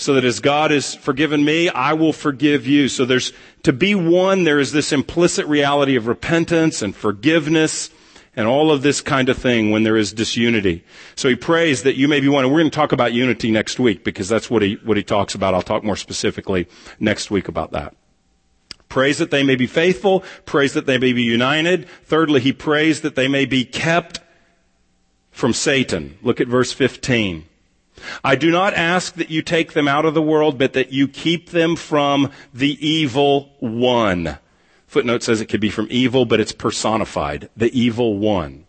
so 0.00 0.14
that 0.14 0.24
as 0.24 0.40
God 0.40 0.70
has 0.70 0.94
forgiven 0.94 1.44
me, 1.44 1.68
I 1.68 1.92
will 1.92 2.14
forgive 2.14 2.66
you. 2.66 2.88
So 2.88 3.04
there's, 3.04 3.34
to 3.64 3.72
be 3.72 3.94
one, 3.94 4.44
there 4.44 4.58
is 4.58 4.72
this 4.72 4.92
implicit 4.92 5.44
reality 5.46 5.94
of 5.94 6.06
repentance 6.06 6.80
and 6.80 6.96
forgiveness 6.96 7.90
and 8.34 8.48
all 8.48 8.70
of 8.70 8.80
this 8.80 9.02
kind 9.02 9.28
of 9.28 9.36
thing 9.36 9.70
when 9.70 9.82
there 9.82 9.98
is 9.98 10.14
disunity. 10.14 10.84
So 11.16 11.28
he 11.28 11.36
prays 11.36 11.82
that 11.82 11.96
you 11.96 12.08
may 12.08 12.20
be 12.20 12.28
one. 12.28 12.44
And 12.44 12.52
we're 12.52 12.60
going 12.60 12.70
to 12.70 12.74
talk 12.74 12.92
about 12.92 13.12
unity 13.12 13.50
next 13.50 13.78
week 13.78 14.02
because 14.02 14.26
that's 14.26 14.48
what 14.48 14.62
he, 14.62 14.76
what 14.84 14.96
he 14.96 15.02
talks 15.02 15.34
about. 15.34 15.52
I'll 15.52 15.60
talk 15.60 15.84
more 15.84 15.96
specifically 15.96 16.66
next 16.98 17.30
week 17.30 17.48
about 17.48 17.72
that. 17.72 17.94
Prays 18.88 19.18
that 19.18 19.30
they 19.30 19.42
may 19.42 19.54
be 19.54 19.66
faithful. 19.66 20.24
Prays 20.46 20.72
that 20.72 20.86
they 20.86 20.96
may 20.96 21.12
be 21.12 21.22
united. 21.22 21.86
Thirdly, 22.04 22.40
he 22.40 22.54
prays 22.54 23.02
that 23.02 23.16
they 23.16 23.28
may 23.28 23.44
be 23.44 23.66
kept 23.66 24.20
from 25.30 25.52
Satan. 25.52 26.16
Look 26.22 26.40
at 26.40 26.48
verse 26.48 26.72
15. 26.72 27.44
I 28.22 28.36
do 28.36 28.50
not 28.50 28.74
ask 28.74 29.14
that 29.14 29.30
you 29.30 29.42
take 29.42 29.72
them 29.72 29.88
out 29.88 30.04
of 30.04 30.14
the 30.14 30.22
world, 30.22 30.58
but 30.58 30.72
that 30.74 30.92
you 30.92 31.08
keep 31.08 31.50
them 31.50 31.76
from 31.76 32.30
the 32.52 32.78
evil 32.86 33.54
one. 33.60 34.38
Footnote 34.86 35.22
says 35.22 35.40
it 35.40 35.46
could 35.46 35.60
be 35.60 35.70
from 35.70 35.86
evil, 35.90 36.24
but 36.24 36.40
it's 36.40 36.52
personified. 36.52 37.48
The 37.56 37.76
evil 37.78 38.18
one. 38.18 38.66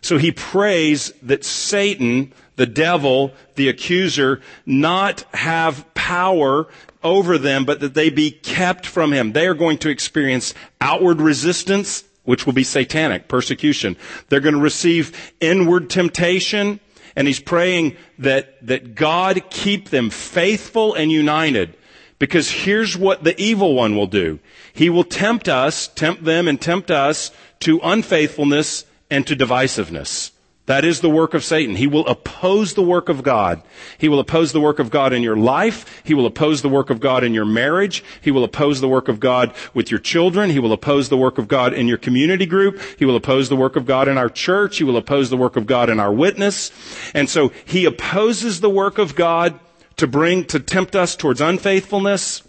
So 0.00 0.18
he 0.18 0.32
prays 0.32 1.12
that 1.22 1.44
Satan, 1.44 2.32
the 2.56 2.66
devil, 2.66 3.32
the 3.54 3.68
accuser, 3.68 4.40
not 4.64 5.22
have 5.34 5.92
power 5.94 6.68
over 7.02 7.38
them, 7.38 7.64
but 7.64 7.80
that 7.80 7.94
they 7.94 8.10
be 8.10 8.30
kept 8.30 8.86
from 8.86 9.12
him. 9.12 9.32
They 9.32 9.46
are 9.46 9.54
going 9.54 9.78
to 9.78 9.88
experience 9.90 10.54
outward 10.80 11.20
resistance, 11.20 12.04
which 12.24 12.46
will 12.46 12.52
be 12.52 12.64
satanic 12.64 13.28
persecution. 13.28 13.96
They're 14.28 14.40
going 14.40 14.54
to 14.54 14.60
receive 14.60 15.32
inward 15.40 15.90
temptation, 15.90 16.80
and 17.16 17.26
he's 17.26 17.40
praying 17.40 17.96
that, 18.18 18.64
that 18.66 18.94
God 18.94 19.42
keep 19.50 19.90
them 19.90 20.10
faithful 20.10 20.94
and 20.94 21.10
united. 21.10 21.76
Because 22.18 22.50
here's 22.50 22.96
what 22.96 23.24
the 23.24 23.40
evil 23.40 23.74
one 23.74 23.96
will 23.96 24.06
do. 24.06 24.38
He 24.72 24.90
will 24.90 25.04
tempt 25.04 25.48
us, 25.48 25.88
tempt 25.88 26.24
them 26.24 26.48
and 26.48 26.60
tempt 26.60 26.90
us 26.90 27.30
to 27.60 27.80
unfaithfulness 27.82 28.84
and 29.10 29.26
to 29.26 29.34
divisiveness. 29.34 30.30
That 30.70 30.84
is 30.84 31.00
the 31.00 31.10
work 31.10 31.34
of 31.34 31.42
Satan. 31.42 31.74
He 31.74 31.88
will 31.88 32.06
oppose 32.06 32.74
the 32.74 32.82
work 32.82 33.08
of 33.08 33.24
God. 33.24 33.60
He 33.98 34.08
will 34.08 34.20
oppose 34.20 34.52
the 34.52 34.60
work 34.60 34.78
of 34.78 34.88
God 34.88 35.12
in 35.12 35.20
your 35.20 35.34
life. 35.34 36.00
He 36.04 36.14
will 36.14 36.26
oppose 36.26 36.62
the 36.62 36.68
work 36.68 36.90
of 36.90 37.00
God 37.00 37.24
in 37.24 37.34
your 37.34 37.44
marriage. 37.44 38.04
He 38.20 38.30
will 38.30 38.44
oppose 38.44 38.80
the 38.80 38.86
work 38.86 39.08
of 39.08 39.18
God 39.18 39.52
with 39.74 39.90
your 39.90 39.98
children. 39.98 40.48
He 40.48 40.60
will 40.60 40.72
oppose 40.72 41.08
the 41.08 41.16
work 41.16 41.38
of 41.38 41.48
God 41.48 41.74
in 41.74 41.88
your 41.88 41.98
community 41.98 42.46
group. 42.46 42.80
He 43.00 43.04
will 43.04 43.16
oppose 43.16 43.48
the 43.48 43.56
work 43.56 43.74
of 43.74 43.84
God 43.84 44.06
in 44.06 44.16
our 44.16 44.28
church. 44.28 44.76
He 44.76 44.84
will 44.84 44.96
oppose 44.96 45.28
the 45.28 45.36
work 45.36 45.56
of 45.56 45.66
God 45.66 45.90
in 45.90 45.98
our 45.98 46.12
witness. 46.12 46.70
And 47.14 47.28
so 47.28 47.48
he 47.64 47.84
opposes 47.84 48.60
the 48.60 48.70
work 48.70 48.98
of 48.98 49.16
God 49.16 49.58
to 49.96 50.06
bring, 50.06 50.44
to 50.44 50.60
tempt 50.60 50.94
us 50.94 51.16
towards 51.16 51.40
unfaithfulness, 51.40 52.44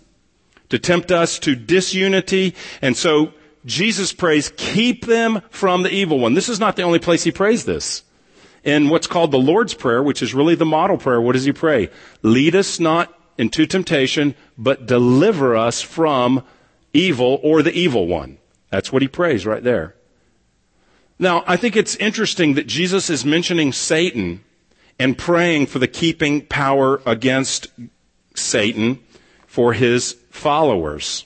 to 0.69 0.77
tempt 0.77 1.11
us 1.11 1.39
to 1.39 1.55
disunity. 1.55 2.53
And 2.83 2.95
so 2.95 3.33
Jesus 3.65 4.13
prays, 4.13 4.53
keep 4.57 5.07
them 5.07 5.41
from 5.49 5.81
the 5.81 5.91
evil 5.91 6.19
one. 6.19 6.35
This 6.35 6.49
is 6.49 6.59
not 6.59 6.75
the 6.75 6.83
only 6.83 6.99
place 6.99 7.23
he 7.23 7.31
prays 7.31 7.65
this 7.65 8.03
in 8.63 8.89
what's 8.89 9.07
called 9.07 9.31
the 9.31 9.39
Lord's 9.39 9.73
Prayer, 9.73 10.03
which 10.03 10.21
is 10.21 10.33
really 10.33 10.55
the 10.55 10.65
model 10.65 10.97
prayer, 10.97 11.19
what 11.19 11.33
does 11.33 11.45
he 11.45 11.51
pray? 11.51 11.89
Lead 12.21 12.55
us 12.55 12.79
not 12.79 13.17
into 13.37 13.65
temptation, 13.65 14.35
but 14.57 14.85
deliver 14.85 15.55
us 15.55 15.81
from 15.81 16.43
evil 16.93 17.39
or 17.43 17.61
the 17.61 17.73
evil 17.73 18.07
one. 18.07 18.37
That's 18.69 18.91
what 18.91 19.01
he 19.01 19.07
prays 19.07 19.45
right 19.45 19.63
there. 19.63 19.95
Now, 21.17 21.43
I 21.45 21.57
think 21.57 21.75
it's 21.75 21.95
interesting 21.97 22.55
that 22.55 22.67
Jesus 22.67 23.09
is 23.09 23.25
mentioning 23.25 23.73
Satan 23.73 24.43
and 24.97 25.17
praying 25.17 25.67
for 25.67 25.79
the 25.79 25.87
keeping 25.87 26.45
power 26.45 27.01
against 27.05 27.67
Satan 28.35 28.99
for 29.47 29.73
his 29.73 30.15
followers. 30.29 31.25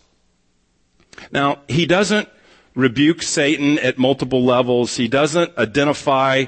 Now, 1.31 1.59
he 1.67 1.85
doesn't 1.85 2.27
rebuke 2.73 3.21
Satan 3.21 3.79
at 3.79 3.97
multiple 3.97 4.43
levels. 4.43 4.97
He 4.97 5.07
doesn't 5.07 5.57
identify 5.57 6.45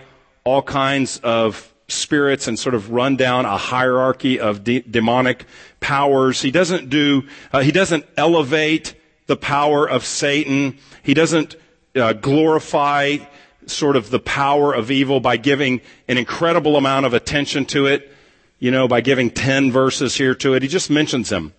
all 0.47 0.61
kinds 0.61 1.19
of 1.23 1.73
spirits 1.89 2.47
and 2.47 2.57
sort 2.57 2.73
of 2.73 2.89
run 2.89 3.17
down 3.17 3.43
a 3.45 3.57
hierarchy 3.57 4.39
of 4.39 4.63
de- 4.63 4.79
demonic 4.79 5.43
powers. 5.81 6.41
He 6.41 6.51
doesn't 6.51 6.89
do, 6.89 7.27
uh, 7.51 7.59
he 7.59 7.73
doesn't 7.73 8.05
elevate 8.15 8.95
the 9.25 9.35
power 9.35 9.87
of 9.87 10.05
Satan. 10.05 10.77
He 11.03 11.13
doesn't 11.13 11.57
uh, 11.95 12.13
glorify 12.13 13.17
sort 13.65 13.97
of 13.97 14.09
the 14.09 14.19
power 14.19 14.73
of 14.73 14.89
evil 14.89 15.19
by 15.19 15.35
giving 15.35 15.81
an 16.07 16.17
incredible 16.17 16.77
amount 16.77 17.05
of 17.05 17.13
attention 17.13 17.65
to 17.65 17.85
it, 17.85 18.09
you 18.57 18.71
know, 18.71 18.87
by 18.87 19.01
giving 19.01 19.29
10 19.29 19.69
verses 19.69 20.15
here 20.15 20.33
to 20.35 20.53
it. 20.53 20.61
He 20.61 20.69
just 20.69 20.89
mentions 20.89 21.29
him. 21.29 21.53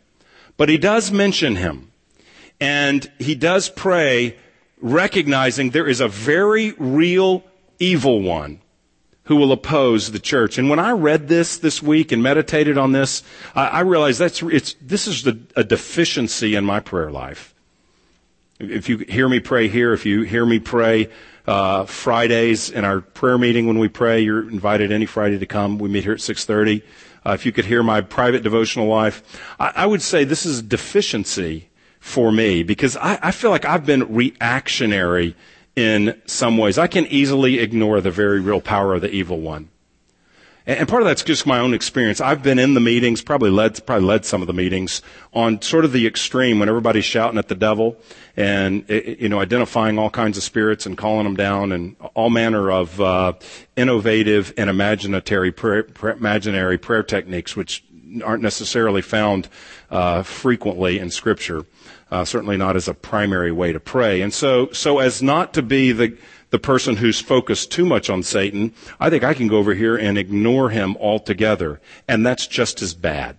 But 0.56 0.70
he 0.70 0.78
does 0.78 1.12
mention 1.12 1.56
him. 1.56 1.92
And 2.58 3.12
he 3.18 3.34
does 3.34 3.68
pray 3.68 4.36
recognizing 4.80 5.70
there 5.70 5.86
is 5.86 6.00
a 6.00 6.08
very 6.08 6.72
real 6.78 7.44
evil 7.78 8.22
one 8.22 8.62
who 9.28 9.36
will 9.36 9.52
oppose 9.52 10.10
the 10.10 10.18
church. 10.18 10.56
And 10.56 10.70
when 10.70 10.78
I 10.78 10.92
read 10.92 11.28
this 11.28 11.58
this 11.58 11.82
week 11.82 12.12
and 12.12 12.22
meditated 12.22 12.78
on 12.78 12.92
this, 12.92 13.22
I, 13.54 13.66
I 13.68 13.80
realized 13.80 14.18
that's 14.18 14.42
it's 14.42 14.74
this 14.80 15.06
is 15.06 15.22
the, 15.22 15.38
a 15.54 15.62
deficiency 15.62 16.54
in 16.54 16.64
my 16.64 16.80
prayer 16.80 17.10
life. 17.10 17.54
If 18.58 18.88
you 18.88 18.98
hear 18.98 19.28
me 19.28 19.38
pray 19.38 19.68
here, 19.68 19.92
if 19.92 20.06
you 20.06 20.22
hear 20.22 20.46
me 20.46 20.58
pray 20.58 21.10
uh, 21.46 21.84
Fridays 21.84 22.70
in 22.70 22.86
our 22.86 23.02
prayer 23.02 23.36
meeting 23.36 23.66
when 23.66 23.78
we 23.78 23.88
pray, 23.88 24.20
you're 24.20 24.48
invited 24.48 24.90
any 24.90 25.06
Friday 25.06 25.38
to 25.38 25.46
come. 25.46 25.78
We 25.78 25.90
meet 25.90 26.04
here 26.04 26.14
at 26.14 26.22
six 26.22 26.46
thirty. 26.46 26.82
Uh, 27.26 27.32
if 27.32 27.44
you 27.44 27.52
could 27.52 27.66
hear 27.66 27.82
my 27.82 28.00
private 28.00 28.42
devotional 28.42 28.86
life, 28.86 29.22
I, 29.60 29.72
I 29.76 29.86
would 29.86 30.00
say 30.00 30.24
this 30.24 30.46
is 30.46 30.60
a 30.60 30.62
deficiency 30.62 31.68
for 32.00 32.32
me 32.32 32.62
because 32.62 32.96
I, 32.96 33.18
I 33.22 33.30
feel 33.32 33.50
like 33.50 33.66
I've 33.66 33.84
been 33.84 34.14
reactionary 34.14 35.36
in 35.78 36.20
some 36.26 36.58
ways. 36.58 36.76
I 36.76 36.88
can 36.88 37.06
easily 37.06 37.60
ignore 37.60 38.00
the 38.00 38.10
very 38.10 38.40
real 38.40 38.60
power 38.60 38.94
of 38.94 39.00
the 39.00 39.10
evil 39.12 39.40
one. 39.40 39.68
And 40.66 40.88
part 40.88 41.02
of 41.02 41.08
that's 41.08 41.22
just 41.22 41.46
my 41.46 41.60
own 41.60 41.72
experience. 41.72 42.20
I've 42.20 42.42
been 42.42 42.58
in 42.58 42.74
the 42.74 42.80
meetings, 42.80 43.22
probably 43.22 43.48
led, 43.48 43.86
probably 43.86 44.04
led 44.04 44.26
some 44.26 44.42
of 44.42 44.48
the 44.48 44.52
meetings 44.52 45.02
on 45.32 45.62
sort 45.62 45.84
of 45.84 45.92
the 45.92 46.06
extreme 46.06 46.58
when 46.58 46.68
everybody's 46.68 47.04
shouting 47.04 47.38
at 47.38 47.46
the 47.46 47.54
devil 47.54 47.96
and, 48.36 48.84
you 48.88 49.28
know, 49.28 49.40
identifying 49.40 49.98
all 49.98 50.10
kinds 50.10 50.36
of 50.36 50.42
spirits 50.42 50.84
and 50.84 50.98
calling 50.98 51.24
them 51.24 51.36
down 51.36 51.70
and 51.70 51.96
all 52.14 52.28
manner 52.28 52.70
of, 52.72 53.00
uh, 53.00 53.32
innovative 53.76 54.52
and 54.58 54.68
imaginary 54.68 55.52
prayer, 55.52 55.86
imaginary 56.02 56.76
prayer 56.76 57.04
techniques, 57.04 57.56
which 57.56 57.84
aren't 58.22 58.42
necessarily 58.42 59.00
found, 59.00 59.48
uh, 59.90 60.22
frequently 60.22 60.98
in 60.98 61.08
scripture 61.08 61.64
uh, 62.10 62.24
certainly 62.24 62.56
not 62.56 62.76
as 62.76 62.88
a 62.88 62.94
primary 62.94 63.52
way 63.52 63.72
to 63.72 63.80
pray. 63.80 64.20
And 64.20 64.32
so, 64.32 64.70
so 64.72 64.98
as 64.98 65.22
not 65.22 65.54
to 65.54 65.62
be 65.62 65.92
the, 65.92 66.16
the 66.50 66.58
person 66.58 66.96
who's 66.96 67.20
focused 67.20 67.70
too 67.70 67.84
much 67.84 68.08
on 68.08 68.22
Satan, 68.22 68.72
I 68.98 69.10
think 69.10 69.24
I 69.24 69.34
can 69.34 69.48
go 69.48 69.58
over 69.58 69.74
here 69.74 69.96
and 69.96 70.16
ignore 70.16 70.70
him 70.70 70.96
altogether. 70.96 71.80
And 72.06 72.24
that's 72.24 72.46
just 72.46 72.82
as 72.82 72.94
bad. 72.94 73.38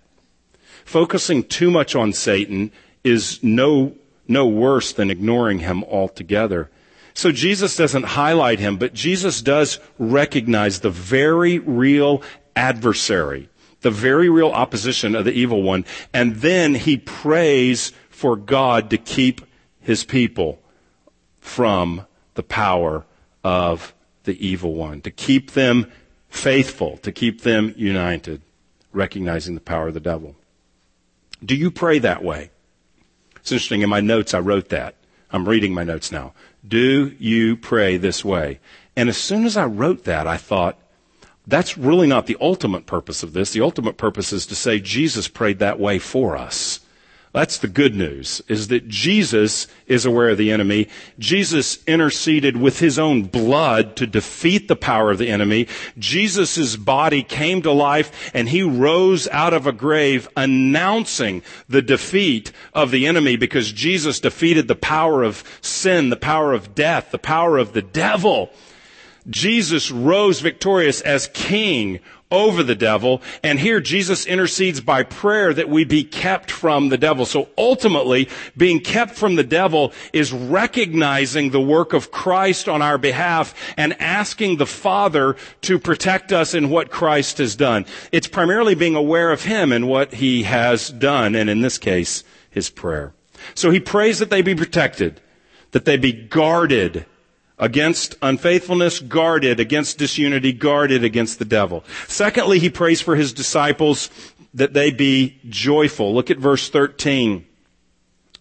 Focusing 0.85 1.43
too 1.43 1.71
much 1.71 1.95
on 1.95 2.13
Satan 2.13 2.71
is 3.03 3.43
no, 3.43 3.95
no 4.27 4.47
worse 4.47 4.93
than 4.93 5.11
ignoring 5.11 5.59
him 5.59 5.83
altogether. 5.83 6.69
So 7.13 7.31
Jesus 7.31 7.75
doesn't 7.75 8.03
highlight 8.03 8.59
him, 8.59 8.77
but 8.77 8.93
Jesus 8.93 9.41
does 9.41 9.79
recognize 9.97 10.79
the 10.79 10.89
very 10.89 11.59
real 11.59 12.23
adversary, 12.55 13.49
the 13.81 13.91
very 13.91 14.29
real 14.29 14.49
opposition 14.49 15.15
of 15.15 15.25
the 15.25 15.33
evil 15.33 15.61
one. 15.61 15.85
And 16.13 16.37
then 16.37 16.75
he 16.75 16.97
prays 16.97 17.91
for 18.19 18.35
God 18.35 18.89
to 18.89 18.97
keep 18.97 19.39
his 19.79 20.03
people 20.03 20.59
from 21.39 22.05
the 22.33 22.43
power 22.43 23.05
of 23.45 23.93
the 24.25 24.45
evil 24.45 24.73
one, 24.73 24.99
to 25.01 25.09
keep 25.09 25.51
them 25.51 25.89
faithful, 26.27 26.97
to 26.97 27.13
keep 27.13 27.43
them 27.43 27.73
united, 27.77 28.41
recognizing 28.91 29.55
the 29.55 29.61
power 29.61 29.87
of 29.87 29.93
the 29.93 30.01
devil. 30.01 30.35
Do 31.45 31.55
you 31.55 31.71
pray 31.71 31.97
that 31.99 32.21
way? 32.21 32.51
It's 33.37 33.53
interesting. 33.53 33.83
In 33.83 33.89
my 33.89 34.01
notes, 34.01 34.33
I 34.33 34.39
wrote 34.39 34.67
that. 34.67 34.95
I'm 35.31 35.47
reading 35.47 35.73
my 35.73 35.85
notes 35.85 36.11
now. 36.11 36.33
Do 36.67 37.15
you 37.19 37.55
pray 37.55 37.95
this 37.95 38.25
way? 38.25 38.59
And 38.97 39.07
as 39.07 39.17
soon 39.17 39.45
as 39.45 39.55
I 39.55 39.63
wrote 39.63 40.03
that, 40.03 40.27
I 40.27 40.35
thought, 40.35 40.77
that's 41.47 41.77
really 41.77 42.05
not 42.05 42.25
the 42.25 42.37
ultimate 42.41 42.85
purpose 42.85 43.23
of 43.23 43.31
this. 43.31 43.53
The 43.53 43.61
ultimate 43.61 43.95
purpose 43.95 44.33
is 44.33 44.45
to 44.47 44.55
say 44.55 44.81
Jesus 44.81 45.29
prayed 45.29 45.59
that 45.59 45.79
way 45.79 45.99
for 45.99 46.35
us. 46.35 46.81
That's 47.31 47.59
the 47.59 47.67
good 47.67 47.93
news, 47.93 48.41
is 48.47 48.69
that 48.69 48.87
Jesus 48.87 49.67
is 49.85 50.03
aware 50.03 50.29
of 50.29 50.39
the 50.39 50.51
enemy. 50.51 50.87
Jesus 51.19 51.83
interceded 51.85 52.57
with 52.57 52.79
his 52.79 52.97
own 52.97 53.23
blood 53.23 53.95
to 53.97 54.07
defeat 54.07 54.67
the 54.67 54.75
power 54.75 55.11
of 55.11 55.19
the 55.19 55.29
enemy. 55.29 55.67
Jesus' 55.99 56.75
body 56.75 57.21
came 57.21 57.61
to 57.61 57.71
life 57.71 58.31
and 58.33 58.49
he 58.49 58.63
rose 58.63 59.27
out 59.27 59.53
of 59.53 59.67
a 59.67 59.71
grave 59.71 60.27
announcing 60.35 61.43
the 61.67 61.83
defeat 61.83 62.51
of 62.73 62.89
the 62.89 63.05
enemy 63.05 63.35
because 63.35 63.71
Jesus 63.71 64.19
defeated 64.19 64.67
the 64.67 64.75
power 64.75 65.21
of 65.21 65.43
sin, 65.61 66.09
the 66.09 66.15
power 66.15 66.53
of 66.53 66.73
death, 66.73 67.11
the 67.11 67.19
power 67.19 67.59
of 67.59 67.73
the 67.73 67.83
devil. 67.83 68.49
Jesus 69.29 69.91
rose 69.91 70.39
victorious 70.39 71.01
as 71.01 71.29
king 71.33 71.99
over 72.31 72.61
the 72.61 72.75
devil. 72.75 73.21
And 73.43 73.59
here 73.59 73.79
Jesus 73.79 74.25
intercedes 74.25 74.81
by 74.81 75.03
prayer 75.03 75.53
that 75.53 75.69
we 75.69 75.83
be 75.83 76.03
kept 76.03 76.51
from 76.51 76.89
the 76.89 76.97
devil. 76.97 77.25
So 77.25 77.49
ultimately, 77.57 78.29
being 78.55 78.79
kept 78.79 79.15
from 79.15 79.35
the 79.35 79.43
devil 79.43 79.93
is 80.13 80.31
recognizing 80.31 81.49
the 81.49 81.61
work 81.61 81.93
of 81.93 82.11
Christ 82.11 82.69
on 82.69 82.81
our 82.81 82.97
behalf 82.97 83.55
and 83.77 83.99
asking 84.01 84.57
the 84.57 84.67
Father 84.67 85.35
to 85.61 85.79
protect 85.79 86.31
us 86.31 86.53
in 86.53 86.69
what 86.69 86.91
Christ 86.91 87.39
has 87.39 87.55
done. 87.55 87.85
It's 88.11 88.27
primarily 88.27 88.75
being 88.75 88.95
aware 88.95 89.31
of 89.31 89.43
Him 89.43 89.71
and 89.71 89.87
what 89.87 90.13
He 90.15 90.43
has 90.43 90.89
done, 90.89 91.35
and 91.35 91.49
in 91.49 91.61
this 91.61 91.77
case, 91.77 92.23
His 92.49 92.69
prayer. 92.69 93.13
So 93.55 93.71
He 93.71 93.79
prays 93.79 94.19
that 94.19 94.29
they 94.29 94.41
be 94.41 94.55
protected, 94.55 95.21
that 95.71 95.85
they 95.85 95.97
be 95.97 96.11
guarded, 96.11 97.05
against 97.59 98.15
unfaithfulness, 98.21 98.99
guarded 98.99 99.59
against 99.59 99.97
disunity, 99.97 100.53
guarded 100.53 101.03
against 101.03 101.39
the 101.39 101.45
devil. 101.45 101.83
Secondly, 102.07 102.59
he 102.59 102.69
prays 102.69 103.01
for 103.01 103.15
his 103.15 103.33
disciples 103.33 104.09
that 104.53 104.73
they 104.73 104.91
be 104.91 105.37
joyful. 105.49 106.13
Look 106.13 106.31
at 106.31 106.37
verse 106.37 106.69
13. 106.69 107.45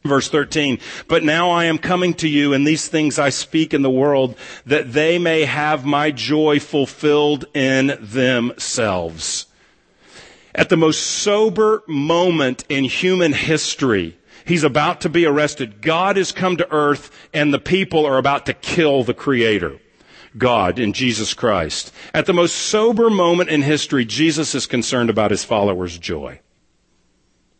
Verse 0.04 0.28
13, 0.28 0.78
but 1.08 1.24
now 1.24 1.50
I 1.50 1.64
am 1.64 1.76
coming 1.76 2.14
to 2.14 2.28
you 2.28 2.54
and 2.54 2.64
these 2.64 2.86
things 2.86 3.18
I 3.18 3.30
speak 3.30 3.74
in 3.74 3.82
the 3.82 3.90
world 3.90 4.36
that 4.64 4.92
they 4.92 5.18
may 5.18 5.44
have 5.44 5.84
my 5.84 6.12
joy 6.12 6.60
fulfilled 6.60 7.46
in 7.52 7.98
themselves. 8.00 9.46
At 10.54 10.68
the 10.68 10.76
most 10.76 11.02
sober 11.02 11.82
moment 11.88 12.64
in 12.68 12.84
human 12.84 13.32
history, 13.32 14.16
He's 14.48 14.64
about 14.64 15.02
to 15.02 15.10
be 15.10 15.26
arrested. 15.26 15.82
God 15.82 16.16
has 16.16 16.32
come 16.32 16.56
to 16.56 16.72
earth 16.72 17.10
and 17.34 17.52
the 17.52 17.58
people 17.58 18.06
are 18.06 18.16
about 18.16 18.46
to 18.46 18.54
kill 18.54 19.04
the 19.04 19.12
creator. 19.12 19.78
God 20.38 20.78
in 20.78 20.94
Jesus 20.94 21.34
Christ. 21.34 21.92
At 22.14 22.24
the 22.24 22.32
most 22.32 22.56
sober 22.56 23.10
moment 23.10 23.50
in 23.50 23.60
history, 23.60 24.06
Jesus 24.06 24.54
is 24.54 24.66
concerned 24.66 25.10
about 25.10 25.32
his 25.32 25.44
followers' 25.44 25.98
joy. 25.98 26.40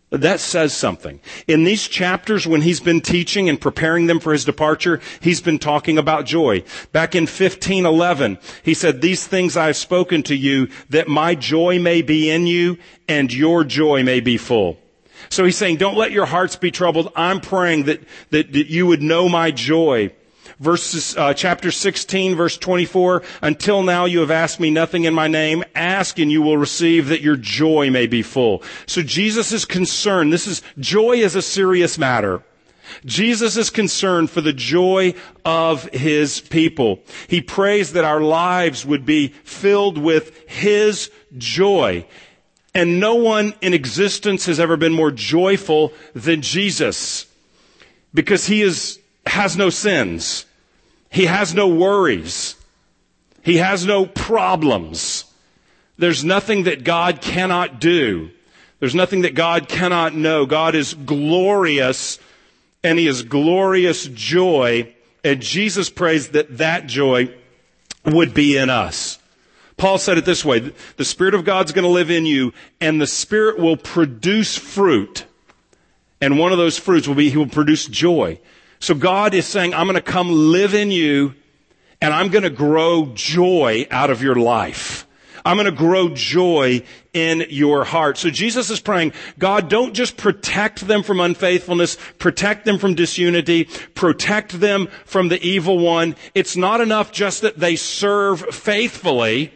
That 0.09 0.41
says 0.41 0.73
something. 0.73 1.21
In 1.47 1.65
these 1.65 1.87
chapters, 1.87 2.47
when 2.47 2.63
he's 2.63 2.81
been 2.81 3.03
teaching 3.03 3.51
and 3.51 3.61
preparing 3.61 4.07
them 4.07 4.19
for 4.19 4.33
his 4.33 4.47
departure, 4.47 5.03
he's 5.21 5.43
been 5.43 5.59
talking 5.59 5.99
about 5.99 6.25
joy. 6.25 6.65
Back 6.93 7.15
in 7.15 7.25
1511, 7.25 8.39
he 8.63 8.73
said, 8.73 9.03
These 9.03 9.27
things 9.27 9.59
I 9.59 9.67
have 9.67 9.77
spoken 9.77 10.23
to 10.23 10.35
you, 10.35 10.69
that 10.89 11.09
my 11.09 11.35
joy 11.35 11.79
may 11.79 12.01
be 12.01 12.31
in 12.31 12.47
you, 12.47 12.79
and 13.07 13.31
your 13.31 13.65
joy 13.65 14.03
may 14.03 14.21
be 14.21 14.39
full. 14.39 14.79
So 15.31 15.45
he's 15.45 15.57
saying, 15.57 15.77
don't 15.77 15.97
let 15.97 16.13
your 16.13 16.27
hearts 16.27 16.57
be 16.57 16.71
troubled. 16.71 17.13
I'm 17.15 17.41
praying 17.41 17.85
that, 17.85 18.03
that, 18.31 18.53
that 18.53 18.69
you 18.69 18.87
would 18.87 19.03
know 19.03 19.29
my 19.29 19.51
joy. 19.51 20.13
Verses, 20.59 21.17
uh, 21.17 21.35
chapter 21.35 21.71
16, 21.71 22.35
verse 22.35 22.59
24, 22.59 23.23
until 23.43 23.83
now 23.83 24.07
you 24.07 24.21
have 24.21 24.31
asked 24.31 24.59
me 24.59 24.71
nothing 24.71 25.05
in 25.05 25.15
my 25.15 25.29
name. 25.29 25.63
Ask 25.75 26.19
and 26.19 26.33
you 26.33 26.43
will 26.43 26.57
receive 26.57 27.09
that 27.09 27.21
your 27.21 27.37
joy 27.37 27.91
may 27.91 28.09
be 28.09 28.23
full. 28.23 28.63
So 28.87 29.03
Jesus 29.03 29.53
is 29.53 29.65
concerned. 29.65 30.33
This 30.33 30.49
is, 30.49 30.63
joy 30.79 31.19
is 31.19 31.37
a 31.37 31.43
serious 31.43 31.97
matter. 31.97 32.43
Jesus 33.05 33.57
is 33.57 33.71
concerned 33.71 34.31
for 34.31 34.41
the 34.41 34.53
joy 34.53 35.15
of 35.45 35.85
his 35.91 36.41
people. 36.41 37.01
He 37.29 37.41
prays 37.41 37.93
that 37.93 38.05
our 38.05 38.21
lives 38.21 38.85
would 38.85 39.05
be 39.05 39.29
filled 39.29 39.99
with 39.99 40.49
his 40.49 41.11
joy. 41.37 42.07
And 42.79 43.01
no 43.01 43.17
one 43.17 43.55
in 43.61 43.75
existence 43.75 44.47
has 44.47 44.61
ever 44.61 44.77
been 44.77 44.93
more 44.93 45.11
joyful 45.11 45.93
than 46.15 46.43
Jesus 46.43 47.27
because 48.15 48.47
he 48.47 48.63
is, 48.63 49.01
has 49.27 49.57
no 49.57 49.69
sins. 49.69 50.47
He 51.11 51.27
has 51.27 51.53
no 51.53 51.67
worries. 51.67 52.55
He 53.43 53.57
has 53.57 53.85
no 53.85 54.07
problems. 54.07 55.25
There's 55.97 56.25
nothing 56.25 56.63
that 56.65 56.85
God 56.85 57.21
cannot 57.21 57.81
do. 57.81 58.31
There's 58.79 58.95
nothing 58.95 59.23
that 59.23 59.35
God 59.35 59.69
cannot 59.69 60.15
know. 60.15 60.47
God 60.47 60.77
is 60.77 60.95
glorious 60.95 62.21
and 62.85 62.97
he 62.97 63.09
is 63.09 63.25
glorious 63.25 64.07
joy. 64.07 64.95
And 65.25 65.43
Jesus 65.43 65.91
prays 65.91 66.29
that 66.29 66.59
that 66.59 66.87
joy 66.87 67.35
would 68.05 68.35
be 68.35 68.57
in 68.57 68.71
us. 68.71 69.18
Paul 69.79 69.97
said 69.97 70.19
it 70.19 70.25
this 70.25 70.45
way, 70.45 70.73
the 70.97 71.05
Spirit 71.05 71.35
of 71.35 71.45
God's 71.45 71.73
going 71.73 71.85
to 71.85 71.89
live 71.89 72.11
in 72.11 72.27
you 72.27 72.53
and 72.81 73.01
the 73.01 73.07
Spirit 73.07 73.59
will 73.59 73.77
produce 73.77 74.59
fruit. 74.59 75.25
And 76.21 76.37
one 76.37 76.51
of 76.51 76.59
those 76.59 76.77
fruits 76.77 77.07
will 77.07 77.15
be, 77.15 77.31
he 77.31 77.37
will 77.37 77.47
produce 77.47 77.87
joy. 77.87 78.41
So 78.81 78.95
God 78.95 79.35
is 79.35 79.47
saying, 79.47 79.75
I'm 79.75 79.87
going 79.87 79.95
to 79.95 80.03
come 80.03 80.31
live 80.31 80.75
in 80.75 80.91
you 80.91 81.35
and 82.01 82.13
I'm 82.13 82.29
going 82.29 82.43
to 82.43 82.51
grow 82.51 83.13
joy 83.15 83.87
out 83.91 84.11
of 84.11 84.21
your 84.21 84.35
life. 84.35 85.07
I'm 85.45 85.57
going 85.57 85.67
to 85.67 85.73
grow 85.73 86.09
joy 86.11 86.83
in 87.15 87.47
your 87.49 87.85
heart. 87.85 88.19
So 88.19 88.31
Jesus 88.31 88.71
is 88.71 88.81
praying, 88.81 89.13
God, 89.39 89.71
don't 89.71 89.95
just 89.95 90.17
protect 90.17 90.87
them 90.87 91.03
from 91.05 91.21
unfaithfulness, 91.21 91.97
protect 92.19 92.65
them 92.65 92.79
from 92.79 92.95
disunity, 92.95 93.65
protect 93.95 94.59
them 94.61 94.89
from 95.05 95.29
the 95.29 95.41
evil 95.41 95.79
one. 95.79 96.17
It's 96.35 96.57
not 96.57 96.81
enough 96.81 97.13
just 97.13 97.43
that 97.43 97.59
they 97.59 97.77
serve 97.77 98.41
faithfully 98.55 99.53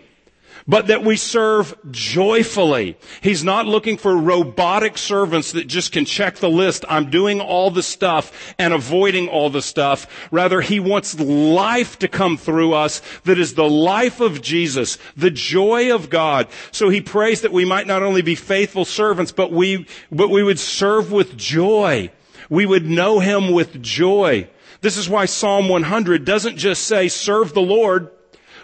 but 0.66 0.87
that 0.87 1.05
we 1.05 1.16
serve 1.16 1.75
joyfully. 1.90 2.96
He's 3.20 3.44
not 3.44 3.66
looking 3.66 3.96
for 3.96 4.16
robotic 4.16 4.98
servants 4.98 5.53
that 5.53 5.66
just 5.66 5.92
can 5.92 6.05
check 6.05 6.37
the 6.37 6.51
list. 6.51 6.85
I'm 6.88 7.11
doing 7.11 7.40
all 7.40 7.70
the 7.70 7.83
stuff 7.83 8.55
and 8.59 8.72
avoiding 8.72 9.29
all 9.29 9.51
the 9.51 9.62
stuff. 9.62 10.29
Rather, 10.31 10.61
he 10.61 10.81
wants 10.81 11.18
life 11.18 11.98
to 12.01 12.09
come 12.09 12.37
through 12.37 12.75
us 12.75 13.03
that 13.25 13.38
is 13.38 13.55
the 13.55 13.68
life 13.68 14.20
of 14.20 14.42
Jesus, 14.42 14.98
the 15.16 15.31
joy 15.31 15.94
of 15.94 16.11
God. 16.11 16.48
So 16.70 16.88
he 16.88 17.01
prays 17.01 17.42
that 17.42 17.53
we 17.53 17.64
might 17.64 17.87
not 17.87 18.03
only 18.03 18.22
be 18.22 18.35
faithful 18.35 18.85
servants, 18.85 19.33
but 19.33 19.53
we, 19.53 19.87
but 20.11 20.31
we 20.31 20.42
would 20.42 20.59
serve 20.59 21.12
with 21.12 21.37
joy. 21.37 22.11
We 22.48 22.66
would 22.66 22.87
know 22.87 23.18
him 23.18 23.53
with 23.53 23.83
joy. 23.83 24.48
This 24.83 24.96
is 24.96 25.09
why 25.09 25.27
Psalm 25.27 25.68
100 25.68 26.25
doesn't 26.25 26.57
just 26.57 26.85
say 26.85 27.09
serve 27.09 27.55
the 27.55 27.62
Lord, 27.62 28.11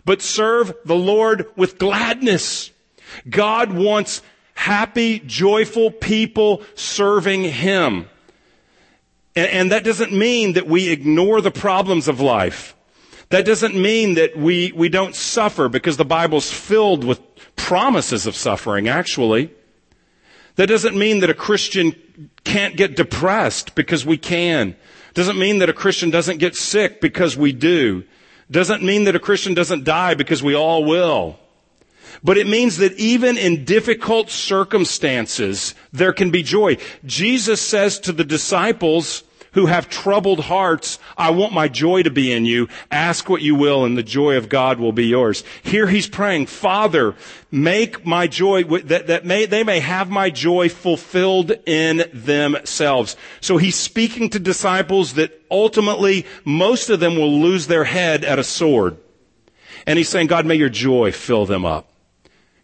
but 0.09 0.23
serve 0.23 0.75
the 0.87 0.97
Lord 0.97 1.51
with 1.55 1.77
gladness. 1.77 2.71
God 3.29 3.75
wants 3.75 4.23
happy, 4.55 5.19
joyful 5.19 5.91
people 5.91 6.63
serving 6.75 7.45
Him. 7.45 8.09
And, 9.37 9.51
and, 9.51 9.73
that 9.73 9.85
doesn't 9.85 10.11
mean 10.11 10.55
that 10.55 10.67
we 10.67 10.89
ignore 10.89 11.43
the 11.43 11.51
problems 11.51 12.09
of 12.09 12.21
life. 12.21 12.75
That 13.29 13.45
doesn't 13.45 13.75
mean 13.75 14.15
that 14.15 14.35
we, 14.35 14.73
we 14.75 14.89
don't 14.89 15.15
suffer 15.15 15.69
because 15.69 15.99
the 15.99 16.07
Bible's 16.07 16.51
filled 16.51 17.05
with 17.05 17.21
promises 17.55 18.27
of 18.27 18.35
suffering, 18.35 18.89
actually. 18.89 19.51
That 20.57 20.69
doesn't 20.69 20.97
mean 20.97 21.21
that 21.21 21.29
a 21.29 21.35
Christian 21.35 22.31
can't 22.45 22.79
get 22.79 22.97
depressed 22.97 23.75
because 23.75 24.07
we 24.07 24.17
can. 24.17 24.75
Doesn't 25.13 25.39
mean 25.39 25.59
that 25.59 25.69
a 25.69 25.75
Christian 25.75 26.09
doesn't 26.09 26.39
get 26.39 26.57
sick 26.57 27.03
because 27.03 27.37
we 27.37 27.53
do 27.53 28.05
doesn't 28.51 28.83
mean 28.83 29.05
that 29.05 29.17
a 29.17 29.21
Christian 29.21 29.55
doesn't 29.55 29.85
die 29.85 30.15
because 30.15 30.43
we 30.43 30.55
all 30.55 30.85
will. 30.85 31.39
But 32.23 32.39
it 32.39 32.47
means 32.47 32.79
that 32.79 32.95
even 32.95 33.37
in 33.37 33.65
difficult 33.65 34.31
circumstances, 34.31 35.75
there 35.93 36.13
can 36.13 36.31
be 36.31 36.43
joy. 36.43 36.79
Jesus 37.05 37.61
says 37.61 37.99
to 38.01 38.13
the 38.13 38.25
disciples, 38.25 39.23
who 39.53 39.67
have 39.67 39.89
troubled 39.89 40.41
hearts, 40.41 40.99
I 41.17 41.31
want 41.31 41.53
my 41.53 41.69
joy 41.69 42.03
to 42.03 42.11
be 42.11 42.33
in 42.33 42.45
you. 42.45 42.69
Ask 42.91 43.29
what 43.29 43.43
you 43.43 43.55
will 43.55 43.85
and 43.85 43.97
the 43.97 44.03
joy 44.03 44.37
of 44.37 44.49
God 44.49 44.79
will 44.79 44.93
be 44.93 45.07
yours. 45.07 45.45
Here 45.63 45.87
he's 45.87 46.09
praying, 46.09 46.47
Father, 46.47 47.15
make 47.51 48.05
my 48.05 48.27
joy, 48.27 48.65
that, 48.65 49.07
that 49.07 49.25
may, 49.25 49.47
they 49.47 49.65
may 49.65 49.81
have 49.81 50.11
my 50.11 50.31
joy 50.31 50.69
fulfilled 50.69 51.53
in 51.67 52.05
themselves. 52.13 53.17
So 53.41 53.57
he's 53.57 53.77
speaking 53.77 54.31
to 54.31 54.39
disciples 54.39 55.15
that 55.15 55.41
ultimately 55.51 56.27
most 56.45 56.91
of 56.91 57.01
them 57.01 57.17
will 57.17 57.41
lose 57.41 57.67
their 57.67 57.85
head 57.85 58.25
at 58.25 58.39
a 58.39 58.45
sword. 58.45 58.97
And 59.87 59.97
he's 59.97 60.09
saying, 60.09 60.27
God, 60.27 60.45
may 60.45 60.57
your 60.57 60.69
joy 60.69 61.13
fill 61.13 61.47
them 61.47 61.65
up. 61.65 61.91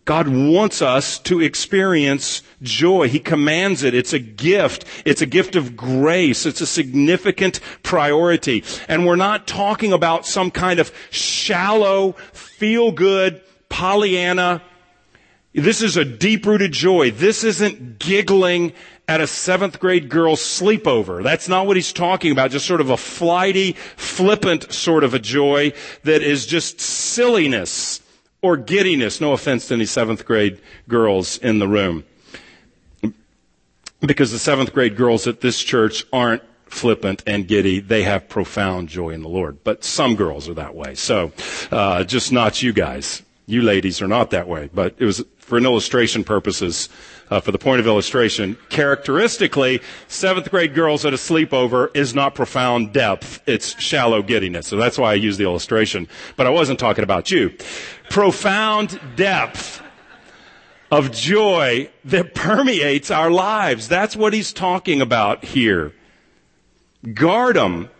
God 0.04 0.28
wants 0.28 0.82
us 0.82 1.18
to 1.20 1.40
experience 1.40 2.42
joy. 2.60 3.08
He 3.08 3.18
commands 3.18 3.82
it. 3.82 3.94
It's 3.94 4.12
a 4.12 4.18
gift. 4.18 4.84
It's 5.06 5.22
a 5.22 5.26
gift 5.26 5.56
of 5.56 5.76
grace. 5.76 6.44
It's 6.44 6.60
a 6.60 6.66
significant 6.66 7.60
priority. 7.82 8.64
And 8.86 9.06
we're 9.06 9.16
not 9.16 9.46
talking 9.46 9.92
about 9.94 10.26
some 10.26 10.50
kind 10.50 10.78
of 10.78 10.92
shallow, 11.10 12.12
feel 12.32 12.92
good, 12.92 13.40
Pollyanna. 13.70 14.62
This 15.54 15.80
is 15.80 15.96
a 15.96 16.04
deep 16.04 16.44
rooted 16.44 16.72
joy. 16.72 17.10
This 17.10 17.42
isn't 17.42 17.98
giggling 17.98 18.74
at 19.08 19.20
a 19.20 19.26
seventh 19.26 19.80
grade 19.80 20.10
girl's 20.10 20.40
sleepover. 20.40 21.22
That's 21.22 21.48
not 21.48 21.66
what 21.66 21.76
he's 21.76 21.92
talking 21.92 22.32
about. 22.32 22.50
Just 22.50 22.66
sort 22.66 22.80
of 22.80 22.90
a 22.90 22.96
flighty, 22.96 23.72
flippant 23.96 24.72
sort 24.72 25.04
of 25.04 25.14
a 25.14 25.18
joy 25.18 25.72
that 26.02 26.22
is 26.22 26.44
just 26.44 26.80
silliness 26.80 28.00
or 28.44 28.59
giddiness. 28.59 29.22
No 29.22 29.33
offense 29.33 29.68
to 29.68 29.74
any 29.74 29.87
seventh 29.87 30.26
grade 30.26 30.61
girls 30.87 31.38
in 31.38 31.61
the 31.61 31.66
room. 31.66 32.04
Because 34.00 34.33
the 34.33 34.38
seventh 34.38 34.74
grade 34.74 34.96
girls 34.98 35.26
at 35.26 35.40
this 35.40 35.62
church 35.62 36.04
aren't 36.12 36.42
flippant 36.66 37.22
and 37.26 37.48
giddy. 37.48 37.80
They 37.80 38.02
have 38.02 38.28
profound 38.28 38.90
joy 38.90 39.11
in 39.11 39.22
the 39.22 39.30
Lord. 39.30 39.64
But 39.64 39.83
some 39.83 40.14
girls 40.14 40.46
are 40.46 40.54
that 40.54 40.74
way. 40.74 40.94
So, 40.94 41.33
uh, 41.72 42.04
just 42.04 42.33
not 42.33 42.62
you 42.62 42.74
guys. 42.74 43.22
You 43.46 43.62
ladies 43.62 44.02
are 44.02 44.09
not 44.09 44.30
that 44.33 44.46
way. 44.46 44.68
But 44.74 44.96
it 44.98 45.07
was 45.07 45.24
for 45.38 45.57
an 45.57 45.64
illustration 45.64 46.22
purposes 46.22 46.90
uh, 47.30 47.40
for 47.40 47.52
the 47.52 47.58
point 47.58 47.80
of 47.80 47.87
illustration, 47.87 48.56
characteristically, 48.68 49.80
seventh 50.08 50.50
grade 50.50 50.74
girls 50.74 51.04
at 51.04 51.12
a 51.12 51.16
sleepover 51.16 51.94
is 51.94 52.14
not 52.14 52.34
profound 52.34 52.92
depth. 52.92 53.42
It's 53.46 53.80
shallow 53.80 54.22
giddiness. 54.22 54.66
So 54.66 54.76
that's 54.76 54.98
why 54.98 55.12
I 55.12 55.14
use 55.14 55.37
the 55.37 55.44
illustration. 55.44 56.08
But 56.37 56.46
I 56.46 56.50
wasn't 56.50 56.78
talking 56.78 57.04
about 57.04 57.30
you. 57.30 57.56
Profound 58.10 59.00
depth 59.16 59.82
of 60.90 61.10
joy 61.10 61.90
that 62.04 62.34
permeates 62.34 63.10
our 63.10 63.30
lives. 63.30 63.88
That's 63.88 64.14
what 64.14 64.32
he's 64.32 64.52
talking 64.52 65.00
about 65.00 65.44
here. 65.44 65.92
Guard 67.14 67.56
them 67.56 67.90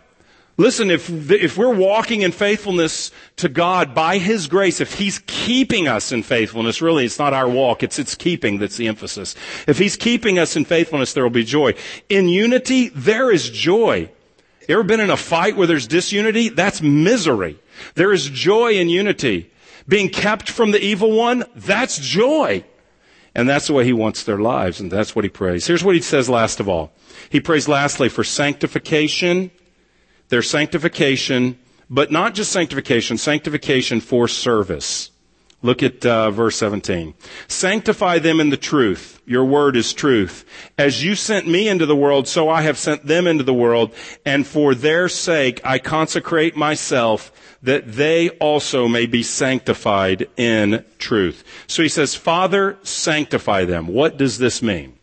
Listen, 0.57 0.89
if, 0.89 1.09
if 1.29 1.57
we're 1.57 1.73
walking 1.73 2.21
in 2.21 2.31
faithfulness 2.31 3.11
to 3.35 3.49
God 3.49 3.93
by 3.93 4.17
His 4.17 4.47
grace, 4.47 4.79
if 4.79 4.93
He's 4.93 5.19
keeping 5.27 5.87
us 5.87 6.13
in 6.13 6.23
faithfulness, 6.23 6.81
really 6.81 7.03
it's 7.03 7.19
not 7.19 7.33
our 7.33 7.49
walk, 7.49 7.83
it's 7.83 7.99
its 7.99 8.15
keeping 8.15 8.57
that's 8.57 8.77
the 8.77 8.87
emphasis. 8.87 9.35
If 9.67 9.77
He's 9.77 9.97
keeping 9.97 10.39
us 10.39 10.55
in 10.55 10.63
faithfulness, 10.63 11.11
there 11.11 11.23
will 11.23 11.29
be 11.29 11.43
joy. 11.43 11.75
In 12.07 12.29
unity, 12.29 12.87
there 12.89 13.31
is 13.31 13.49
joy. 13.49 14.09
You 14.67 14.75
ever 14.75 14.83
been 14.83 15.01
in 15.01 15.09
a 15.09 15.17
fight 15.17 15.57
where 15.57 15.67
there's 15.67 15.87
disunity? 15.87 16.47
That's 16.47 16.81
misery. 16.81 17.59
There 17.95 18.13
is 18.13 18.29
joy 18.29 18.73
in 18.73 18.87
unity. 18.87 19.51
Being 19.87 20.09
kept 20.09 20.49
from 20.49 20.71
the 20.71 20.81
evil 20.81 21.11
one, 21.11 21.43
that's 21.53 21.99
joy. 21.99 22.63
And 23.35 23.49
that's 23.49 23.67
the 23.67 23.73
way 23.73 23.83
He 23.83 23.91
wants 23.91 24.23
their 24.23 24.39
lives, 24.39 24.79
and 24.79 24.89
that's 24.89 25.17
what 25.17 25.25
He 25.25 25.29
prays. 25.29 25.67
Here's 25.67 25.83
what 25.83 25.95
He 25.95 26.01
says 26.01 26.29
last 26.29 26.61
of 26.61 26.69
all. 26.69 26.93
He 27.29 27.41
prays 27.41 27.67
lastly 27.67 28.07
for 28.07 28.23
sanctification 28.23 29.51
their 30.29 30.41
sanctification, 30.41 31.57
but 31.89 32.11
not 32.11 32.33
just 32.33 32.51
sanctification, 32.51 33.17
sanctification 33.17 34.01
for 34.01 34.27
service. 34.27 35.11
Look 35.61 35.81
at 35.81 36.05
uh, 36.05 36.29
verse 36.29 36.57
17. 36.57 37.15
Sanctify 37.47 38.19
them 38.19 38.39
in 38.39 38.51
the 38.51 38.57
truth. 38.57 39.19
Your 39.25 39.45
word 39.45 39.75
is 39.75 39.93
truth. 39.93 40.45
As 40.77 41.03
you 41.03 41.15
sent 41.15 41.47
me 41.47 41.67
into 41.67 41.87
the 41.87 41.95
world, 41.95 42.27
so 42.27 42.49
I 42.49 42.61
have 42.61 42.77
sent 42.77 43.07
them 43.07 43.25
into 43.25 43.43
the 43.43 43.53
world. 43.53 43.91
And 44.25 44.45
for 44.45 44.75
their 44.75 45.09
sake, 45.09 45.61
I 45.63 45.79
consecrate 45.79 46.55
myself 46.55 47.31
that 47.63 47.93
they 47.93 48.29
also 48.29 48.87
may 48.87 49.07
be 49.07 49.23
sanctified 49.23 50.27
in 50.37 50.85
truth. 50.99 51.43
So 51.65 51.81
he 51.81 51.89
says, 51.89 52.13
Father, 52.13 52.77
sanctify 52.83 53.65
them. 53.65 53.87
What 53.87 54.17
does 54.17 54.37
this 54.37 54.61
mean? 54.61 54.94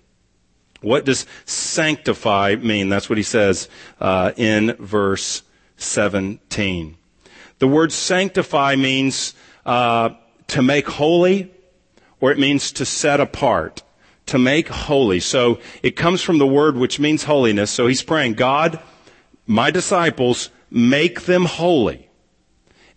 What 0.82 1.04
does 1.04 1.26
sanctify 1.44 2.56
mean? 2.56 2.88
That's 2.88 3.08
what 3.08 3.16
he 3.18 3.24
says 3.24 3.68
uh, 4.00 4.32
in 4.36 4.76
verse 4.78 5.42
17. 5.76 6.96
The 7.58 7.68
word 7.68 7.92
sanctify 7.92 8.76
means 8.76 9.34
uh, 9.64 10.10
to 10.48 10.62
make 10.62 10.88
holy, 10.88 11.52
or 12.20 12.32
it 12.32 12.38
means 12.38 12.72
to 12.72 12.84
set 12.84 13.20
apart, 13.20 13.82
to 14.26 14.38
make 14.38 14.68
holy. 14.68 15.20
So 15.20 15.60
it 15.82 15.96
comes 15.96 16.22
from 16.22 16.38
the 16.38 16.46
word 16.46 16.76
which 16.76 16.98
means 16.98 17.24
holiness. 17.24 17.70
So 17.70 17.86
he's 17.86 18.02
praying, 18.02 18.34
God, 18.34 18.80
my 19.46 19.70
disciples, 19.70 20.50
make 20.70 21.22
them 21.22 21.44
holy 21.44 22.08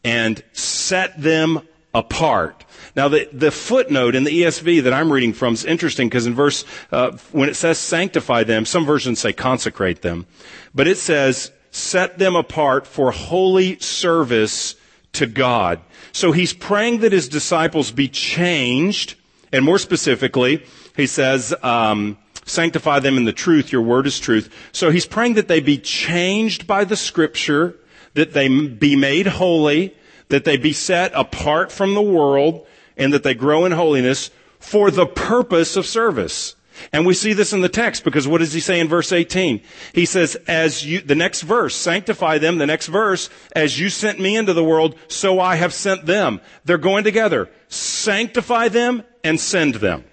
and 0.03 0.43
set 0.53 1.19
them 1.21 1.61
apart. 1.93 2.63
Now, 2.95 3.09
the, 3.09 3.27
the 3.33 3.51
footnote 3.51 4.15
in 4.15 4.23
the 4.23 4.43
ESV 4.43 4.83
that 4.83 4.93
I'm 4.93 5.11
reading 5.11 5.33
from 5.33 5.53
is 5.53 5.65
interesting 5.65 6.07
because 6.07 6.27
in 6.27 6.33
verse, 6.33 6.63
uh, 6.91 7.11
when 7.31 7.49
it 7.49 7.55
says 7.55 7.77
sanctify 7.77 8.43
them, 8.43 8.65
some 8.65 8.85
versions 8.85 9.19
say 9.19 9.33
consecrate 9.33 10.01
them, 10.01 10.25
but 10.73 10.87
it 10.87 10.97
says 10.97 11.51
set 11.71 12.17
them 12.17 12.35
apart 12.35 12.87
for 12.87 13.11
holy 13.11 13.77
service 13.79 14.75
to 15.13 15.25
God. 15.25 15.81
So 16.13 16.31
he's 16.31 16.53
praying 16.53 16.99
that 16.99 17.11
his 17.11 17.27
disciples 17.27 17.91
be 17.91 18.07
changed, 18.07 19.15
and 19.51 19.65
more 19.65 19.77
specifically, 19.77 20.63
he 20.95 21.07
says, 21.07 21.53
um, 21.61 22.17
sanctify 22.45 22.99
them 22.99 23.17
in 23.17 23.25
the 23.25 23.33
truth, 23.33 23.71
your 23.71 23.81
word 23.81 24.07
is 24.07 24.19
truth. 24.19 24.53
So 24.71 24.89
he's 24.89 25.05
praying 25.05 25.33
that 25.33 25.49
they 25.49 25.59
be 25.59 25.77
changed 25.77 26.65
by 26.67 26.85
the 26.85 26.95
scripture, 26.95 27.75
that 28.13 28.33
they 28.33 28.47
be 28.47 28.95
made 28.95 29.27
holy, 29.27 29.95
that 30.29 30.45
they 30.45 30.57
be 30.57 30.73
set 30.73 31.11
apart 31.13 31.71
from 31.71 31.93
the 31.93 32.01
world, 32.01 32.65
and 32.97 33.13
that 33.13 33.23
they 33.23 33.33
grow 33.33 33.65
in 33.65 33.71
holiness 33.71 34.31
for 34.59 34.91
the 34.91 35.05
purpose 35.05 35.75
of 35.75 35.85
service. 35.85 36.55
And 36.91 37.05
we 37.05 37.13
see 37.13 37.33
this 37.33 37.53
in 37.53 37.61
the 37.61 37.69
text 37.69 38.03
because 38.03 38.27
what 38.27 38.39
does 38.39 38.53
he 38.53 38.59
say 38.59 38.79
in 38.79 38.87
verse 38.87 39.11
18? 39.11 39.61
He 39.93 40.05
says, 40.05 40.35
as 40.47 40.85
you, 40.85 41.01
the 41.01 41.15
next 41.15 41.41
verse, 41.41 41.75
sanctify 41.75 42.37
them, 42.37 42.57
the 42.57 42.65
next 42.65 42.87
verse, 42.87 43.29
as 43.55 43.79
you 43.79 43.89
sent 43.89 44.19
me 44.19 44.35
into 44.35 44.53
the 44.53 44.63
world, 44.63 44.95
so 45.07 45.39
I 45.39 45.55
have 45.55 45.73
sent 45.73 46.05
them. 46.05 46.41
They're 46.65 46.77
going 46.77 47.03
together. 47.03 47.49
Sanctify 47.69 48.69
them 48.69 49.03
and 49.23 49.39
send 49.39 49.75
them. 49.75 50.03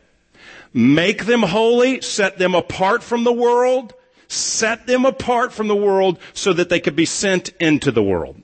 Make 0.72 1.26
them 1.26 1.43
holy, 1.43 2.01
set 2.01 2.39
them 2.39 2.55
apart 2.55 3.03
from 3.03 3.24
the 3.24 3.33
world, 3.33 3.93
set 4.28 4.87
them 4.87 5.05
apart 5.05 5.53
from 5.53 5.68
the 5.68 5.76
world 5.76 6.18
so 6.33 6.53
that 6.53 6.68
they 6.68 6.80
could 6.80 6.97
be 6.97 7.05
sent 7.05 7.51
into 7.61 7.91
the 7.91 8.03
world. 8.03 8.41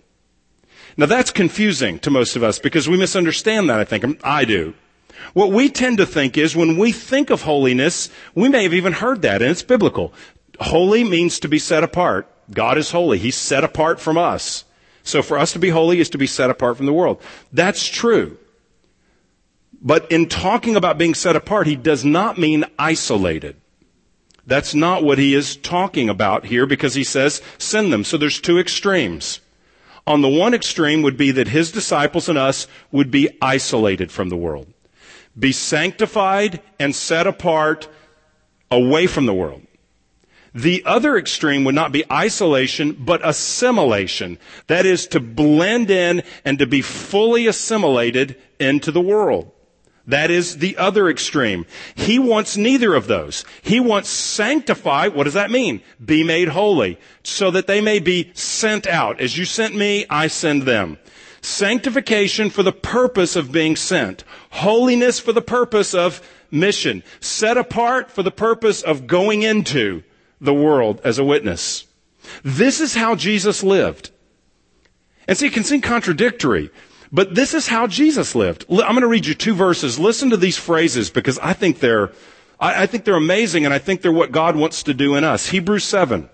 Now 0.98 1.06
that's 1.06 1.30
confusing 1.30 2.00
to 2.00 2.10
most 2.10 2.34
of 2.34 2.42
us 2.42 2.58
because 2.58 2.88
we 2.88 2.98
misunderstand 2.98 3.70
that, 3.70 3.78
I 3.78 3.84
think. 3.84 4.04
Um, 4.04 4.18
I 4.24 4.44
do. 4.44 4.74
What 5.32 5.52
we 5.52 5.68
tend 5.68 5.98
to 5.98 6.06
think 6.06 6.36
is 6.36 6.56
when 6.56 6.76
we 6.76 6.90
think 6.90 7.30
of 7.30 7.42
holiness, 7.42 8.10
we 8.34 8.48
may 8.48 8.64
have 8.64 8.74
even 8.74 8.92
heard 8.92 9.22
that, 9.22 9.40
and 9.40 9.50
it's 9.50 9.62
biblical. 9.62 10.12
Holy 10.60 11.04
means 11.04 11.38
to 11.40 11.48
be 11.48 11.60
set 11.60 11.84
apart. 11.84 12.28
God 12.50 12.78
is 12.78 12.90
holy. 12.90 13.18
He's 13.18 13.36
set 13.36 13.62
apart 13.62 14.00
from 14.00 14.18
us. 14.18 14.64
So 15.04 15.22
for 15.22 15.38
us 15.38 15.52
to 15.52 15.60
be 15.60 15.70
holy 15.70 16.00
is 16.00 16.10
to 16.10 16.18
be 16.18 16.26
set 16.26 16.50
apart 16.50 16.76
from 16.76 16.86
the 16.86 16.92
world. 16.92 17.22
That's 17.52 17.86
true. 17.86 18.36
But 19.80 20.10
in 20.10 20.28
talking 20.28 20.74
about 20.74 20.98
being 20.98 21.14
set 21.14 21.36
apart, 21.36 21.68
he 21.68 21.76
does 21.76 22.04
not 22.04 22.38
mean 22.38 22.64
isolated. 22.76 23.56
That's 24.46 24.74
not 24.74 25.04
what 25.04 25.18
he 25.18 25.34
is 25.34 25.56
talking 25.56 26.08
about 26.08 26.46
here 26.46 26.66
because 26.66 26.94
he 26.94 27.04
says 27.04 27.40
send 27.58 27.92
them. 27.92 28.02
So 28.02 28.16
there's 28.16 28.40
two 28.40 28.58
extremes. 28.58 29.40
On 30.08 30.22
the 30.22 30.28
one 30.28 30.54
extreme 30.54 31.02
would 31.02 31.18
be 31.18 31.32
that 31.32 31.48
his 31.48 31.70
disciples 31.70 32.30
and 32.30 32.38
us 32.38 32.66
would 32.90 33.10
be 33.10 33.28
isolated 33.42 34.10
from 34.10 34.30
the 34.30 34.36
world 34.36 34.72
be 35.38 35.52
sanctified 35.52 36.60
and 36.80 36.94
set 36.94 37.26
apart 37.26 37.88
away 38.70 39.06
from 39.06 39.26
the 39.26 39.34
world. 39.34 39.62
The 40.54 40.82
other 40.84 41.16
extreme 41.16 41.62
would 41.64 41.74
not 41.74 41.92
be 41.92 42.10
isolation, 42.10 42.92
but 42.92 43.20
assimilation. 43.22 44.38
That 44.66 44.86
is 44.86 45.06
to 45.08 45.20
blend 45.20 45.90
in 45.90 46.22
and 46.44 46.58
to 46.58 46.66
be 46.66 46.80
fully 46.80 47.46
assimilated 47.46 48.36
into 48.58 48.90
the 48.90 49.00
world. 49.00 49.52
That 50.08 50.30
is 50.30 50.56
the 50.56 50.78
other 50.78 51.08
extreme. 51.08 51.66
He 51.94 52.18
wants 52.18 52.56
neither 52.56 52.94
of 52.94 53.06
those. 53.06 53.44
He 53.60 53.78
wants 53.78 54.08
sanctify. 54.08 55.08
What 55.08 55.24
does 55.24 55.34
that 55.34 55.50
mean? 55.50 55.82
Be 56.02 56.24
made 56.24 56.48
holy 56.48 56.98
so 57.22 57.50
that 57.50 57.66
they 57.66 57.82
may 57.82 57.98
be 57.98 58.30
sent 58.32 58.86
out. 58.86 59.20
As 59.20 59.36
you 59.36 59.44
sent 59.44 59.76
me, 59.76 60.06
I 60.08 60.28
send 60.28 60.62
them. 60.62 60.96
Sanctification 61.42 62.48
for 62.48 62.62
the 62.62 62.72
purpose 62.72 63.36
of 63.36 63.52
being 63.52 63.76
sent. 63.76 64.24
Holiness 64.50 65.20
for 65.20 65.34
the 65.34 65.42
purpose 65.42 65.92
of 65.94 66.26
mission. 66.50 67.02
Set 67.20 67.58
apart 67.58 68.10
for 68.10 68.22
the 68.22 68.30
purpose 68.30 68.82
of 68.82 69.06
going 69.06 69.42
into 69.42 70.02
the 70.40 70.54
world 70.54 71.02
as 71.04 71.18
a 71.18 71.24
witness. 71.24 71.86
This 72.42 72.80
is 72.80 72.94
how 72.94 73.14
Jesus 73.14 73.62
lived. 73.62 74.10
And 75.26 75.36
see, 75.36 75.48
it 75.48 75.52
can 75.52 75.64
seem 75.64 75.82
contradictory, 75.82 76.70
but 77.12 77.34
this 77.34 77.54
is 77.54 77.68
how 77.68 77.86
Jesus 77.86 78.34
lived. 78.34 78.64
I'm 78.68 78.76
going 78.76 79.00
to 79.00 79.06
read 79.06 79.26
you 79.26 79.34
two 79.34 79.54
verses. 79.54 79.98
Listen 79.98 80.30
to 80.30 80.36
these 80.36 80.58
phrases 80.58 81.10
because 81.10 81.38
I 81.38 81.52
think 81.52 81.80
they're, 81.80 82.12
I 82.60 82.86
think 82.86 83.04
they're 83.04 83.14
amazing 83.14 83.64
and 83.64 83.72
I 83.72 83.78
think 83.78 84.02
they're 84.02 84.12
what 84.12 84.32
God 84.32 84.56
wants 84.56 84.82
to 84.84 84.94
do 84.94 85.14
in 85.14 85.24
us. 85.24 85.48
Hebrews 85.48 85.84
7. 85.84 86.28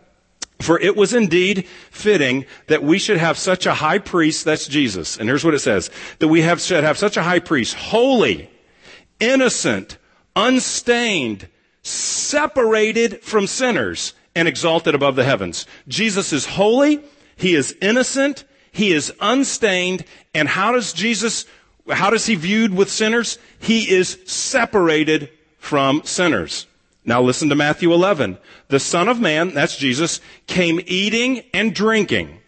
For 0.61 0.79
it 0.79 0.97
was 0.97 1.13
indeed 1.13 1.67
fitting 1.91 2.47
that 2.69 2.83
we 2.83 2.99
should 2.99 3.19
have 3.19 3.37
such 3.37 3.67
a 3.67 3.75
high 3.75 3.99
priest, 3.99 4.45
that's 4.45 4.67
Jesus. 4.67 5.19
And 5.19 5.29
here's 5.29 5.45
what 5.45 5.55
it 5.55 5.59
says, 5.59 5.91
that 6.21 6.29
we 6.29 6.43
have, 6.43 6.61
should 6.61 6.85
have 6.85 6.97
such 6.97 7.17
a 7.17 7.23
high 7.23 7.41
priest, 7.41 7.75
holy, 7.75 8.49
innocent, 9.21 9.99
unstained, 10.37 11.49
separated 11.83 13.21
from 13.23 13.47
sinners, 13.47 14.15
and 14.35 14.49
exalted 14.49 14.95
above 14.95 15.17
the 15.17 15.25
heavens. 15.25 15.67
Jesus 15.87 16.33
is 16.33 16.47
holy, 16.47 17.01
he 17.37 17.55
is 17.55 17.77
innocent, 17.83 18.45
he 18.75 18.91
is 18.91 19.13
unstained, 19.21 20.05
and 20.35 20.49
how 20.49 20.73
does 20.73 20.93
Jesus, 20.93 21.47
how 21.89 22.11
does 22.11 22.27
he 22.27 22.35
viewed 22.35 22.75
with 22.75 22.91
sinners? 22.91 23.39
He 23.61 23.89
is 23.89 24.19
separated 24.27 25.31
from 25.59 26.03
sinners. 26.03 26.67
Now 27.05 27.23
listen 27.23 27.49
to 27.51 27.55
Matthew 27.55 27.93
11. 27.93 28.37
The 28.69 28.81
Son 28.81 29.09
of 29.09 29.21
Man, 29.21 29.55
that's 29.55 29.77
Jesus, 29.77 30.21
came 30.49 30.81
eating 30.87 31.43
and 31.55 31.73
drinking. 31.73 32.41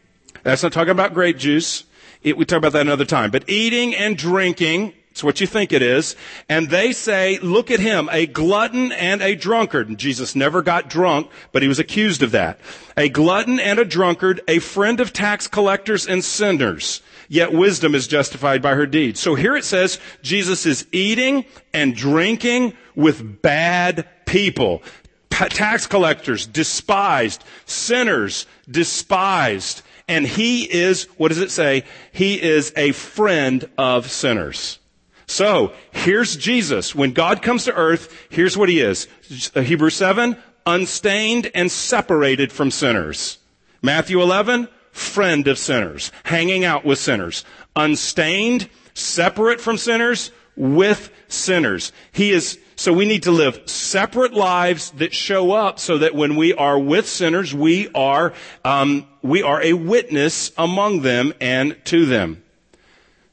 That's 0.43 0.65
not 0.65 0.73
talking 0.73 0.91
about 0.91 1.15
grape 1.15 1.39
juice. 1.39 1.85
It, 2.25 2.37
we 2.37 2.45
talk 2.45 2.59
about 2.59 2.73
that 2.73 2.81
another 2.81 3.05
time. 3.05 3.31
But 3.31 3.49
eating 3.49 3.95
and 3.95 4.19
drinking, 4.19 4.95
it's 5.17 5.25
what 5.25 5.41
you 5.41 5.47
think 5.47 5.73
it 5.73 5.81
is. 5.81 6.15
And 6.47 6.69
they 6.69 6.93
say, 6.93 7.39
look 7.39 7.71
at 7.71 7.81
him, 7.81 8.11
a 8.13 8.27
glutton 8.27 8.93
and 8.93 9.23
a 9.23 9.35
drunkard. 9.35 9.89
And 9.89 9.97
Jesus 9.97 10.37
never 10.37 10.61
got 10.61 10.91
drunk, 10.91 11.31
but 11.53 11.63
he 11.63 11.69
was 11.69 11.79
accused 11.79 12.23
of 12.23 12.33
that. 12.33 12.61
A 12.99 13.09
glutton 13.09 13.59
and 13.59 13.79
a 13.79 13.87
drunkard, 13.87 14.43
a 14.47 14.59
friend 14.59 15.01
of 15.01 15.15
tax 15.15 15.49
collectors 15.49 16.07
and 16.07 16.23
sinners. 16.23 17.01
Yet 17.31 17.51
wisdom 17.51 17.95
is 17.95 18.07
justified 18.07 18.61
by 18.61 18.75
her 18.75 18.85
deeds. 18.85 19.19
So 19.19 19.35
here 19.35 19.57
it 19.57 19.65
says 19.65 19.99
Jesus 20.21 20.67
is 20.67 20.87
eating 20.93 21.47
and 21.73 21.97
drinking 21.97 22.75
with 22.95 23.41
bad 23.41 24.07
people. 24.27 24.83
tax 25.31 25.87
collectors 25.87 26.47
despised, 26.47 27.43
sinners 27.65 28.45
despised. 28.71 29.81
And 30.09 30.27
he 30.27 30.71
is, 30.71 31.05
what 31.17 31.29
does 31.29 31.41
it 31.41 31.51
say? 31.51 31.85
He 32.13 32.41
is 32.41 32.71
a 32.77 32.93
friend 32.93 33.67
of 33.79 34.11
sinners. 34.11 34.79
So, 35.27 35.73
here's 35.91 36.37
Jesus. 36.37 36.95
When 36.95 37.13
God 37.13 37.43
comes 37.43 37.65
to 37.65 37.75
earth, 37.75 38.15
here's 38.29 38.57
what 38.57 38.69
he 38.69 38.81
is. 38.81 39.09
Hebrews 39.55 39.97
7, 39.97 40.37
unstained 40.65 41.51
and 41.55 41.71
separated 41.71 42.53
from 42.53 42.71
sinners. 42.71 43.39
Matthew 43.83 44.23
11, 44.23 44.69
friend 44.93 45.47
of 45.49 45.59
sinners, 45.59 46.13
hanging 46.25 46.65
out 46.65 46.85
with 46.85 46.99
sinners. 46.99 47.45
Unstained, 47.75 48.69
separate 48.95 49.61
from 49.61 49.77
sinners, 49.77 50.31
with 50.55 51.11
sinners. 51.29 51.93
He 52.13 52.31
is 52.31 52.59
so 52.79 52.93
we 52.93 53.07
need 53.07 53.23
to 53.23 53.31
live 53.31 53.63
separate 53.65 54.35
lives 54.35 54.91
that 54.93 55.15
show 55.15 55.53
up 55.53 55.79
so 55.79 55.97
that 55.99 56.15
when 56.15 56.37
we 56.37 56.53
are 56.53 56.79
with 56.79 57.09
sinners, 57.09 57.55
we 57.55 57.89
are, 57.95 58.35
um, 58.67 59.07
we 59.23 59.43
are 59.43 59.63
a 59.63 59.73
witness 59.73 60.53
among 60.59 61.01
them 61.01 61.33
and 61.41 61.75
to 61.87 62.05
them. 62.05 62.43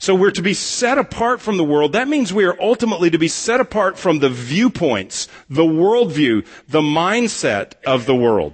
So 0.04 0.14
we're 0.14 0.32
to 0.32 0.42
be 0.42 0.54
set 0.54 0.98
apart 0.98 1.40
from 1.40 1.56
the 1.56 1.64
world. 1.64 1.94
That 1.94 2.10
means 2.10 2.34
we 2.34 2.44
are 2.44 2.62
ultimately 2.62 3.10
to 3.12 3.18
be 3.18 3.30
set 3.30 3.62
apart 3.62 3.98
from 3.98 4.20
the 4.20 4.30
viewpoints, 4.30 5.30
the 5.50 5.64
worldview, 5.64 6.46
the 6.68 6.82
mindset 6.82 7.76
of 7.86 8.06
the 8.06 8.14
world. 8.14 8.52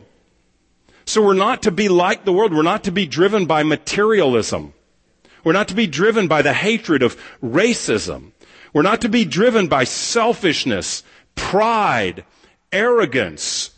So 1.05 1.23
we're 1.23 1.33
not 1.33 1.63
to 1.63 1.71
be 1.71 1.89
like 1.89 2.23
the 2.23 2.31
world. 2.31 2.53
We're 2.53 2.61
not 2.61 2.83
to 2.83 2.91
be 2.91 3.07
driven 3.07 3.47
by 3.47 3.63
materialism. 3.63 4.73
We're 5.43 5.53
not 5.53 5.69
to 5.69 5.73
be 5.73 5.87
driven 5.87 6.27
by 6.27 6.43
the 6.43 6.53
hatred 6.53 7.01
of 7.01 7.17
racism. 7.41 8.31
We're 8.71 8.83
not 8.83 9.01
to 9.01 9.09
be 9.09 9.25
driven 9.25 9.67
by 9.69 9.85
selfishness, 9.85 11.01
pride, 11.33 12.25
arrogance, 12.71 13.71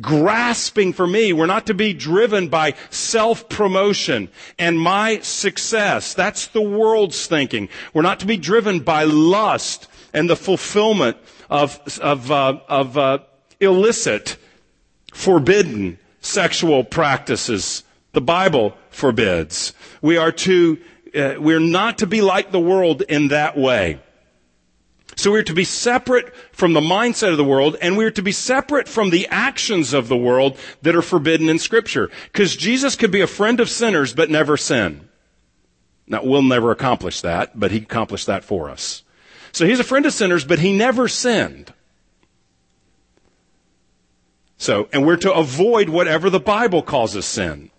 grasping 0.00 0.92
for 0.92 1.06
me. 1.06 1.32
We're 1.32 1.46
not 1.46 1.66
to 1.66 1.74
be 1.74 1.92
driven 1.92 2.48
by 2.48 2.74
self-promotion 2.90 4.28
and 4.58 4.78
my 4.78 5.20
success. 5.20 6.14
That's 6.14 6.48
the 6.48 6.62
world's 6.62 7.26
thinking. 7.26 7.68
We're 7.92 8.02
not 8.02 8.20
to 8.20 8.26
be 8.26 8.36
driven 8.36 8.80
by 8.80 9.04
lust 9.04 9.88
and 10.12 10.28
the 10.28 10.36
fulfillment 10.36 11.16
of, 11.50 11.80
of, 12.00 12.30
uh, 12.30 12.60
of 12.68 12.98
uh, 12.98 13.18
illicit, 13.60 14.36
forbidden 15.12 15.98
sexual 16.20 16.84
practices. 16.84 17.84
The 18.12 18.20
Bible 18.20 18.76
forbids. 18.90 19.74
We 20.00 20.16
are 20.16 20.32
to, 20.32 20.78
uh, 21.14 21.34
we're 21.38 21.60
not 21.60 21.98
to 21.98 22.06
be 22.06 22.20
like 22.20 22.52
the 22.52 22.60
world 22.60 23.02
in 23.02 23.28
that 23.28 23.56
way. 23.56 24.00
So 25.16 25.30
we're 25.30 25.42
to 25.44 25.54
be 25.54 25.64
separate 25.64 26.34
from 26.52 26.72
the 26.72 26.80
mindset 26.80 27.30
of 27.30 27.36
the 27.36 27.44
world 27.44 27.76
and 27.80 27.96
we're 27.96 28.10
to 28.10 28.22
be 28.22 28.32
separate 28.32 28.88
from 28.88 29.10
the 29.10 29.28
actions 29.28 29.92
of 29.92 30.08
the 30.08 30.16
world 30.16 30.58
that 30.82 30.96
are 30.96 31.02
forbidden 31.02 31.48
in 31.48 31.58
scripture. 31.58 32.10
Because 32.24 32.56
Jesus 32.56 32.96
could 32.96 33.10
be 33.10 33.20
a 33.20 33.26
friend 33.26 33.60
of 33.60 33.68
sinners 33.68 34.12
but 34.12 34.30
never 34.30 34.56
sin. 34.56 35.08
Now, 36.06 36.22
we'll 36.22 36.42
never 36.42 36.70
accomplish 36.70 37.22
that, 37.22 37.58
but 37.58 37.70
he 37.70 37.78
accomplished 37.78 38.26
that 38.26 38.44
for 38.44 38.68
us. 38.68 39.04
So 39.52 39.66
he's 39.66 39.80
a 39.80 39.84
friend 39.84 40.04
of 40.04 40.12
sinners, 40.12 40.44
but 40.44 40.58
he 40.58 40.76
never 40.76 41.08
sinned. 41.08 41.72
So, 44.58 44.88
and 44.92 45.06
we're 45.06 45.16
to 45.16 45.32
avoid 45.32 45.88
whatever 45.88 46.28
the 46.28 46.40
Bible 46.40 46.82
calls 46.82 47.16
us 47.16 47.26
sin. 47.26 47.70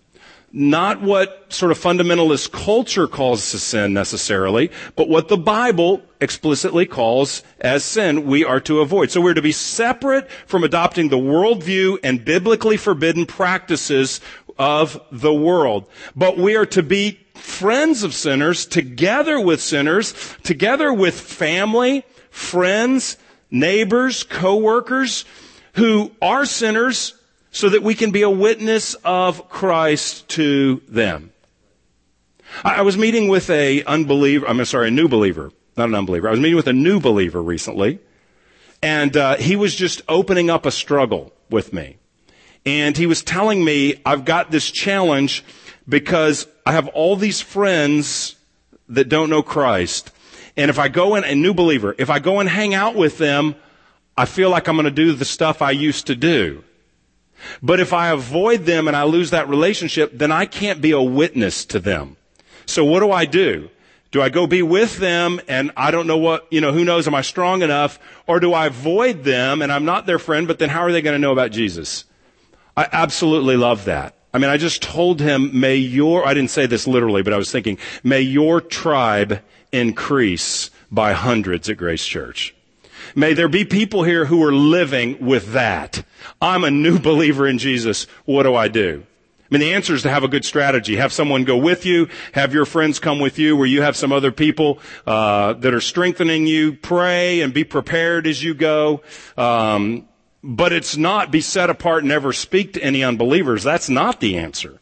Not 0.52 1.02
what 1.02 1.52
sort 1.52 1.72
of 1.72 1.78
fundamentalist 1.78 2.52
culture 2.52 3.06
calls 3.06 3.50
to 3.50 3.58
sin 3.58 3.92
necessarily, 3.92 4.70
but 4.94 5.08
what 5.08 5.28
the 5.28 5.36
Bible 5.36 6.02
explicitly 6.20 6.86
calls 6.86 7.42
as 7.60 7.84
sin 7.84 8.26
we 8.26 8.44
are 8.44 8.60
to 8.60 8.80
avoid. 8.80 9.10
So 9.10 9.20
we're 9.20 9.34
to 9.34 9.42
be 9.42 9.52
separate 9.52 10.30
from 10.46 10.64
adopting 10.64 11.08
the 11.08 11.18
worldview 11.18 11.98
and 12.02 12.24
biblically 12.24 12.76
forbidden 12.76 13.26
practices 13.26 14.20
of 14.58 15.00
the 15.12 15.34
world. 15.34 15.86
But 16.14 16.38
we 16.38 16.56
are 16.56 16.66
to 16.66 16.82
be 16.82 17.20
friends 17.34 18.02
of 18.02 18.14
sinners 18.14 18.66
together 18.66 19.38
with 19.40 19.60
sinners, 19.60 20.14
together 20.42 20.92
with 20.92 21.18
family, 21.20 22.04
friends, 22.30 23.18
neighbors, 23.50 24.22
co-workers 24.22 25.24
who 25.74 26.12
are 26.22 26.46
sinners 26.46 27.14
so 27.56 27.70
that 27.70 27.82
we 27.82 27.94
can 27.94 28.10
be 28.10 28.20
a 28.20 28.28
witness 28.28 28.92
of 29.02 29.48
Christ 29.48 30.28
to 30.28 30.82
them. 30.88 31.32
I 32.62 32.82
was 32.82 32.98
meeting 32.98 33.28
with 33.28 33.48
a 33.48 33.82
unbeliever, 33.84 34.46
I'm 34.46 34.62
sorry, 34.66 34.88
a 34.88 34.90
new 34.90 35.08
believer, 35.08 35.50
not 35.74 35.88
an 35.88 35.94
unbeliever. 35.94 36.28
I 36.28 36.32
was 36.32 36.40
meeting 36.40 36.56
with 36.56 36.66
a 36.66 36.74
new 36.74 37.00
believer 37.00 37.42
recently, 37.42 37.98
and 38.82 39.16
uh, 39.16 39.36
he 39.36 39.56
was 39.56 39.74
just 39.74 40.02
opening 40.06 40.50
up 40.50 40.66
a 40.66 40.70
struggle 40.70 41.32
with 41.48 41.72
me. 41.72 41.96
And 42.66 42.94
he 42.94 43.06
was 43.06 43.22
telling 43.22 43.64
me, 43.64 44.02
I've 44.04 44.26
got 44.26 44.50
this 44.50 44.70
challenge 44.70 45.42
because 45.88 46.46
I 46.66 46.72
have 46.72 46.88
all 46.88 47.16
these 47.16 47.40
friends 47.40 48.36
that 48.90 49.08
don't 49.08 49.30
know 49.30 49.42
Christ. 49.42 50.10
And 50.58 50.68
if 50.68 50.78
I 50.78 50.88
go 50.88 51.14
in, 51.14 51.24
a 51.24 51.34
new 51.34 51.54
believer, 51.54 51.94
if 51.96 52.10
I 52.10 52.18
go 52.18 52.38
and 52.38 52.50
hang 52.50 52.74
out 52.74 52.96
with 52.96 53.16
them, 53.16 53.56
I 54.14 54.26
feel 54.26 54.50
like 54.50 54.68
I'm 54.68 54.76
going 54.76 54.84
to 54.84 54.90
do 54.90 55.14
the 55.14 55.24
stuff 55.24 55.62
I 55.62 55.70
used 55.70 56.08
to 56.08 56.14
do. 56.14 56.62
But 57.62 57.80
if 57.80 57.92
I 57.92 58.10
avoid 58.10 58.64
them 58.64 58.88
and 58.88 58.96
I 58.96 59.04
lose 59.04 59.30
that 59.30 59.48
relationship, 59.48 60.10
then 60.14 60.32
I 60.32 60.46
can't 60.46 60.80
be 60.80 60.90
a 60.90 61.02
witness 61.02 61.64
to 61.66 61.78
them. 61.78 62.16
So 62.66 62.84
what 62.84 63.00
do 63.00 63.12
I 63.12 63.24
do? 63.24 63.70
Do 64.10 64.22
I 64.22 64.28
go 64.28 64.46
be 64.46 64.62
with 64.62 64.96
them 64.98 65.40
and 65.46 65.70
I 65.76 65.90
don't 65.90 66.06
know 66.06 66.16
what, 66.16 66.46
you 66.50 66.60
know, 66.60 66.72
who 66.72 66.84
knows, 66.84 67.06
am 67.06 67.14
I 67.14 67.22
strong 67.22 67.62
enough? 67.62 67.98
Or 68.26 68.40
do 68.40 68.54
I 68.54 68.66
avoid 68.66 69.24
them 69.24 69.62
and 69.62 69.70
I'm 69.70 69.84
not 69.84 70.06
their 70.06 70.18
friend, 70.18 70.48
but 70.48 70.58
then 70.58 70.68
how 70.70 70.80
are 70.80 70.92
they 70.92 71.02
going 71.02 71.14
to 71.14 71.18
know 71.18 71.32
about 71.32 71.50
Jesus? 71.50 72.04
I 72.76 72.88
absolutely 72.90 73.56
love 73.56 73.84
that. 73.84 74.14
I 74.32 74.38
mean, 74.38 74.50
I 74.50 74.56
just 74.56 74.82
told 74.82 75.20
him, 75.20 75.60
may 75.60 75.76
your, 75.76 76.26
I 76.26 76.34
didn't 76.34 76.50
say 76.50 76.66
this 76.66 76.86
literally, 76.86 77.22
but 77.22 77.32
I 77.32 77.38
was 77.38 77.50
thinking, 77.52 77.78
may 78.02 78.20
your 78.20 78.60
tribe 78.60 79.42
increase 79.72 80.70
by 80.90 81.12
hundreds 81.12 81.68
at 81.68 81.76
Grace 81.76 82.06
Church. 82.06 82.54
May 83.18 83.32
there 83.32 83.48
be 83.48 83.64
people 83.64 84.02
here 84.02 84.26
who 84.26 84.44
are 84.44 84.52
living 84.52 85.24
with 85.24 85.54
that. 85.54 86.04
I'm 86.40 86.64
a 86.64 86.70
new 86.70 86.98
believer 87.00 87.48
in 87.48 87.56
Jesus. 87.56 88.06
What 88.26 88.42
do 88.42 88.54
I 88.54 88.68
do? 88.68 89.04
I 89.40 89.46
mean, 89.54 89.60
the 89.60 89.72
answer 89.72 89.94
is 89.94 90.02
to 90.02 90.10
have 90.10 90.22
a 90.22 90.28
good 90.28 90.44
strategy. 90.44 90.96
Have 90.96 91.14
someone 91.14 91.44
go 91.44 91.56
with 91.56 91.86
you. 91.86 92.08
Have 92.32 92.52
your 92.52 92.66
friends 92.66 92.98
come 92.98 93.18
with 93.18 93.38
you 93.38 93.56
where 93.56 93.66
you 93.66 93.80
have 93.80 93.96
some 93.96 94.12
other 94.12 94.32
people, 94.32 94.80
uh, 95.06 95.54
that 95.54 95.72
are 95.72 95.80
strengthening 95.80 96.46
you. 96.46 96.74
Pray 96.74 97.40
and 97.40 97.54
be 97.54 97.64
prepared 97.64 98.26
as 98.26 98.42
you 98.42 98.52
go. 98.52 99.02
Um, 99.38 100.06
but 100.42 100.74
it's 100.74 100.98
not 100.98 101.30
be 101.30 101.40
set 101.40 101.70
apart 101.70 102.02
and 102.02 102.08
never 102.08 102.34
speak 102.34 102.74
to 102.74 102.84
any 102.84 103.02
unbelievers. 103.02 103.62
That's 103.62 103.88
not 103.88 104.20
the 104.20 104.36
answer. 104.36 104.78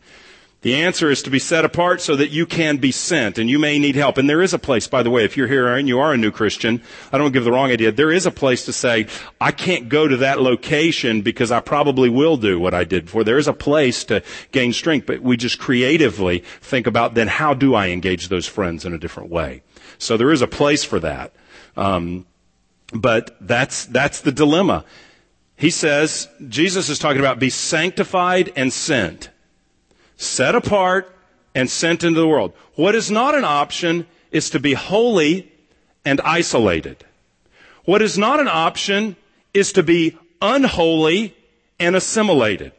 The 0.64 0.76
answer 0.76 1.10
is 1.10 1.22
to 1.24 1.30
be 1.30 1.40
set 1.40 1.66
apart 1.66 2.00
so 2.00 2.16
that 2.16 2.30
you 2.30 2.46
can 2.46 2.78
be 2.78 2.90
sent 2.90 3.36
and 3.36 3.50
you 3.50 3.58
may 3.58 3.78
need 3.78 3.96
help. 3.96 4.16
And 4.16 4.30
there 4.30 4.40
is 4.40 4.54
a 4.54 4.58
place, 4.58 4.88
by 4.88 5.02
the 5.02 5.10
way, 5.10 5.22
if 5.22 5.36
you're 5.36 5.46
here 5.46 5.68
and 5.68 5.86
you 5.86 6.00
are 6.00 6.14
a 6.14 6.16
new 6.16 6.30
Christian, 6.30 6.80
I 7.12 7.18
don't 7.18 7.32
give 7.32 7.44
the 7.44 7.52
wrong 7.52 7.70
idea. 7.70 7.92
There 7.92 8.10
is 8.10 8.24
a 8.24 8.30
place 8.30 8.64
to 8.64 8.72
say, 8.72 9.06
I 9.38 9.52
can't 9.52 9.90
go 9.90 10.08
to 10.08 10.16
that 10.16 10.40
location 10.40 11.20
because 11.20 11.52
I 11.52 11.60
probably 11.60 12.08
will 12.08 12.38
do 12.38 12.58
what 12.58 12.72
I 12.72 12.84
did 12.84 13.04
before. 13.04 13.24
There 13.24 13.36
is 13.36 13.46
a 13.46 13.52
place 13.52 14.04
to 14.04 14.22
gain 14.52 14.72
strength, 14.72 15.06
but 15.06 15.20
we 15.20 15.36
just 15.36 15.58
creatively 15.58 16.38
think 16.62 16.86
about 16.86 17.12
then 17.12 17.28
how 17.28 17.52
do 17.52 17.74
I 17.74 17.88
engage 17.88 18.28
those 18.28 18.46
friends 18.46 18.86
in 18.86 18.94
a 18.94 18.98
different 18.98 19.28
way? 19.28 19.62
So 19.98 20.16
there 20.16 20.32
is 20.32 20.40
a 20.40 20.48
place 20.48 20.82
for 20.82 20.98
that. 20.98 21.34
Um, 21.76 22.24
but 22.94 23.36
that's, 23.38 23.84
that's 23.84 24.22
the 24.22 24.32
dilemma. 24.32 24.86
He 25.56 25.68
says, 25.68 26.26
Jesus 26.48 26.88
is 26.88 26.98
talking 26.98 27.20
about 27.20 27.38
be 27.38 27.50
sanctified 27.50 28.50
and 28.56 28.72
sent 28.72 29.28
set 30.16 30.54
apart, 30.54 31.14
and 31.54 31.70
sent 31.70 32.02
into 32.02 32.20
the 32.20 32.26
world. 32.26 32.52
What 32.74 32.94
is 32.94 33.10
not 33.10 33.34
an 33.34 33.44
option 33.44 34.06
is 34.32 34.50
to 34.50 34.58
be 34.58 34.74
holy 34.74 35.52
and 36.04 36.20
isolated. 36.22 37.04
What 37.84 38.02
is 38.02 38.18
not 38.18 38.40
an 38.40 38.48
option 38.48 39.16
is 39.52 39.72
to 39.74 39.82
be 39.82 40.18
unholy 40.42 41.36
and 41.78 41.94
assimilated. 41.94 42.72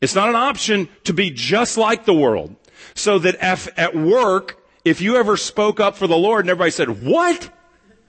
It's 0.00 0.14
not 0.14 0.28
an 0.28 0.36
option 0.36 0.88
to 1.04 1.12
be 1.12 1.30
just 1.30 1.78
like 1.78 2.04
the 2.04 2.14
world. 2.14 2.56
So 2.94 3.18
that 3.20 3.36
if, 3.40 3.68
at 3.78 3.94
work, 3.94 4.62
if 4.84 5.00
you 5.00 5.16
ever 5.16 5.36
spoke 5.36 5.80
up 5.80 5.96
for 5.96 6.06
the 6.06 6.16
Lord 6.16 6.44
and 6.44 6.50
everybody 6.50 6.70
said, 6.70 7.02
what? 7.02 7.50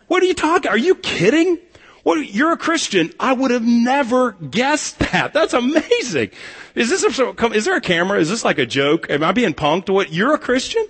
What 0.07 0.23
are 0.23 0.25
you 0.25 0.33
talking? 0.33 0.69
Are 0.69 0.77
you 0.77 0.95
kidding? 0.95 1.59
Well, 2.07 2.19
you're 2.19 2.53
a 2.53 2.57
Christian. 2.57 3.11
I 3.19 3.33
would 3.33 3.51
have 3.51 3.65
never 3.65 4.31
guessed 4.31 4.97
that. 4.99 5.33
That's 5.33 5.51
amazing. 5.51 6.31
Is 6.73 6.89
this 6.89 7.03
a, 7.19 7.35
is 7.51 7.65
there 7.65 7.75
a 7.75 7.81
camera? 7.81 8.17
Is 8.17 8.29
this 8.29 8.45
like 8.45 8.59
a 8.59 8.65
joke? 8.65 9.09
Am 9.09 9.25
I 9.25 9.33
being 9.33 9.53
punked? 9.53 9.89
What? 9.89 10.13
You're 10.13 10.33
a 10.33 10.37
Christian? 10.37 10.87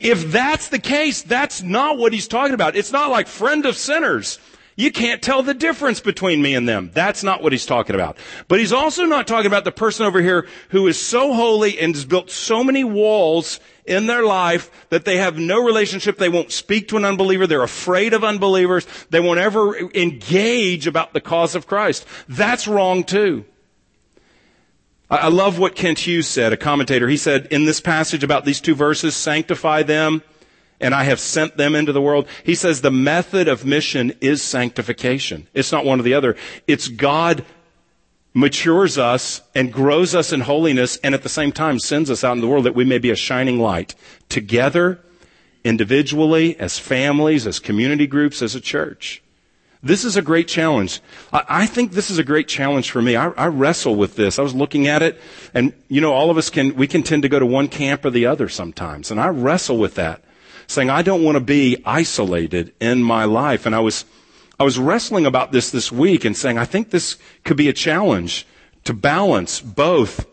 If 0.00 0.32
that's 0.32 0.70
the 0.70 0.78
case, 0.78 1.20
that's 1.20 1.60
not 1.60 1.98
what 1.98 2.14
he's 2.14 2.26
talking 2.26 2.54
about. 2.54 2.74
It's 2.74 2.90
not 2.90 3.10
like 3.10 3.26
friend 3.26 3.66
of 3.66 3.76
sinners. 3.76 4.38
You 4.76 4.90
can't 4.90 5.20
tell 5.20 5.42
the 5.42 5.52
difference 5.52 6.00
between 6.00 6.40
me 6.40 6.54
and 6.54 6.66
them. 6.66 6.90
That's 6.94 7.22
not 7.22 7.42
what 7.42 7.52
he's 7.52 7.66
talking 7.66 7.94
about. 7.94 8.16
But 8.48 8.60
he's 8.60 8.72
also 8.72 9.04
not 9.04 9.26
talking 9.26 9.46
about 9.46 9.64
the 9.64 9.72
person 9.72 10.06
over 10.06 10.22
here 10.22 10.48
who 10.70 10.86
is 10.86 10.98
so 10.98 11.34
holy 11.34 11.78
and 11.78 11.94
has 11.94 12.06
built 12.06 12.30
so 12.30 12.64
many 12.64 12.82
walls 12.82 13.60
in 13.86 14.06
their 14.06 14.24
life 14.24 14.70
that 14.88 15.04
they 15.04 15.18
have 15.18 15.38
no 15.38 15.64
relationship. 15.64 16.18
They 16.18 16.28
won't 16.28 16.52
speak 16.52 16.88
to 16.88 16.96
an 16.96 17.04
unbeliever. 17.04 17.46
They're 17.46 17.62
afraid 17.62 18.12
of 18.12 18.24
unbelievers. 18.24 18.86
They 19.10 19.20
won't 19.20 19.40
ever 19.40 19.76
engage 19.94 20.86
about 20.86 21.12
the 21.12 21.20
cause 21.20 21.54
of 21.54 21.66
Christ. 21.66 22.06
That's 22.28 22.66
wrong 22.66 23.04
too. 23.04 23.44
I 25.10 25.28
love 25.28 25.58
what 25.58 25.76
Kent 25.76 26.00
Hughes 26.00 26.26
said, 26.26 26.52
a 26.52 26.56
commentator. 26.56 27.06
He 27.08 27.18
said 27.18 27.46
in 27.50 27.66
this 27.66 27.80
passage 27.80 28.24
about 28.24 28.44
these 28.44 28.60
two 28.60 28.74
verses, 28.74 29.14
sanctify 29.14 29.82
them 29.82 30.22
and 30.80 30.94
I 30.94 31.04
have 31.04 31.20
sent 31.20 31.56
them 31.56 31.74
into 31.74 31.92
the 31.92 32.00
world. 32.00 32.26
He 32.42 32.54
says 32.54 32.80
the 32.80 32.90
method 32.90 33.48
of 33.48 33.64
mission 33.64 34.12
is 34.20 34.42
sanctification. 34.42 35.48
It's 35.54 35.72
not 35.72 35.84
one 35.84 36.00
or 36.00 36.02
the 36.02 36.14
other. 36.14 36.36
It's 36.66 36.88
God 36.88 37.44
matures 38.34 38.98
us 38.98 39.40
and 39.54 39.72
grows 39.72 40.14
us 40.14 40.32
in 40.32 40.40
holiness 40.40 40.96
and 40.98 41.14
at 41.14 41.22
the 41.22 41.28
same 41.28 41.52
time 41.52 41.78
sends 41.78 42.10
us 42.10 42.24
out 42.24 42.32
in 42.32 42.40
the 42.40 42.48
world 42.48 42.64
that 42.64 42.74
we 42.74 42.84
may 42.84 42.98
be 42.98 43.10
a 43.10 43.16
shining 43.16 43.60
light 43.60 43.94
together, 44.28 44.98
individually, 45.62 46.58
as 46.58 46.78
families, 46.78 47.46
as 47.46 47.60
community 47.60 48.08
groups, 48.08 48.42
as 48.42 48.56
a 48.56 48.60
church. 48.60 49.22
This 49.84 50.04
is 50.04 50.16
a 50.16 50.22
great 50.22 50.48
challenge. 50.48 51.00
I, 51.30 51.66
think 51.66 51.92
this 51.92 52.10
is 52.10 52.16
a 52.18 52.24
great 52.24 52.48
challenge 52.48 52.90
for 52.90 53.02
me. 53.02 53.16
I, 53.16 53.28
I, 53.28 53.48
wrestle 53.48 53.94
with 53.96 54.16
this. 54.16 54.38
I 54.38 54.42
was 54.42 54.54
looking 54.54 54.88
at 54.88 55.02
it 55.02 55.20
and, 55.52 55.74
you 55.88 56.00
know, 56.00 56.12
all 56.12 56.30
of 56.30 56.38
us 56.38 56.48
can, 56.48 56.74
we 56.74 56.86
can 56.86 57.02
tend 57.02 57.22
to 57.22 57.28
go 57.28 57.38
to 57.38 57.44
one 57.44 57.68
camp 57.68 58.02
or 58.04 58.10
the 58.10 58.24
other 58.24 58.48
sometimes. 58.48 59.10
And 59.10 59.20
I 59.20 59.28
wrestle 59.28 59.76
with 59.76 59.94
that 59.96 60.24
saying, 60.66 60.88
I 60.88 61.02
don't 61.02 61.22
want 61.22 61.36
to 61.36 61.40
be 61.40 61.76
isolated 61.84 62.72
in 62.80 63.02
my 63.02 63.24
life. 63.24 63.66
And 63.66 63.74
I 63.74 63.80
was, 63.80 64.06
I 64.58 64.64
was 64.64 64.78
wrestling 64.78 65.26
about 65.26 65.52
this 65.52 65.70
this 65.70 65.90
week 65.90 66.24
and 66.24 66.36
saying, 66.36 66.58
I 66.58 66.64
think 66.64 66.90
this 66.90 67.16
could 67.44 67.56
be 67.56 67.68
a 67.68 67.72
challenge 67.72 68.46
to 68.84 68.94
balance 68.94 69.60
both, 69.60 70.26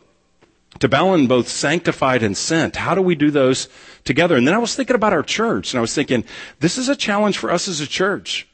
to 0.80 0.88
balance 0.88 1.28
both 1.28 1.48
sanctified 1.48 2.22
and 2.22 2.38
sent. 2.38 2.76
How 2.76 2.94
do 2.94 3.02
we 3.02 3.16
do 3.16 3.32
those 3.32 3.68
together? 4.04 4.36
And 4.36 4.48
then 4.48 4.54
I 4.54 4.60
was 4.60 4.76
thinking 4.76 4.96
about 4.96 5.14
our 5.14 5.24
church 5.24 5.74
and 5.74 5.80
I 5.80 5.82
was 5.82 5.96
thinking, 5.96 6.24
this 6.60 6.78
is 6.78 6.90
a 6.90 6.96
challenge 6.96 7.38
for 7.38 7.52
us 7.52 7.68
as 7.68 7.82
a 7.82 7.88
church 7.88 8.48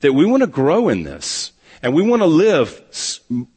that 0.00 0.14
we 0.14 0.24
want 0.24 0.42
to 0.42 0.46
grow 0.46 0.88
in 0.88 1.02
this 1.02 1.52
and 1.82 1.94
we 1.94 2.02
want 2.02 2.22
to 2.22 2.26
live 2.26 2.80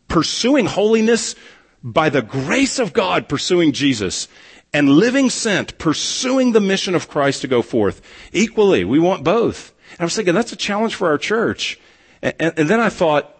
pursuing 0.07 0.65
holiness 0.65 1.35
by 1.83 2.09
the 2.09 2.21
grace 2.21 2.79
of 2.79 2.93
God, 2.93 3.29
pursuing 3.29 3.71
Jesus 3.71 4.27
and 4.73 4.89
living 4.89 5.29
sent, 5.29 5.77
pursuing 5.77 6.51
the 6.51 6.59
mission 6.59 6.95
of 6.95 7.07
Christ 7.07 7.41
to 7.41 7.47
go 7.47 7.61
forth. 7.61 8.01
Equally, 8.33 8.83
we 8.83 8.99
want 8.99 9.23
both. 9.23 9.71
And 9.95 10.01
I 10.01 10.03
was 10.05 10.15
thinking, 10.15 10.35
that's 10.35 10.51
a 10.51 10.57
challenge 10.57 10.95
for 10.95 11.07
our 11.07 11.17
church. 11.17 11.79
And, 12.21 12.35
and, 12.39 12.59
and 12.59 12.69
then 12.69 12.79
I 12.79 12.89
thought, 12.89 13.31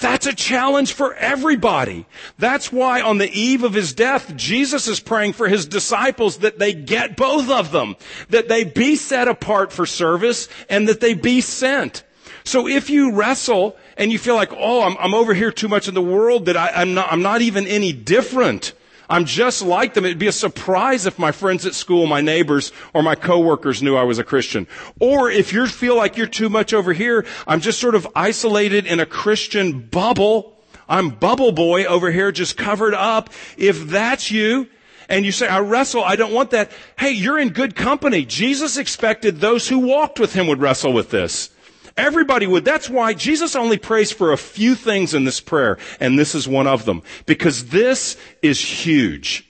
that's 0.00 0.26
a 0.26 0.34
challenge 0.34 0.92
for 0.92 1.14
everybody. 1.14 2.06
That's 2.38 2.72
why 2.72 3.00
on 3.00 3.18
the 3.18 3.30
eve 3.30 3.62
of 3.62 3.74
his 3.74 3.92
death, 3.92 4.34
Jesus 4.36 4.88
is 4.88 4.98
praying 4.98 5.34
for 5.34 5.48
his 5.48 5.66
disciples 5.66 6.38
that 6.38 6.58
they 6.58 6.72
get 6.72 7.16
both 7.16 7.48
of 7.48 7.70
them, 7.70 7.96
that 8.30 8.48
they 8.48 8.64
be 8.64 8.96
set 8.96 9.28
apart 9.28 9.72
for 9.72 9.86
service 9.86 10.48
and 10.68 10.88
that 10.88 11.00
they 11.00 11.14
be 11.14 11.40
sent. 11.40 12.02
So 12.42 12.66
if 12.66 12.90
you 12.90 13.12
wrestle 13.12 13.76
and 13.96 14.10
you 14.10 14.18
feel 14.18 14.34
like, 14.34 14.52
oh, 14.52 14.82
I'm, 14.82 14.96
I'm 14.98 15.14
over 15.14 15.32
here 15.32 15.52
too 15.52 15.68
much 15.68 15.86
in 15.88 15.94
the 15.94 16.02
world 16.02 16.46
that 16.46 16.56
I, 16.56 16.70
I'm 16.74 16.94
not, 16.94 17.12
I'm 17.12 17.22
not 17.22 17.40
even 17.42 17.66
any 17.66 17.92
different 17.92 18.72
I'm 19.14 19.26
just 19.26 19.62
like 19.62 19.94
them. 19.94 20.04
It'd 20.04 20.18
be 20.18 20.26
a 20.26 20.32
surprise 20.32 21.06
if 21.06 21.20
my 21.20 21.30
friends 21.30 21.64
at 21.66 21.74
school, 21.74 22.08
my 22.08 22.20
neighbors, 22.20 22.72
or 22.92 23.00
my 23.00 23.14
coworkers 23.14 23.80
knew 23.80 23.94
I 23.94 24.02
was 24.02 24.18
a 24.18 24.24
Christian. 24.24 24.66
Or 24.98 25.30
if 25.30 25.52
you 25.52 25.68
feel 25.68 25.96
like 25.96 26.16
you're 26.16 26.26
too 26.26 26.48
much 26.48 26.74
over 26.74 26.92
here, 26.92 27.24
I'm 27.46 27.60
just 27.60 27.78
sort 27.78 27.94
of 27.94 28.08
isolated 28.16 28.86
in 28.86 28.98
a 28.98 29.06
Christian 29.06 29.82
bubble. 29.86 30.58
I'm 30.88 31.10
bubble 31.10 31.52
boy 31.52 31.84
over 31.84 32.10
here 32.10 32.32
just 32.32 32.56
covered 32.56 32.92
up. 32.92 33.30
If 33.56 33.86
that's 33.86 34.32
you, 34.32 34.66
And 35.08 35.24
you 35.24 35.32
say, 35.32 35.46
I 35.46 35.60
wrestle, 35.60 36.02
I 36.02 36.16
don't 36.16 36.32
want 36.32 36.50
that. 36.50 36.70
Hey, 36.98 37.12
you're 37.12 37.38
in 37.38 37.50
good 37.50 37.76
company. 37.76 38.24
Jesus 38.24 38.76
expected 38.76 39.38
those 39.38 39.68
who 39.68 39.78
walked 39.78 40.18
with 40.18 40.32
him 40.32 40.46
would 40.46 40.60
wrestle 40.60 40.92
with 40.92 41.10
this. 41.10 41.50
Everybody 41.96 42.46
would. 42.46 42.64
That's 42.64 42.90
why 42.90 43.14
Jesus 43.14 43.54
only 43.54 43.78
prays 43.78 44.10
for 44.10 44.32
a 44.32 44.36
few 44.36 44.74
things 44.74 45.14
in 45.14 45.24
this 45.24 45.40
prayer, 45.40 45.78
and 46.00 46.18
this 46.18 46.34
is 46.34 46.48
one 46.48 46.66
of 46.66 46.84
them. 46.84 47.02
Because 47.24 47.66
this 47.66 48.16
is 48.42 48.60
huge. 48.60 49.48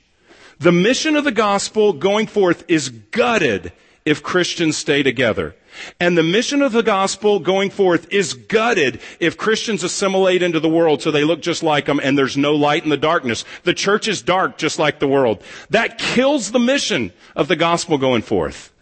The 0.59 0.72
mission 0.72 1.16
of 1.16 1.24
the 1.24 1.32
gospel 1.32 1.92
going 1.92 2.26
forth 2.26 2.64
is 2.68 2.90
gutted 2.90 3.72
if 4.05 4.22
Christians 4.22 4.76
stay 4.76 5.03
together. 5.03 5.55
And 5.99 6.16
the 6.16 6.22
mission 6.22 6.62
of 6.62 6.72
the 6.72 6.82
gospel 6.82 7.40
going 7.40 7.70
forth 7.70 8.12
is 8.12 8.34
gutted 8.34 9.01
if 9.18 9.36
Christians 9.36 9.82
assimilate 9.82 10.42
into 10.42 10.61
the 10.61 10.68
world 10.68 11.03
so 11.03 11.11
they 11.11 11.24
look 11.24 11.40
just 11.40 11.62
like 11.62 11.86
them 11.86 12.01
and 12.03 12.16
there's 12.16 12.36
no 12.36 12.55
light 12.55 12.84
in 12.84 12.90
the 12.90 12.97
darkness. 12.97 13.45
The 13.64 13.74
church 13.74 14.07
is 14.07 14.22
dark 14.22 14.57
just 14.57 14.78
like 14.78 14.99
the 14.99 15.09
world. 15.09 15.42
That 15.70 15.99
kills 15.99 16.53
the 16.53 16.61
mission 16.61 17.12
of 17.34 17.49
the 17.49 17.57
gospel 17.57 17.99
going 17.99 18.22
forth. 18.22 18.72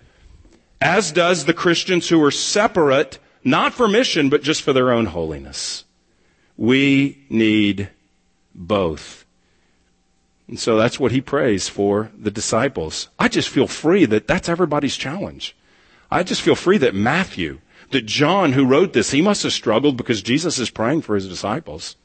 As 0.81 1.13
does 1.13 1.45
the 1.45 1.55
Christians 1.55 2.09
who 2.09 2.23
are 2.23 2.31
separate, 2.31 3.19
not 3.45 3.75
for 3.75 3.89
mission, 3.89 4.29
but 4.29 4.43
just 4.43 4.63
for 4.63 4.73
their 4.73 4.93
own 4.93 5.07
holiness. 5.07 5.85
We 6.57 7.25
need 7.29 7.91
both. 8.55 9.25
And 10.49 10.59
so 10.59 10.77
that's 10.77 11.01
what 11.01 11.13
he 11.13 11.21
prays 11.21 11.69
for 11.69 12.11
the 12.17 12.31
disciples. 12.31 13.09
I 13.19 13.29
just 13.29 13.49
feel 13.49 13.67
free 13.67 14.05
that 14.07 14.27
that's 14.27 14.49
everybody's 14.49 14.97
challenge. 14.97 15.57
I 16.11 16.23
just 16.23 16.43
feel 16.43 16.55
free 16.55 16.79
that 16.79 16.95
Matthew, 16.95 17.61
that 17.91 18.07
John 18.07 18.53
who 18.53 18.67
wrote 18.67 18.93
this, 18.93 19.13
he 19.13 19.23
must 19.23 19.43
have 19.45 19.53
struggled 19.53 19.97
because 19.97 20.21
Jesus 20.21 20.59
is 20.59 20.69
praying 20.69 21.03
for 21.03 21.15
his 21.15 21.29
disciples. 21.29 21.97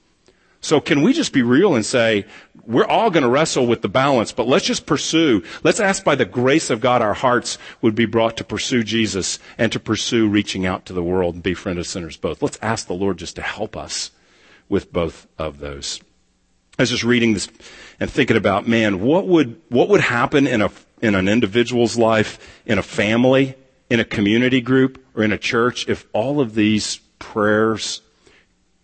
So 0.67 0.81
can 0.81 1.01
we 1.01 1.13
just 1.13 1.31
be 1.31 1.43
real 1.43 1.75
and 1.75 1.85
say, 1.85 2.25
we're 2.65 2.85
all 2.85 3.09
going 3.09 3.23
to 3.23 3.29
wrestle 3.29 3.65
with 3.65 3.81
the 3.81 3.87
balance, 3.87 4.33
but 4.33 4.49
let's 4.49 4.65
just 4.65 4.85
pursue. 4.85 5.41
Let's 5.63 5.79
ask 5.79 6.03
by 6.03 6.15
the 6.15 6.25
grace 6.25 6.69
of 6.69 6.81
God 6.81 7.01
our 7.01 7.13
hearts 7.13 7.57
would 7.81 7.95
be 7.95 8.05
brought 8.05 8.35
to 8.35 8.43
pursue 8.43 8.83
Jesus 8.83 9.39
and 9.57 9.71
to 9.71 9.79
pursue 9.79 10.27
reaching 10.27 10.65
out 10.65 10.85
to 10.87 10.91
the 10.91 11.01
world 11.01 11.35
and 11.35 11.41
befriend 11.41 11.79
of 11.79 11.87
sinners 11.87 12.17
both. 12.17 12.41
Let's 12.41 12.59
ask 12.61 12.85
the 12.85 12.93
Lord 12.93 13.15
just 13.15 13.37
to 13.37 13.41
help 13.41 13.77
us 13.77 14.11
with 14.67 14.91
both 14.91 15.25
of 15.37 15.59
those. 15.59 16.01
I 16.77 16.81
was 16.81 16.89
just 16.89 17.05
reading 17.05 17.33
this 17.33 17.47
and 17.97 18.11
thinking 18.11 18.35
about, 18.35 18.67
man, 18.67 18.99
what 18.99 19.25
would, 19.25 19.61
what 19.69 19.87
would 19.87 20.01
happen 20.01 20.47
in 20.47 20.61
a, 20.61 20.69
in 21.01 21.15
an 21.15 21.29
individual's 21.29 21.97
life, 21.97 22.61
in 22.65 22.77
a 22.77 22.83
family, 22.83 23.55
in 23.89 24.01
a 24.01 24.05
community 24.05 24.59
group 24.59 25.01
or 25.15 25.23
in 25.23 25.31
a 25.31 25.37
church 25.37 25.87
if 25.87 26.05
all 26.11 26.41
of 26.41 26.55
these 26.55 26.97
prayers 27.19 28.01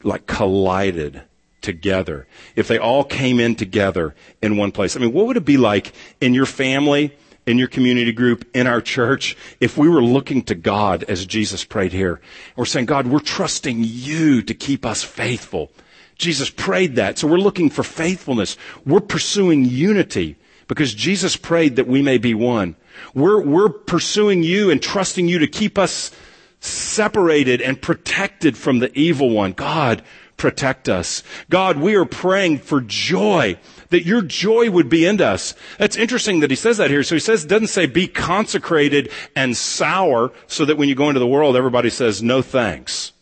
like 0.01 0.27
collided 0.27 1.23
together, 1.64 2.28
if 2.55 2.68
they 2.68 2.78
all 2.78 3.03
came 3.03 3.39
in 3.39 3.55
together 3.55 4.14
in 4.41 4.57
one 4.57 4.72
place. 4.72 4.95
I 4.95 4.99
mean, 4.99 5.14
what 5.14 5.26
would 5.26 5.38
it 5.38 5.45
be 5.45 5.57
like 5.57 5.93
in 6.22 6.36
your 6.36 6.45
family, 6.45 7.16
in 7.47 7.57
your 7.57 7.68
community 7.68 8.11
group, 8.11 8.45
in 8.53 8.68
our 8.68 8.82
church, 8.82 9.36
if 9.59 9.78
we 9.78 9.89
were 9.89 10.03
looking 10.03 10.43
to 10.43 10.55
God 10.55 11.03
as 11.05 11.26
Jesus 11.26 11.64
prayed 11.64 11.93
here? 11.93 12.22
We're 12.55 12.66
saying, 12.66 12.86
God, 12.86 13.07
we're 13.07 13.20
trusting 13.20 13.78
you 13.80 14.43
to 14.43 14.53
keep 14.53 14.86
us 14.86 15.03
faithful. 15.03 15.72
Jesus 16.16 16.49
prayed 16.49 16.95
that. 16.97 17.18
So 17.18 17.28
we're 17.28 17.38
looking 17.38 17.70
for 17.70 17.84
faithfulness. 17.84 18.57
We're 18.86 18.99
pursuing 18.99 19.66
unity 19.66 20.36
because 20.68 20.93
Jesus 20.93 21.36
prayed 21.36 21.78
that 21.78 21.88
we 21.88 22.01
may 22.01 22.18
be 22.18 22.34
one. 22.34 22.76
We're, 23.14 23.41
we're 23.41 23.70
pursuing 23.70 24.43
you 24.43 24.70
and 24.70 24.82
trusting 24.82 25.28
you 25.28 25.39
to 25.39 25.47
keep 25.47 25.78
us 25.78 26.11
separated 26.59 27.61
and 27.61 27.82
protected 27.82 28.55
from 28.57 28.80
the 28.80 28.97
evil 28.97 29.30
one. 29.30 29.51
God, 29.51 30.01
protect 30.38 30.89
us. 30.89 31.23
God, 31.49 31.77
we 31.77 31.95
are 31.95 32.05
praying 32.05 32.59
for 32.59 32.81
joy, 32.81 33.57
that 33.89 34.05
your 34.05 34.21
joy 34.21 34.69
would 34.69 34.89
be 34.89 35.05
in 35.05 35.21
us. 35.21 35.55
That's 35.77 35.95
interesting 35.95 36.39
that 36.41 36.49
he 36.49 36.55
says 36.55 36.77
that 36.77 36.89
here. 36.89 37.03
So 37.03 37.15
he 37.15 37.19
says, 37.19 37.45
doesn't 37.45 37.67
say 37.67 37.86
be 37.86 38.07
consecrated 38.07 39.11
and 39.36 39.55
sour 39.55 40.31
so 40.47 40.65
that 40.65 40.77
when 40.77 40.89
you 40.89 40.95
go 40.95 41.09
into 41.09 41.19
the 41.19 41.27
world, 41.27 41.55
everybody 41.55 41.89
says 41.89 42.21
no 42.21 42.41
thanks. 42.41 43.13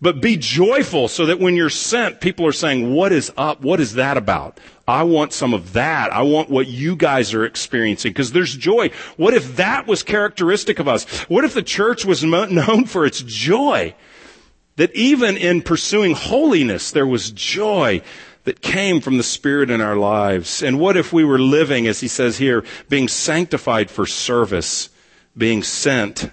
But 0.00 0.20
be 0.20 0.36
joyful 0.36 1.08
so 1.08 1.26
that 1.26 1.40
when 1.40 1.56
you're 1.56 1.70
sent, 1.70 2.20
people 2.20 2.46
are 2.46 2.52
saying, 2.52 2.92
what 2.92 3.12
is 3.12 3.32
up? 3.36 3.62
What 3.62 3.80
is 3.80 3.94
that 3.94 4.16
about? 4.16 4.60
I 4.86 5.02
want 5.04 5.32
some 5.32 5.54
of 5.54 5.72
that. 5.72 6.12
I 6.12 6.22
want 6.22 6.50
what 6.50 6.68
you 6.68 6.96
guys 6.96 7.34
are 7.34 7.44
experiencing 7.44 8.10
because 8.12 8.32
there's 8.32 8.54
joy. 8.54 8.90
What 9.16 9.34
if 9.34 9.56
that 9.56 9.86
was 9.86 10.02
characteristic 10.02 10.78
of 10.78 10.86
us? 10.86 11.04
What 11.28 11.44
if 11.44 11.54
the 11.54 11.62
church 11.62 12.04
was 12.04 12.22
known 12.24 12.84
for 12.84 13.06
its 13.06 13.22
joy? 13.22 13.94
That 14.76 14.94
even 14.94 15.36
in 15.36 15.62
pursuing 15.62 16.14
holiness, 16.14 16.90
there 16.90 17.06
was 17.06 17.30
joy 17.30 18.02
that 18.44 18.60
came 18.60 19.00
from 19.00 19.16
the 19.16 19.22
Spirit 19.22 19.70
in 19.70 19.80
our 19.80 19.96
lives. 19.96 20.62
And 20.62 20.78
what 20.78 20.96
if 20.96 21.12
we 21.12 21.24
were 21.24 21.38
living, 21.38 21.86
as 21.86 22.00
he 22.00 22.08
says 22.08 22.38
here, 22.38 22.64
being 22.88 23.08
sanctified 23.08 23.90
for 23.90 24.06
service, 24.06 24.88
being 25.36 25.62
sent 25.62 26.30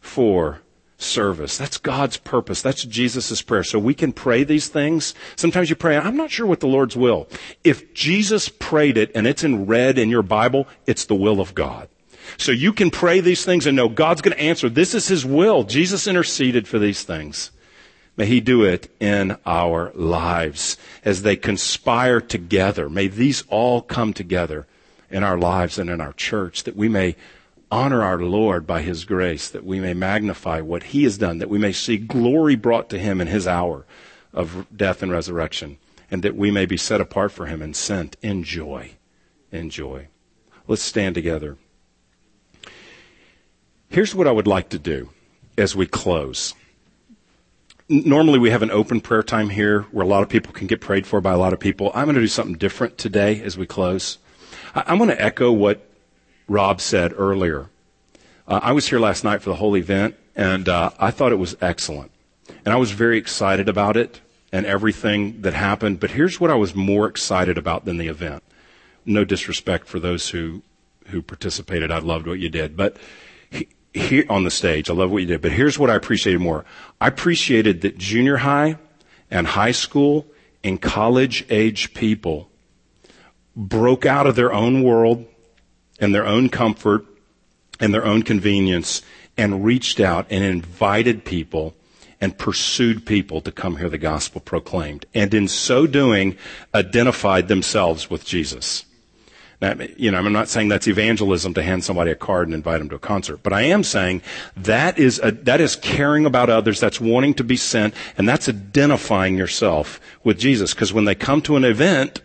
for 0.00 0.60
service. 0.98 1.56
That's 1.56 1.78
God's 1.78 2.16
purpose. 2.16 2.62
That's 2.62 2.84
Jesus' 2.84 3.42
prayer. 3.42 3.64
So 3.64 3.78
we 3.78 3.94
can 3.94 4.12
pray 4.12 4.44
these 4.44 4.68
things. 4.68 5.14
Sometimes 5.36 5.70
you 5.70 5.76
pray, 5.76 5.96
I'm 5.96 6.16
not 6.16 6.30
sure 6.30 6.46
what 6.46 6.60
the 6.60 6.66
Lord's 6.66 6.96
will. 6.96 7.28
If 7.62 7.94
Jesus 7.94 8.48
prayed 8.48 8.96
it 8.96 9.10
and 9.14 9.26
it's 9.26 9.44
in 9.44 9.66
red 9.66 9.98
in 9.98 10.08
your 10.08 10.22
Bible, 10.22 10.66
it's 10.86 11.04
the 11.04 11.14
will 11.14 11.40
of 11.40 11.54
God. 11.54 11.88
So 12.38 12.52
you 12.52 12.72
can 12.72 12.90
pray 12.90 13.20
these 13.20 13.44
things 13.44 13.66
and 13.66 13.76
know 13.76 13.88
God's 13.88 14.22
going 14.22 14.36
to 14.36 14.42
answer. 14.42 14.68
This 14.68 14.94
is 14.94 15.08
His 15.08 15.26
will. 15.26 15.62
Jesus 15.64 16.06
interceded 16.06 16.66
for 16.66 16.78
these 16.78 17.02
things. 17.02 17.50
May 18.16 18.26
He 18.26 18.40
do 18.40 18.62
it 18.62 18.94
in 19.00 19.36
our 19.44 19.90
lives 19.94 20.76
as 21.04 21.22
they 21.22 21.36
conspire 21.36 22.20
together. 22.20 22.88
May 22.88 23.08
these 23.08 23.42
all 23.48 23.82
come 23.82 24.12
together 24.12 24.66
in 25.10 25.22
our 25.22 25.38
lives 25.38 25.78
and 25.78 25.90
in 25.90 26.00
our 26.00 26.12
church 26.12 26.64
that 26.64 26.76
we 26.76 26.88
may 26.88 27.16
honor 27.70 28.02
our 28.02 28.18
Lord 28.18 28.66
by 28.66 28.82
His 28.82 29.04
grace, 29.04 29.48
that 29.48 29.64
we 29.64 29.80
may 29.80 29.94
magnify 29.94 30.60
what 30.60 30.84
He 30.84 31.02
has 31.04 31.18
done, 31.18 31.38
that 31.38 31.48
we 31.48 31.58
may 31.58 31.72
see 31.72 31.96
glory 31.96 32.54
brought 32.54 32.88
to 32.90 32.98
Him 32.98 33.20
in 33.20 33.26
His 33.26 33.48
hour 33.48 33.84
of 34.32 34.66
death 34.76 35.02
and 35.02 35.10
resurrection, 35.10 35.78
and 36.10 36.22
that 36.22 36.36
we 36.36 36.50
may 36.50 36.66
be 36.66 36.76
set 36.76 37.00
apart 37.00 37.32
for 37.32 37.46
Him 37.46 37.62
and 37.62 37.74
sent 37.74 38.16
in 38.22 38.44
joy. 38.44 38.92
In 39.50 39.70
joy. 39.70 40.08
Let's 40.68 40.82
stand 40.82 41.14
together. 41.14 41.56
Here's 43.88 44.14
what 44.14 44.26
I 44.26 44.32
would 44.32 44.46
like 44.46 44.68
to 44.70 44.78
do 44.78 45.10
as 45.58 45.76
we 45.76 45.86
close. 45.86 46.54
Normally, 47.86 48.38
we 48.38 48.48
have 48.48 48.62
an 48.62 48.70
open 48.70 49.02
prayer 49.02 49.22
time 49.22 49.50
here 49.50 49.82
where 49.92 50.06
a 50.06 50.08
lot 50.08 50.22
of 50.22 50.30
people 50.30 50.54
can 50.54 50.66
get 50.66 50.80
prayed 50.80 51.06
for 51.06 51.20
by 51.20 51.32
a 51.32 51.36
lot 51.36 51.52
of 51.52 51.60
people. 51.60 51.90
I'm 51.94 52.06
going 52.06 52.14
to 52.14 52.20
do 52.22 52.26
something 52.26 52.56
different 52.56 52.96
today 52.96 53.42
as 53.42 53.58
we 53.58 53.66
close. 53.66 54.16
I'm 54.74 54.96
going 54.96 55.10
to 55.10 55.22
echo 55.22 55.52
what 55.52 55.86
Rob 56.48 56.80
said 56.80 57.12
earlier. 57.14 57.68
Uh, 58.48 58.60
I 58.62 58.72
was 58.72 58.88
here 58.88 58.98
last 58.98 59.22
night 59.22 59.42
for 59.42 59.50
the 59.50 59.56
whole 59.56 59.76
event, 59.76 60.16
and 60.34 60.66
uh, 60.66 60.92
I 60.98 61.10
thought 61.10 61.32
it 61.32 61.38
was 61.38 61.58
excellent. 61.60 62.10
And 62.64 62.72
I 62.72 62.76
was 62.76 62.92
very 62.92 63.18
excited 63.18 63.68
about 63.68 63.98
it 63.98 64.22
and 64.50 64.64
everything 64.64 65.42
that 65.42 65.52
happened. 65.52 66.00
But 66.00 66.12
here's 66.12 66.40
what 66.40 66.50
I 66.50 66.54
was 66.54 66.74
more 66.74 67.06
excited 67.06 67.58
about 67.58 67.84
than 67.84 67.98
the 67.98 68.08
event. 68.08 68.42
No 69.04 69.26
disrespect 69.26 69.88
for 69.88 70.00
those 70.00 70.30
who, 70.30 70.62
who 71.08 71.20
participated. 71.20 71.90
I 71.90 71.98
loved 71.98 72.26
what 72.26 72.38
you 72.38 72.48
did. 72.48 72.78
But 72.78 72.96
here 73.94 74.24
on 74.28 74.44
the 74.44 74.50
stage, 74.50 74.90
I 74.90 74.92
love 74.92 75.10
what 75.10 75.18
you 75.18 75.26
did. 75.26 75.40
But 75.40 75.52
here's 75.52 75.78
what 75.78 75.88
I 75.88 75.94
appreciated 75.94 76.40
more. 76.40 76.64
I 77.00 77.08
appreciated 77.08 77.82
that 77.82 77.96
junior 77.96 78.38
high 78.38 78.76
and 79.30 79.46
high 79.46 79.72
school 79.72 80.26
and 80.62 80.80
college 80.80 81.44
age 81.48 81.94
people 81.94 82.50
broke 83.56 84.04
out 84.04 84.26
of 84.26 84.34
their 84.34 84.52
own 84.52 84.82
world 84.82 85.24
and 86.00 86.14
their 86.14 86.26
own 86.26 86.48
comfort 86.48 87.06
and 87.78 87.94
their 87.94 88.04
own 88.04 88.22
convenience 88.22 89.02
and 89.36 89.64
reached 89.64 90.00
out 90.00 90.26
and 90.30 90.44
invited 90.44 91.24
people 91.24 91.74
and 92.20 92.38
pursued 92.38 93.04
people 93.04 93.40
to 93.42 93.52
come 93.52 93.76
hear 93.76 93.88
the 93.88 93.98
gospel 93.98 94.40
proclaimed. 94.40 95.06
And 95.14 95.34
in 95.34 95.46
so 95.48 95.86
doing, 95.86 96.36
identified 96.74 97.48
themselves 97.48 98.08
with 98.08 98.24
Jesus. 98.24 98.84
You 99.96 100.10
know, 100.10 100.18
I'm 100.18 100.32
not 100.32 100.48
saying 100.48 100.68
that's 100.68 100.88
evangelism 100.88 101.54
to 101.54 101.62
hand 101.62 101.84
somebody 101.84 102.10
a 102.10 102.14
card 102.14 102.48
and 102.48 102.54
invite 102.54 102.78
them 102.80 102.88
to 102.90 102.96
a 102.96 102.98
concert, 102.98 103.40
but 103.42 103.52
I 103.52 103.62
am 103.62 103.82
saying 103.82 104.22
that 104.56 104.98
is 104.98 105.20
a, 105.22 105.32
that 105.32 105.60
is 105.60 105.76
caring 105.76 106.26
about 106.26 106.50
others, 106.50 106.80
that's 106.80 107.00
wanting 107.00 107.34
to 107.34 107.44
be 107.44 107.56
sent, 107.56 107.94
and 108.18 108.28
that's 108.28 108.48
identifying 108.48 109.36
yourself 109.36 110.00
with 110.22 110.38
Jesus. 110.38 110.74
Because 110.74 110.92
when 110.92 111.04
they 111.04 111.14
come 111.14 111.40
to 111.42 111.56
an 111.56 111.64
event, 111.64 112.20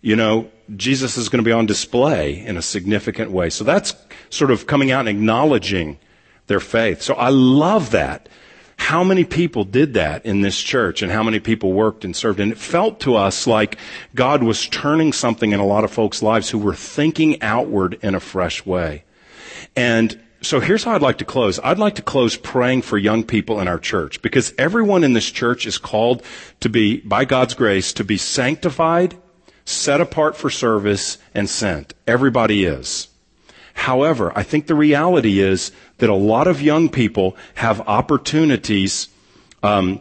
you 0.00 0.16
know, 0.16 0.50
Jesus 0.76 1.16
is 1.16 1.28
going 1.28 1.42
to 1.42 1.48
be 1.48 1.52
on 1.52 1.66
display 1.66 2.44
in 2.44 2.56
a 2.56 2.62
significant 2.62 3.30
way. 3.30 3.50
So 3.50 3.64
that's 3.64 3.94
sort 4.30 4.50
of 4.50 4.66
coming 4.66 4.90
out 4.90 5.00
and 5.00 5.08
acknowledging 5.08 5.98
their 6.46 6.60
faith. 6.60 7.02
So 7.02 7.14
I 7.14 7.28
love 7.28 7.90
that. 7.90 8.28
How 8.80 9.04
many 9.04 9.24
people 9.24 9.64
did 9.64 9.94
that 9.94 10.26
in 10.26 10.40
this 10.40 10.60
church 10.60 11.02
and 11.02 11.12
how 11.12 11.22
many 11.22 11.38
people 11.38 11.72
worked 11.72 12.04
and 12.04 12.14
served? 12.14 12.40
And 12.40 12.50
it 12.50 12.58
felt 12.58 13.00
to 13.00 13.14
us 13.14 13.46
like 13.46 13.78
God 14.14 14.42
was 14.42 14.66
turning 14.66 15.12
something 15.12 15.52
in 15.52 15.60
a 15.60 15.66
lot 15.66 15.84
of 15.84 15.92
folks' 15.92 16.22
lives 16.22 16.50
who 16.50 16.58
were 16.58 16.74
thinking 16.74 17.40
outward 17.42 17.98
in 18.02 18.14
a 18.14 18.20
fresh 18.20 18.66
way. 18.66 19.04
And 19.76 20.18
so 20.42 20.58
here's 20.58 20.82
how 20.82 20.94
I'd 20.94 21.02
like 21.02 21.18
to 21.18 21.24
close. 21.24 21.60
I'd 21.62 21.78
like 21.78 21.94
to 21.96 22.02
close 22.02 22.36
praying 22.36 22.82
for 22.82 22.98
young 22.98 23.22
people 23.22 23.60
in 23.60 23.68
our 23.68 23.78
church 23.78 24.22
because 24.22 24.52
everyone 24.58 25.04
in 25.04 25.12
this 25.12 25.30
church 25.30 25.66
is 25.66 25.78
called 25.78 26.22
to 26.60 26.68
be, 26.68 27.00
by 27.00 27.24
God's 27.24 27.54
grace, 27.54 27.92
to 27.92 28.04
be 28.04 28.16
sanctified 28.16 29.14
set 29.70 30.00
apart 30.00 30.36
for 30.36 30.50
service, 30.50 31.18
and 31.34 31.48
sent. 31.48 31.94
Everybody 32.06 32.64
is. 32.64 33.08
However, 33.74 34.32
I 34.36 34.42
think 34.42 34.66
the 34.66 34.74
reality 34.74 35.40
is 35.40 35.72
that 35.98 36.10
a 36.10 36.14
lot 36.14 36.46
of 36.46 36.62
young 36.62 36.88
people 36.88 37.36
have 37.54 37.80
opportunities 37.88 39.08
um, 39.62 40.00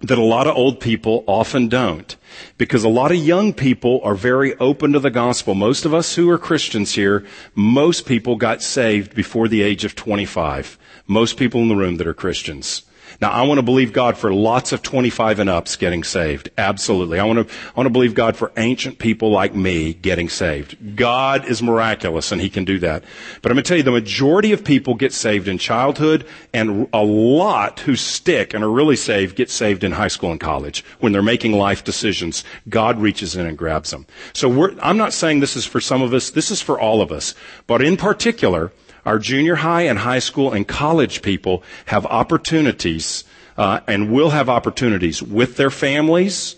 that 0.00 0.18
a 0.18 0.22
lot 0.22 0.46
of 0.46 0.56
old 0.56 0.80
people 0.80 1.24
often 1.26 1.68
don't. 1.68 2.16
Because 2.58 2.84
a 2.84 2.88
lot 2.88 3.12
of 3.12 3.18
young 3.18 3.52
people 3.54 4.00
are 4.04 4.14
very 4.14 4.54
open 4.58 4.92
to 4.92 5.00
the 5.00 5.10
gospel. 5.10 5.54
Most 5.54 5.84
of 5.84 5.94
us 5.94 6.14
who 6.14 6.28
are 6.28 6.38
Christians 6.38 6.94
here, 6.94 7.24
most 7.54 8.04
people 8.04 8.36
got 8.36 8.62
saved 8.62 9.14
before 9.14 9.48
the 9.48 9.62
age 9.62 9.84
of 9.84 9.94
25. 9.94 10.78
Most 11.06 11.36
people 11.36 11.62
in 11.62 11.68
the 11.68 11.76
room 11.76 11.96
that 11.96 12.06
are 12.06 12.14
Christians. 12.14 12.82
Now, 13.20 13.30
I 13.30 13.42
want 13.42 13.58
to 13.58 13.62
believe 13.62 13.92
God 13.92 14.16
for 14.16 14.32
lots 14.32 14.72
of 14.72 14.82
25 14.82 15.38
and 15.40 15.50
ups 15.50 15.76
getting 15.76 16.04
saved. 16.04 16.50
Absolutely. 16.58 17.18
I 17.18 17.24
want 17.24 17.48
to, 17.48 17.54
I 17.54 17.72
want 17.76 17.86
to 17.86 17.90
believe 17.90 18.14
God 18.14 18.36
for 18.36 18.52
ancient 18.56 18.98
people 18.98 19.30
like 19.30 19.54
me 19.54 19.94
getting 19.94 20.28
saved. 20.28 20.96
God 20.96 21.46
is 21.46 21.62
miraculous 21.62 22.32
and 22.32 22.40
He 22.40 22.50
can 22.50 22.64
do 22.64 22.78
that. 22.80 23.04
But 23.42 23.52
I'm 23.52 23.56
going 23.56 23.64
to 23.64 23.68
tell 23.68 23.76
you, 23.76 23.82
the 23.82 23.90
majority 23.90 24.52
of 24.52 24.64
people 24.64 24.94
get 24.94 25.12
saved 25.12 25.48
in 25.48 25.58
childhood 25.58 26.26
and 26.52 26.88
a 26.92 27.02
lot 27.02 27.80
who 27.80 27.96
stick 27.96 28.54
and 28.54 28.62
are 28.62 28.70
really 28.70 28.96
saved 28.96 29.36
get 29.36 29.50
saved 29.50 29.84
in 29.84 29.92
high 29.92 30.08
school 30.08 30.30
and 30.30 30.40
college. 30.40 30.84
When 31.00 31.12
they're 31.12 31.22
making 31.22 31.52
life 31.52 31.84
decisions, 31.84 32.44
God 32.68 32.98
reaches 33.00 33.36
in 33.36 33.46
and 33.46 33.56
grabs 33.56 33.90
them. 33.90 34.06
So 34.32 34.76
I'm 34.80 34.96
not 34.96 35.12
saying 35.12 35.40
this 35.40 35.56
is 35.56 35.64
for 35.64 35.80
some 35.80 36.02
of 36.02 36.12
us. 36.12 36.30
This 36.30 36.50
is 36.50 36.60
for 36.60 36.78
all 36.78 37.00
of 37.00 37.12
us. 37.12 37.34
But 37.66 37.82
in 37.82 37.96
particular, 37.96 38.72
our 39.06 39.18
junior 39.18 39.54
high 39.54 39.82
and 39.82 40.00
high 40.00 40.18
school 40.18 40.52
and 40.52 40.66
college 40.66 41.22
people 41.22 41.62
have 41.86 42.04
opportunities 42.06 43.24
uh, 43.56 43.80
and 43.86 44.12
will 44.12 44.30
have 44.30 44.48
opportunities 44.48 45.22
with 45.22 45.56
their 45.56 45.70
families 45.70 46.56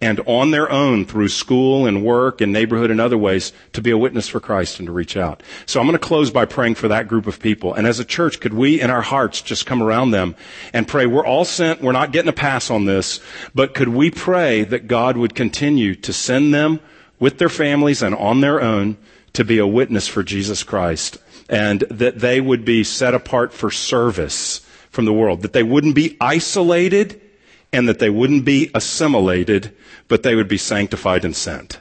and 0.00 0.20
on 0.26 0.52
their 0.52 0.70
own 0.70 1.04
through 1.04 1.28
school 1.28 1.86
and 1.86 2.04
work 2.04 2.40
and 2.40 2.52
neighborhood 2.52 2.90
and 2.90 3.00
other 3.00 3.18
ways 3.18 3.52
to 3.72 3.82
be 3.82 3.90
a 3.90 3.98
witness 3.98 4.28
for 4.28 4.38
Christ 4.38 4.78
and 4.78 4.86
to 4.86 4.92
reach 4.92 5.16
out. 5.16 5.42
So 5.66 5.80
I'm 5.80 5.86
going 5.86 5.98
to 5.98 6.06
close 6.06 6.30
by 6.30 6.44
praying 6.44 6.76
for 6.76 6.88
that 6.88 7.08
group 7.08 7.26
of 7.26 7.40
people. 7.40 7.74
And 7.74 7.86
as 7.86 7.98
a 7.98 8.04
church, 8.04 8.38
could 8.38 8.54
we 8.54 8.80
in 8.80 8.90
our 8.90 9.02
hearts 9.02 9.42
just 9.42 9.66
come 9.66 9.82
around 9.82 10.12
them 10.12 10.36
and 10.72 10.86
pray? 10.86 11.06
We're 11.06 11.26
all 11.26 11.44
sent. 11.44 11.82
We're 11.82 11.92
not 11.92 12.12
getting 12.12 12.28
a 12.28 12.32
pass 12.32 12.70
on 12.70 12.84
this, 12.84 13.20
but 13.54 13.74
could 13.74 13.88
we 13.88 14.10
pray 14.10 14.62
that 14.64 14.86
God 14.86 15.16
would 15.16 15.34
continue 15.34 15.96
to 15.96 16.12
send 16.12 16.54
them 16.54 16.78
with 17.18 17.38
their 17.38 17.48
families 17.48 18.02
and 18.02 18.14
on 18.14 18.40
their 18.40 18.60
own 18.60 18.96
to 19.32 19.44
be 19.44 19.58
a 19.58 19.66
witness 19.66 20.06
for 20.06 20.22
Jesus 20.22 20.62
Christ 20.62 21.18
and 21.48 21.80
that 21.90 22.18
they 22.18 22.40
would 22.40 22.64
be 22.64 22.84
set 22.84 23.14
apart 23.14 23.52
for 23.52 23.70
service 23.70 24.60
from 24.90 25.04
the 25.04 25.12
world, 25.12 25.42
that 25.42 25.52
they 25.52 25.62
wouldn't 25.62 25.94
be 25.94 26.16
isolated 26.20 27.20
and 27.72 27.88
that 27.88 27.98
they 27.98 28.10
wouldn't 28.10 28.44
be 28.44 28.70
assimilated, 28.74 29.74
but 30.08 30.22
they 30.22 30.34
would 30.34 30.48
be 30.48 30.58
sanctified 30.58 31.24
and 31.24 31.36
sent 31.36 31.78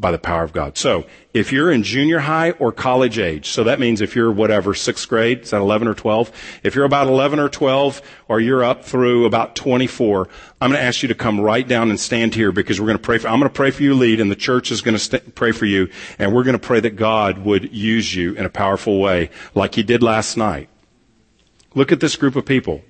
by 0.00 0.10
the 0.10 0.18
power 0.18 0.42
of 0.42 0.52
God. 0.52 0.78
So, 0.78 1.04
if 1.32 1.52
you're 1.52 1.70
in 1.70 1.82
junior 1.82 2.20
high 2.20 2.52
or 2.52 2.72
college 2.72 3.18
age, 3.18 3.50
so 3.50 3.62
that 3.64 3.78
means 3.78 4.00
if 4.00 4.16
you're 4.16 4.32
whatever, 4.32 4.74
sixth 4.74 5.08
grade, 5.08 5.40
is 5.40 5.50
that 5.50 5.60
11 5.60 5.86
or 5.86 5.94
12? 5.94 6.60
If 6.64 6.74
you're 6.74 6.84
about 6.84 7.06
11 7.06 7.38
or 7.38 7.48
12, 7.48 8.02
or 8.26 8.40
you're 8.40 8.64
up 8.64 8.84
through 8.84 9.26
about 9.26 9.54
24, 9.54 10.28
I'm 10.60 10.70
going 10.70 10.80
to 10.80 10.84
ask 10.84 11.02
you 11.02 11.08
to 11.08 11.14
come 11.14 11.40
right 11.40 11.66
down 11.66 11.90
and 11.90 12.00
stand 12.00 12.34
here 12.34 12.50
because 12.50 12.80
we're 12.80 12.86
going 12.86 12.98
to 12.98 13.02
pray 13.02 13.18
for, 13.18 13.28
I'm 13.28 13.38
going 13.38 13.50
to 13.50 13.54
pray 13.54 13.70
for 13.70 13.82
you 13.82 13.94
lead 13.94 14.20
and 14.20 14.30
the 14.30 14.36
church 14.36 14.72
is 14.72 14.80
going 14.80 14.94
to 14.94 14.98
st- 14.98 15.34
pray 15.34 15.52
for 15.52 15.66
you 15.66 15.88
and 16.18 16.34
we're 16.34 16.44
going 16.44 16.58
to 16.58 16.66
pray 16.66 16.80
that 16.80 16.96
God 16.96 17.38
would 17.38 17.72
use 17.72 18.14
you 18.14 18.34
in 18.34 18.44
a 18.44 18.50
powerful 18.50 18.98
way 18.98 19.30
like 19.54 19.74
he 19.74 19.82
did 19.82 20.02
last 20.02 20.36
night. 20.36 20.68
Look 21.74 21.92
at 21.92 22.00
this 22.00 22.16
group 22.16 22.34
of 22.34 22.44
people. 22.44 22.82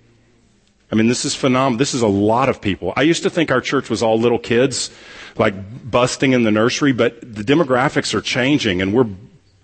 I 0.93 0.97
mean, 0.97 1.07
this 1.07 1.24
is 1.24 1.34
phenomenal. 1.34 1.78
This 1.78 1.95
is 1.95 2.03
a 2.03 2.09
lot 2.09 2.49
of 2.49 2.61
people. 2.61 2.93
I 2.97 3.03
used 3.03 3.22
to 3.22 3.30
think 3.30 3.51
our 3.51 3.61
church 3.61 3.88
was 3.88 4.03
all 4.03 4.18
little 4.18 4.38
kids, 4.38 4.91
like 5.36 5.55
busting 5.88 6.32
in 6.32 6.43
the 6.43 6.51
nursery, 6.51 6.93
but 6.93 7.20
the 7.20 7.45
demographics 7.45 8.12
are 8.12 8.20
changing 8.20 8.82
and 8.82 8.93
we're 8.93 9.09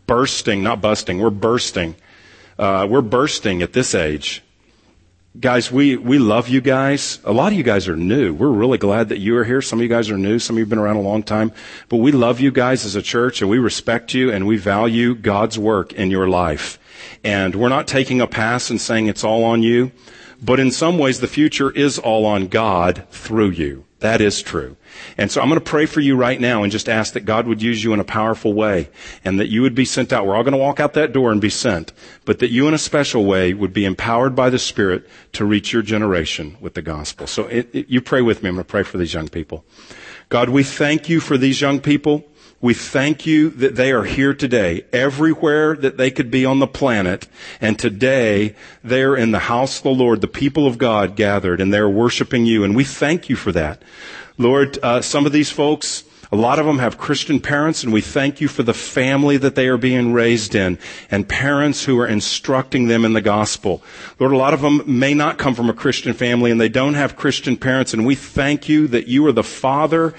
bursting, 0.06 0.62
not 0.62 0.80
busting, 0.80 1.18
we're 1.18 1.30
bursting. 1.30 1.96
Uh, 2.58 2.86
we're 2.88 3.02
bursting 3.02 3.60
at 3.60 3.72
this 3.72 3.94
age. 3.94 4.42
Guys, 5.38 5.70
we, 5.70 5.96
we 5.96 6.18
love 6.18 6.48
you 6.48 6.62
guys. 6.62 7.18
A 7.24 7.32
lot 7.32 7.52
of 7.52 7.58
you 7.58 7.64
guys 7.64 7.88
are 7.88 7.96
new. 7.96 8.32
We're 8.32 8.48
really 8.48 8.78
glad 8.78 9.10
that 9.10 9.18
you 9.18 9.36
are 9.36 9.44
here. 9.44 9.60
Some 9.60 9.80
of 9.80 9.82
you 9.82 9.88
guys 9.88 10.08
are 10.08 10.16
new. 10.16 10.38
Some 10.38 10.54
of 10.54 10.58
you 10.58 10.64
have 10.64 10.70
been 10.70 10.78
around 10.78 10.96
a 10.96 11.02
long 11.02 11.22
time. 11.22 11.52
But 11.90 11.98
we 11.98 12.10
love 12.10 12.40
you 12.40 12.50
guys 12.50 12.86
as 12.86 12.96
a 12.96 13.02
church 13.02 13.42
and 13.42 13.50
we 13.50 13.58
respect 13.58 14.14
you 14.14 14.32
and 14.32 14.46
we 14.46 14.56
value 14.56 15.14
God's 15.14 15.58
work 15.58 15.92
in 15.92 16.10
your 16.10 16.26
life. 16.26 16.78
And 17.22 17.54
we're 17.54 17.68
not 17.68 17.86
taking 17.86 18.22
a 18.22 18.26
pass 18.26 18.70
and 18.70 18.80
saying 18.80 19.08
it's 19.08 19.24
all 19.24 19.44
on 19.44 19.62
you. 19.62 19.92
But 20.42 20.60
in 20.60 20.70
some 20.70 20.98
ways, 20.98 21.20
the 21.20 21.26
future 21.26 21.70
is 21.70 21.98
all 21.98 22.26
on 22.26 22.48
God 22.48 23.04
through 23.10 23.50
you. 23.50 23.84
That 24.00 24.20
is 24.20 24.42
true. 24.42 24.76
And 25.16 25.30
so 25.30 25.40
I'm 25.40 25.48
going 25.48 25.58
to 25.58 25.64
pray 25.64 25.86
for 25.86 26.00
you 26.00 26.16
right 26.16 26.38
now 26.38 26.62
and 26.62 26.70
just 26.70 26.88
ask 26.88 27.14
that 27.14 27.24
God 27.24 27.46
would 27.46 27.62
use 27.62 27.82
you 27.82 27.94
in 27.94 28.00
a 28.00 28.04
powerful 28.04 28.52
way 28.52 28.90
and 29.24 29.40
that 29.40 29.48
you 29.48 29.62
would 29.62 29.74
be 29.74 29.86
sent 29.86 30.12
out. 30.12 30.26
We're 30.26 30.36
all 30.36 30.42
going 30.42 30.52
to 30.52 30.58
walk 30.58 30.80
out 30.80 30.92
that 30.92 31.12
door 31.12 31.32
and 31.32 31.40
be 31.40 31.48
sent, 31.48 31.94
but 32.26 32.38
that 32.40 32.50
you 32.50 32.68
in 32.68 32.74
a 32.74 32.78
special 32.78 33.24
way 33.24 33.54
would 33.54 33.72
be 33.72 33.86
empowered 33.86 34.34
by 34.34 34.50
the 34.50 34.58
Spirit 34.58 35.08
to 35.32 35.46
reach 35.46 35.72
your 35.72 35.82
generation 35.82 36.58
with 36.60 36.74
the 36.74 36.82
gospel. 36.82 37.26
So 37.26 37.46
it, 37.46 37.70
it, 37.72 37.88
you 37.88 38.02
pray 38.02 38.20
with 38.20 38.42
me. 38.42 38.50
I'm 38.50 38.56
going 38.56 38.64
to 38.64 38.70
pray 38.70 38.82
for 38.82 38.98
these 38.98 39.14
young 39.14 39.28
people. 39.28 39.64
God, 40.28 40.50
we 40.50 40.62
thank 40.62 41.08
you 41.08 41.20
for 41.20 41.38
these 41.38 41.60
young 41.60 41.80
people. 41.80 42.28
We 42.66 42.74
thank 42.74 43.26
you 43.26 43.50
that 43.50 43.76
they 43.76 43.92
are 43.92 44.02
here 44.02 44.34
today, 44.34 44.86
everywhere 44.92 45.76
that 45.76 45.98
they 45.98 46.10
could 46.10 46.32
be 46.32 46.44
on 46.44 46.58
the 46.58 46.66
planet. 46.66 47.28
And 47.60 47.78
today, 47.78 48.56
they're 48.82 49.14
in 49.14 49.30
the 49.30 49.38
house 49.38 49.76
of 49.76 49.84
the 49.84 49.90
Lord, 49.90 50.20
the 50.20 50.26
people 50.26 50.66
of 50.66 50.76
God 50.76 51.14
gathered, 51.14 51.60
and 51.60 51.72
they're 51.72 51.88
worshiping 51.88 52.44
you. 52.44 52.64
And 52.64 52.74
we 52.74 52.82
thank 52.82 53.28
you 53.28 53.36
for 53.36 53.52
that. 53.52 53.82
Lord, 54.36 54.80
uh, 54.82 55.00
some 55.00 55.26
of 55.26 55.32
these 55.32 55.48
folks, 55.48 56.02
a 56.32 56.36
lot 56.36 56.58
of 56.58 56.66
them 56.66 56.80
have 56.80 56.98
Christian 56.98 57.38
parents, 57.38 57.84
and 57.84 57.92
we 57.92 58.00
thank 58.00 58.40
you 58.40 58.48
for 58.48 58.64
the 58.64 58.74
family 58.74 59.36
that 59.36 59.54
they 59.54 59.68
are 59.68 59.78
being 59.78 60.12
raised 60.12 60.56
in, 60.56 60.76
and 61.08 61.28
parents 61.28 61.84
who 61.84 62.00
are 62.00 62.06
instructing 62.08 62.88
them 62.88 63.04
in 63.04 63.12
the 63.12 63.20
gospel. 63.20 63.80
Lord, 64.18 64.32
a 64.32 64.36
lot 64.36 64.54
of 64.54 64.60
them 64.60 64.82
may 64.86 65.14
not 65.14 65.38
come 65.38 65.54
from 65.54 65.70
a 65.70 65.72
Christian 65.72 66.14
family, 66.14 66.50
and 66.50 66.60
they 66.60 66.68
don't 66.68 66.94
have 66.94 67.14
Christian 67.14 67.56
parents, 67.56 67.94
and 67.94 68.04
we 68.04 68.16
thank 68.16 68.68
you 68.68 68.88
that 68.88 69.06
you 69.06 69.24
are 69.28 69.32
the 69.32 69.44
Father 69.44 70.14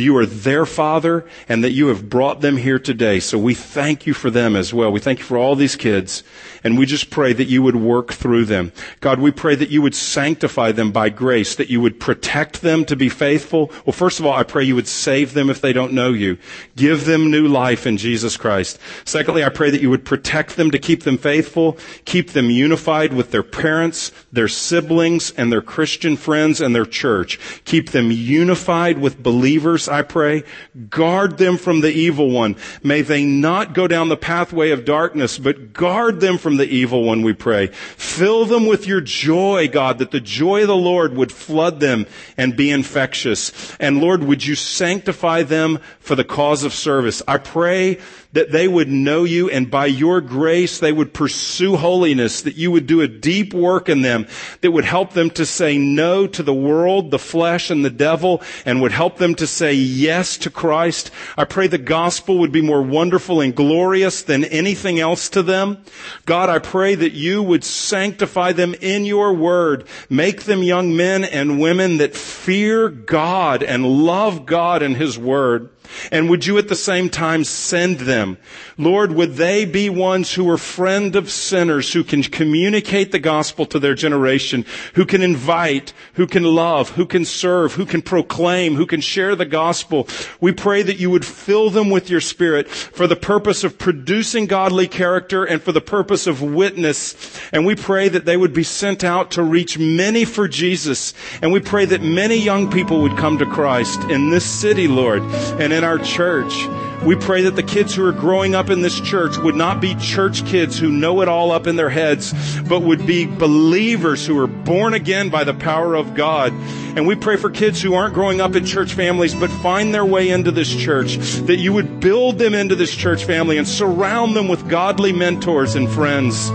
you 0.00 0.16
are 0.16 0.26
their 0.26 0.66
father 0.66 1.26
and 1.48 1.62
that 1.64 1.70
you 1.70 1.88
have 1.88 2.08
brought 2.08 2.40
them 2.40 2.56
here 2.56 2.78
today. 2.78 3.20
So 3.20 3.38
we 3.38 3.54
thank 3.54 4.06
you 4.06 4.14
for 4.14 4.30
them 4.30 4.56
as 4.56 4.72
well. 4.72 4.90
We 4.90 5.00
thank 5.00 5.18
you 5.18 5.24
for 5.24 5.38
all 5.38 5.54
these 5.54 5.76
kids 5.76 6.22
and 6.64 6.78
we 6.78 6.86
just 6.86 7.10
pray 7.10 7.32
that 7.32 7.48
you 7.48 7.62
would 7.62 7.76
work 7.76 8.12
through 8.12 8.44
them. 8.44 8.72
God, 9.00 9.20
we 9.20 9.30
pray 9.30 9.54
that 9.54 9.70
you 9.70 9.82
would 9.82 9.94
sanctify 9.94 10.72
them 10.72 10.92
by 10.92 11.08
grace, 11.08 11.54
that 11.56 11.70
you 11.70 11.80
would 11.80 12.00
protect 12.00 12.62
them 12.62 12.84
to 12.86 12.96
be 12.96 13.08
faithful. 13.08 13.70
Well, 13.84 13.92
first 13.92 14.20
of 14.20 14.26
all, 14.26 14.32
I 14.32 14.42
pray 14.42 14.64
you 14.64 14.74
would 14.74 14.88
save 14.88 15.34
them 15.34 15.50
if 15.50 15.60
they 15.60 15.72
don't 15.72 15.92
know 15.92 16.12
you. 16.12 16.38
Give 16.76 17.04
them 17.04 17.30
new 17.30 17.48
life 17.48 17.86
in 17.86 17.96
Jesus 17.96 18.36
Christ. 18.36 18.78
Secondly, 19.04 19.44
I 19.44 19.48
pray 19.48 19.70
that 19.70 19.82
you 19.82 19.90
would 19.90 20.04
protect 20.04 20.56
them 20.56 20.70
to 20.70 20.78
keep 20.78 21.02
them 21.04 21.18
faithful, 21.18 21.78
keep 22.04 22.30
them 22.30 22.50
unified 22.50 23.12
with 23.12 23.30
their 23.30 23.42
parents, 23.42 24.12
their 24.32 24.48
siblings, 24.48 25.30
and 25.32 25.52
their 25.52 25.62
Christian 25.62 26.16
friends 26.16 26.60
and 26.60 26.74
their 26.74 26.86
church. 26.86 27.38
Keep 27.64 27.90
them 27.90 28.10
unified 28.10 28.98
with 28.98 29.22
believers, 29.22 29.88
I 29.88 30.02
pray. 30.02 30.44
Guard 30.88 31.38
them 31.38 31.56
from 31.56 31.80
the 31.80 31.92
evil 31.92 32.30
one. 32.30 32.56
May 32.82 33.02
they 33.02 33.24
not 33.24 33.74
go 33.74 33.86
down 33.86 34.08
the 34.08 34.16
pathway 34.16 34.70
of 34.70 34.84
darkness, 34.84 35.38
but 35.38 35.72
guard 35.72 36.20
them 36.20 36.38
from 36.38 36.49
the 36.56 36.68
evil 36.68 37.04
one, 37.04 37.22
we 37.22 37.32
pray. 37.32 37.68
Fill 37.68 38.44
them 38.44 38.66
with 38.66 38.86
your 38.86 39.00
joy, 39.00 39.68
God, 39.68 39.98
that 39.98 40.10
the 40.10 40.20
joy 40.20 40.62
of 40.62 40.68
the 40.68 40.76
Lord 40.76 41.16
would 41.16 41.32
flood 41.32 41.80
them 41.80 42.06
and 42.36 42.56
be 42.56 42.70
infectious. 42.70 43.76
And 43.78 44.00
Lord, 44.00 44.24
would 44.24 44.44
you 44.44 44.54
sanctify 44.54 45.42
them 45.42 45.78
for 46.00 46.14
the 46.14 46.24
cause 46.24 46.64
of 46.64 46.72
service? 46.72 47.22
I 47.26 47.38
pray 47.38 47.98
that 48.32 48.52
they 48.52 48.68
would 48.68 48.88
know 48.88 49.24
you 49.24 49.50
and 49.50 49.70
by 49.70 49.86
your 49.86 50.20
grace 50.20 50.78
they 50.78 50.92
would 50.92 51.12
pursue 51.12 51.76
holiness, 51.76 52.42
that 52.42 52.56
you 52.56 52.70
would 52.70 52.86
do 52.86 53.00
a 53.00 53.08
deep 53.08 53.52
work 53.52 53.88
in 53.88 54.02
them 54.02 54.26
that 54.60 54.70
would 54.70 54.84
help 54.84 55.12
them 55.12 55.30
to 55.30 55.44
say 55.44 55.76
no 55.78 56.26
to 56.26 56.42
the 56.42 56.54
world, 56.54 57.10
the 57.10 57.18
flesh, 57.18 57.70
and 57.70 57.84
the 57.84 57.90
devil, 57.90 58.40
and 58.64 58.80
would 58.80 58.92
help 58.92 59.18
them 59.18 59.34
to 59.34 59.46
say 59.46 59.74
yes 59.74 60.36
to 60.38 60.50
Christ. 60.50 61.10
I 61.36 61.44
pray 61.44 61.66
the 61.66 61.78
gospel 61.78 62.38
would 62.38 62.52
be 62.52 62.62
more 62.62 62.82
wonderful 62.82 63.40
and 63.40 63.54
glorious 63.54 64.22
than 64.22 64.44
anything 64.44 65.00
else 65.00 65.28
to 65.30 65.42
them. 65.42 65.82
God, 66.24 66.48
I 66.48 66.60
pray 66.60 66.94
that 66.94 67.12
you 67.12 67.42
would 67.42 67.64
sanctify 67.64 68.52
them 68.52 68.74
in 68.80 69.04
your 69.04 69.34
word. 69.34 69.86
Make 70.08 70.44
them 70.44 70.62
young 70.62 70.96
men 70.96 71.24
and 71.24 71.60
women 71.60 71.98
that 71.98 72.16
fear 72.16 72.88
God 72.88 73.62
and 73.62 74.04
love 74.04 74.46
God 74.46 74.82
and 74.82 74.96
his 74.96 75.18
word. 75.18 75.70
And 76.10 76.28
would 76.28 76.46
you 76.46 76.58
at 76.58 76.68
the 76.68 76.76
same 76.76 77.08
time 77.08 77.44
send 77.44 78.00
them? 78.00 78.38
Lord, 78.78 79.12
would 79.12 79.34
they 79.34 79.64
be 79.64 79.90
ones 79.90 80.34
who 80.34 80.48
are 80.50 80.58
friend 80.58 81.16
of 81.16 81.30
sinners, 81.30 81.92
who 81.92 82.04
can 82.04 82.22
communicate 82.22 83.12
the 83.12 83.18
gospel 83.18 83.66
to 83.66 83.78
their 83.78 83.94
generation, 83.94 84.64
who 84.94 85.04
can 85.04 85.22
invite, 85.22 85.92
who 86.14 86.26
can 86.26 86.44
love, 86.44 86.90
who 86.90 87.06
can 87.06 87.24
serve, 87.24 87.74
who 87.74 87.86
can 87.86 88.02
proclaim, 88.02 88.74
who 88.74 88.86
can 88.86 89.00
share 89.00 89.36
the 89.36 89.44
gospel. 89.44 90.08
We 90.40 90.52
pray 90.52 90.82
that 90.82 90.98
you 90.98 91.10
would 91.10 91.24
fill 91.24 91.70
them 91.70 91.90
with 91.90 92.10
your 92.10 92.20
spirit 92.20 92.68
for 92.68 93.06
the 93.06 93.16
purpose 93.16 93.64
of 93.64 93.78
producing 93.78 94.46
godly 94.46 94.88
character 94.88 95.44
and 95.44 95.62
for 95.62 95.72
the 95.72 95.80
purpose 95.80 96.26
of 96.26 96.42
witness. 96.42 97.14
And 97.52 97.66
we 97.66 97.74
pray 97.74 98.08
that 98.08 98.24
they 98.24 98.36
would 98.36 98.52
be 98.52 98.62
sent 98.62 99.04
out 99.04 99.32
to 99.32 99.42
reach 99.42 99.78
many 99.78 100.24
for 100.24 100.48
Jesus. 100.48 101.14
And 101.42 101.52
we 101.52 101.60
pray 101.60 101.84
that 101.86 102.02
many 102.02 102.36
young 102.36 102.70
people 102.70 103.02
would 103.02 103.16
come 103.16 103.38
to 103.38 103.46
Christ 103.46 104.02
in 104.04 104.30
this 104.30 104.44
city, 104.44 104.88
Lord, 104.88 105.22
and 105.22 105.72
in 105.80 105.84
our 105.84 105.98
church. 105.98 106.66
We 107.02 107.16
pray 107.16 107.40
that 107.44 107.56
the 107.56 107.62
kids 107.62 107.94
who 107.94 108.04
are 108.04 108.12
growing 108.12 108.54
up 108.54 108.68
in 108.68 108.82
this 108.82 109.00
church 109.00 109.38
would 109.38 109.54
not 109.54 109.80
be 109.80 109.94
church 109.94 110.44
kids 110.44 110.78
who 110.78 110.90
know 110.90 111.22
it 111.22 111.28
all 111.28 111.52
up 111.52 111.66
in 111.66 111.76
their 111.76 111.88
heads, 111.88 112.34
but 112.60 112.82
would 112.82 113.06
be 113.06 113.24
believers 113.24 114.26
who 114.26 114.38
are 114.38 114.46
born 114.46 114.92
again 114.92 115.30
by 115.30 115.44
the 115.44 115.54
power 115.54 115.94
of 115.94 116.14
God. 116.14 116.52
And 116.52 117.06
we 117.06 117.14
pray 117.14 117.38
for 117.38 117.48
kids 117.48 117.80
who 117.80 117.94
aren't 117.94 118.12
growing 118.12 118.42
up 118.42 118.54
in 118.54 118.66
church 118.66 118.92
families, 118.92 119.34
but 119.34 119.48
find 119.48 119.94
their 119.94 120.04
way 120.04 120.28
into 120.28 120.50
this 120.50 120.68
church, 120.68 121.16
that 121.46 121.56
you 121.56 121.72
would 121.72 121.98
build 122.00 122.36
them 122.36 122.52
into 122.52 122.76
this 122.76 122.94
church 122.94 123.24
family 123.24 123.56
and 123.56 123.66
surround 123.66 124.36
them 124.36 124.48
with 124.48 124.68
godly 124.68 125.14
mentors 125.14 125.76
and 125.76 125.88
friends. 125.88 126.50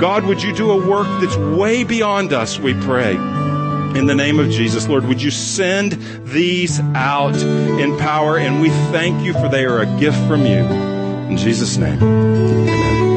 God, 0.00 0.24
would 0.24 0.42
you 0.42 0.54
do 0.56 0.70
a 0.70 0.88
work 0.88 1.08
that's 1.20 1.36
way 1.36 1.84
beyond 1.84 2.32
us, 2.32 2.58
we 2.58 2.72
pray. 2.72 3.39
In 3.96 4.06
the 4.06 4.14
name 4.14 4.38
of 4.38 4.50
Jesus, 4.50 4.88
Lord, 4.88 5.04
would 5.06 5.20
you 5.20 5.30
send 5.30 5.92
these 6.24 6.80
out 6.94 7.36
in 7.36 7.96
power? 7.98 8.38
And 8.38 8.60
we 8.60 8.68
thank 8.92 9.24
you 9.24 9.32
for 9.32 9.48
they 9.48 9.64
are 9.64 9.80
a 9.80 9.86
gift 9.98 10.18
from 10.28 10.46
you. 10.46 10.64
In 11.28 11.36
Jesus' 11.36 11.76
name. 11.76 11.98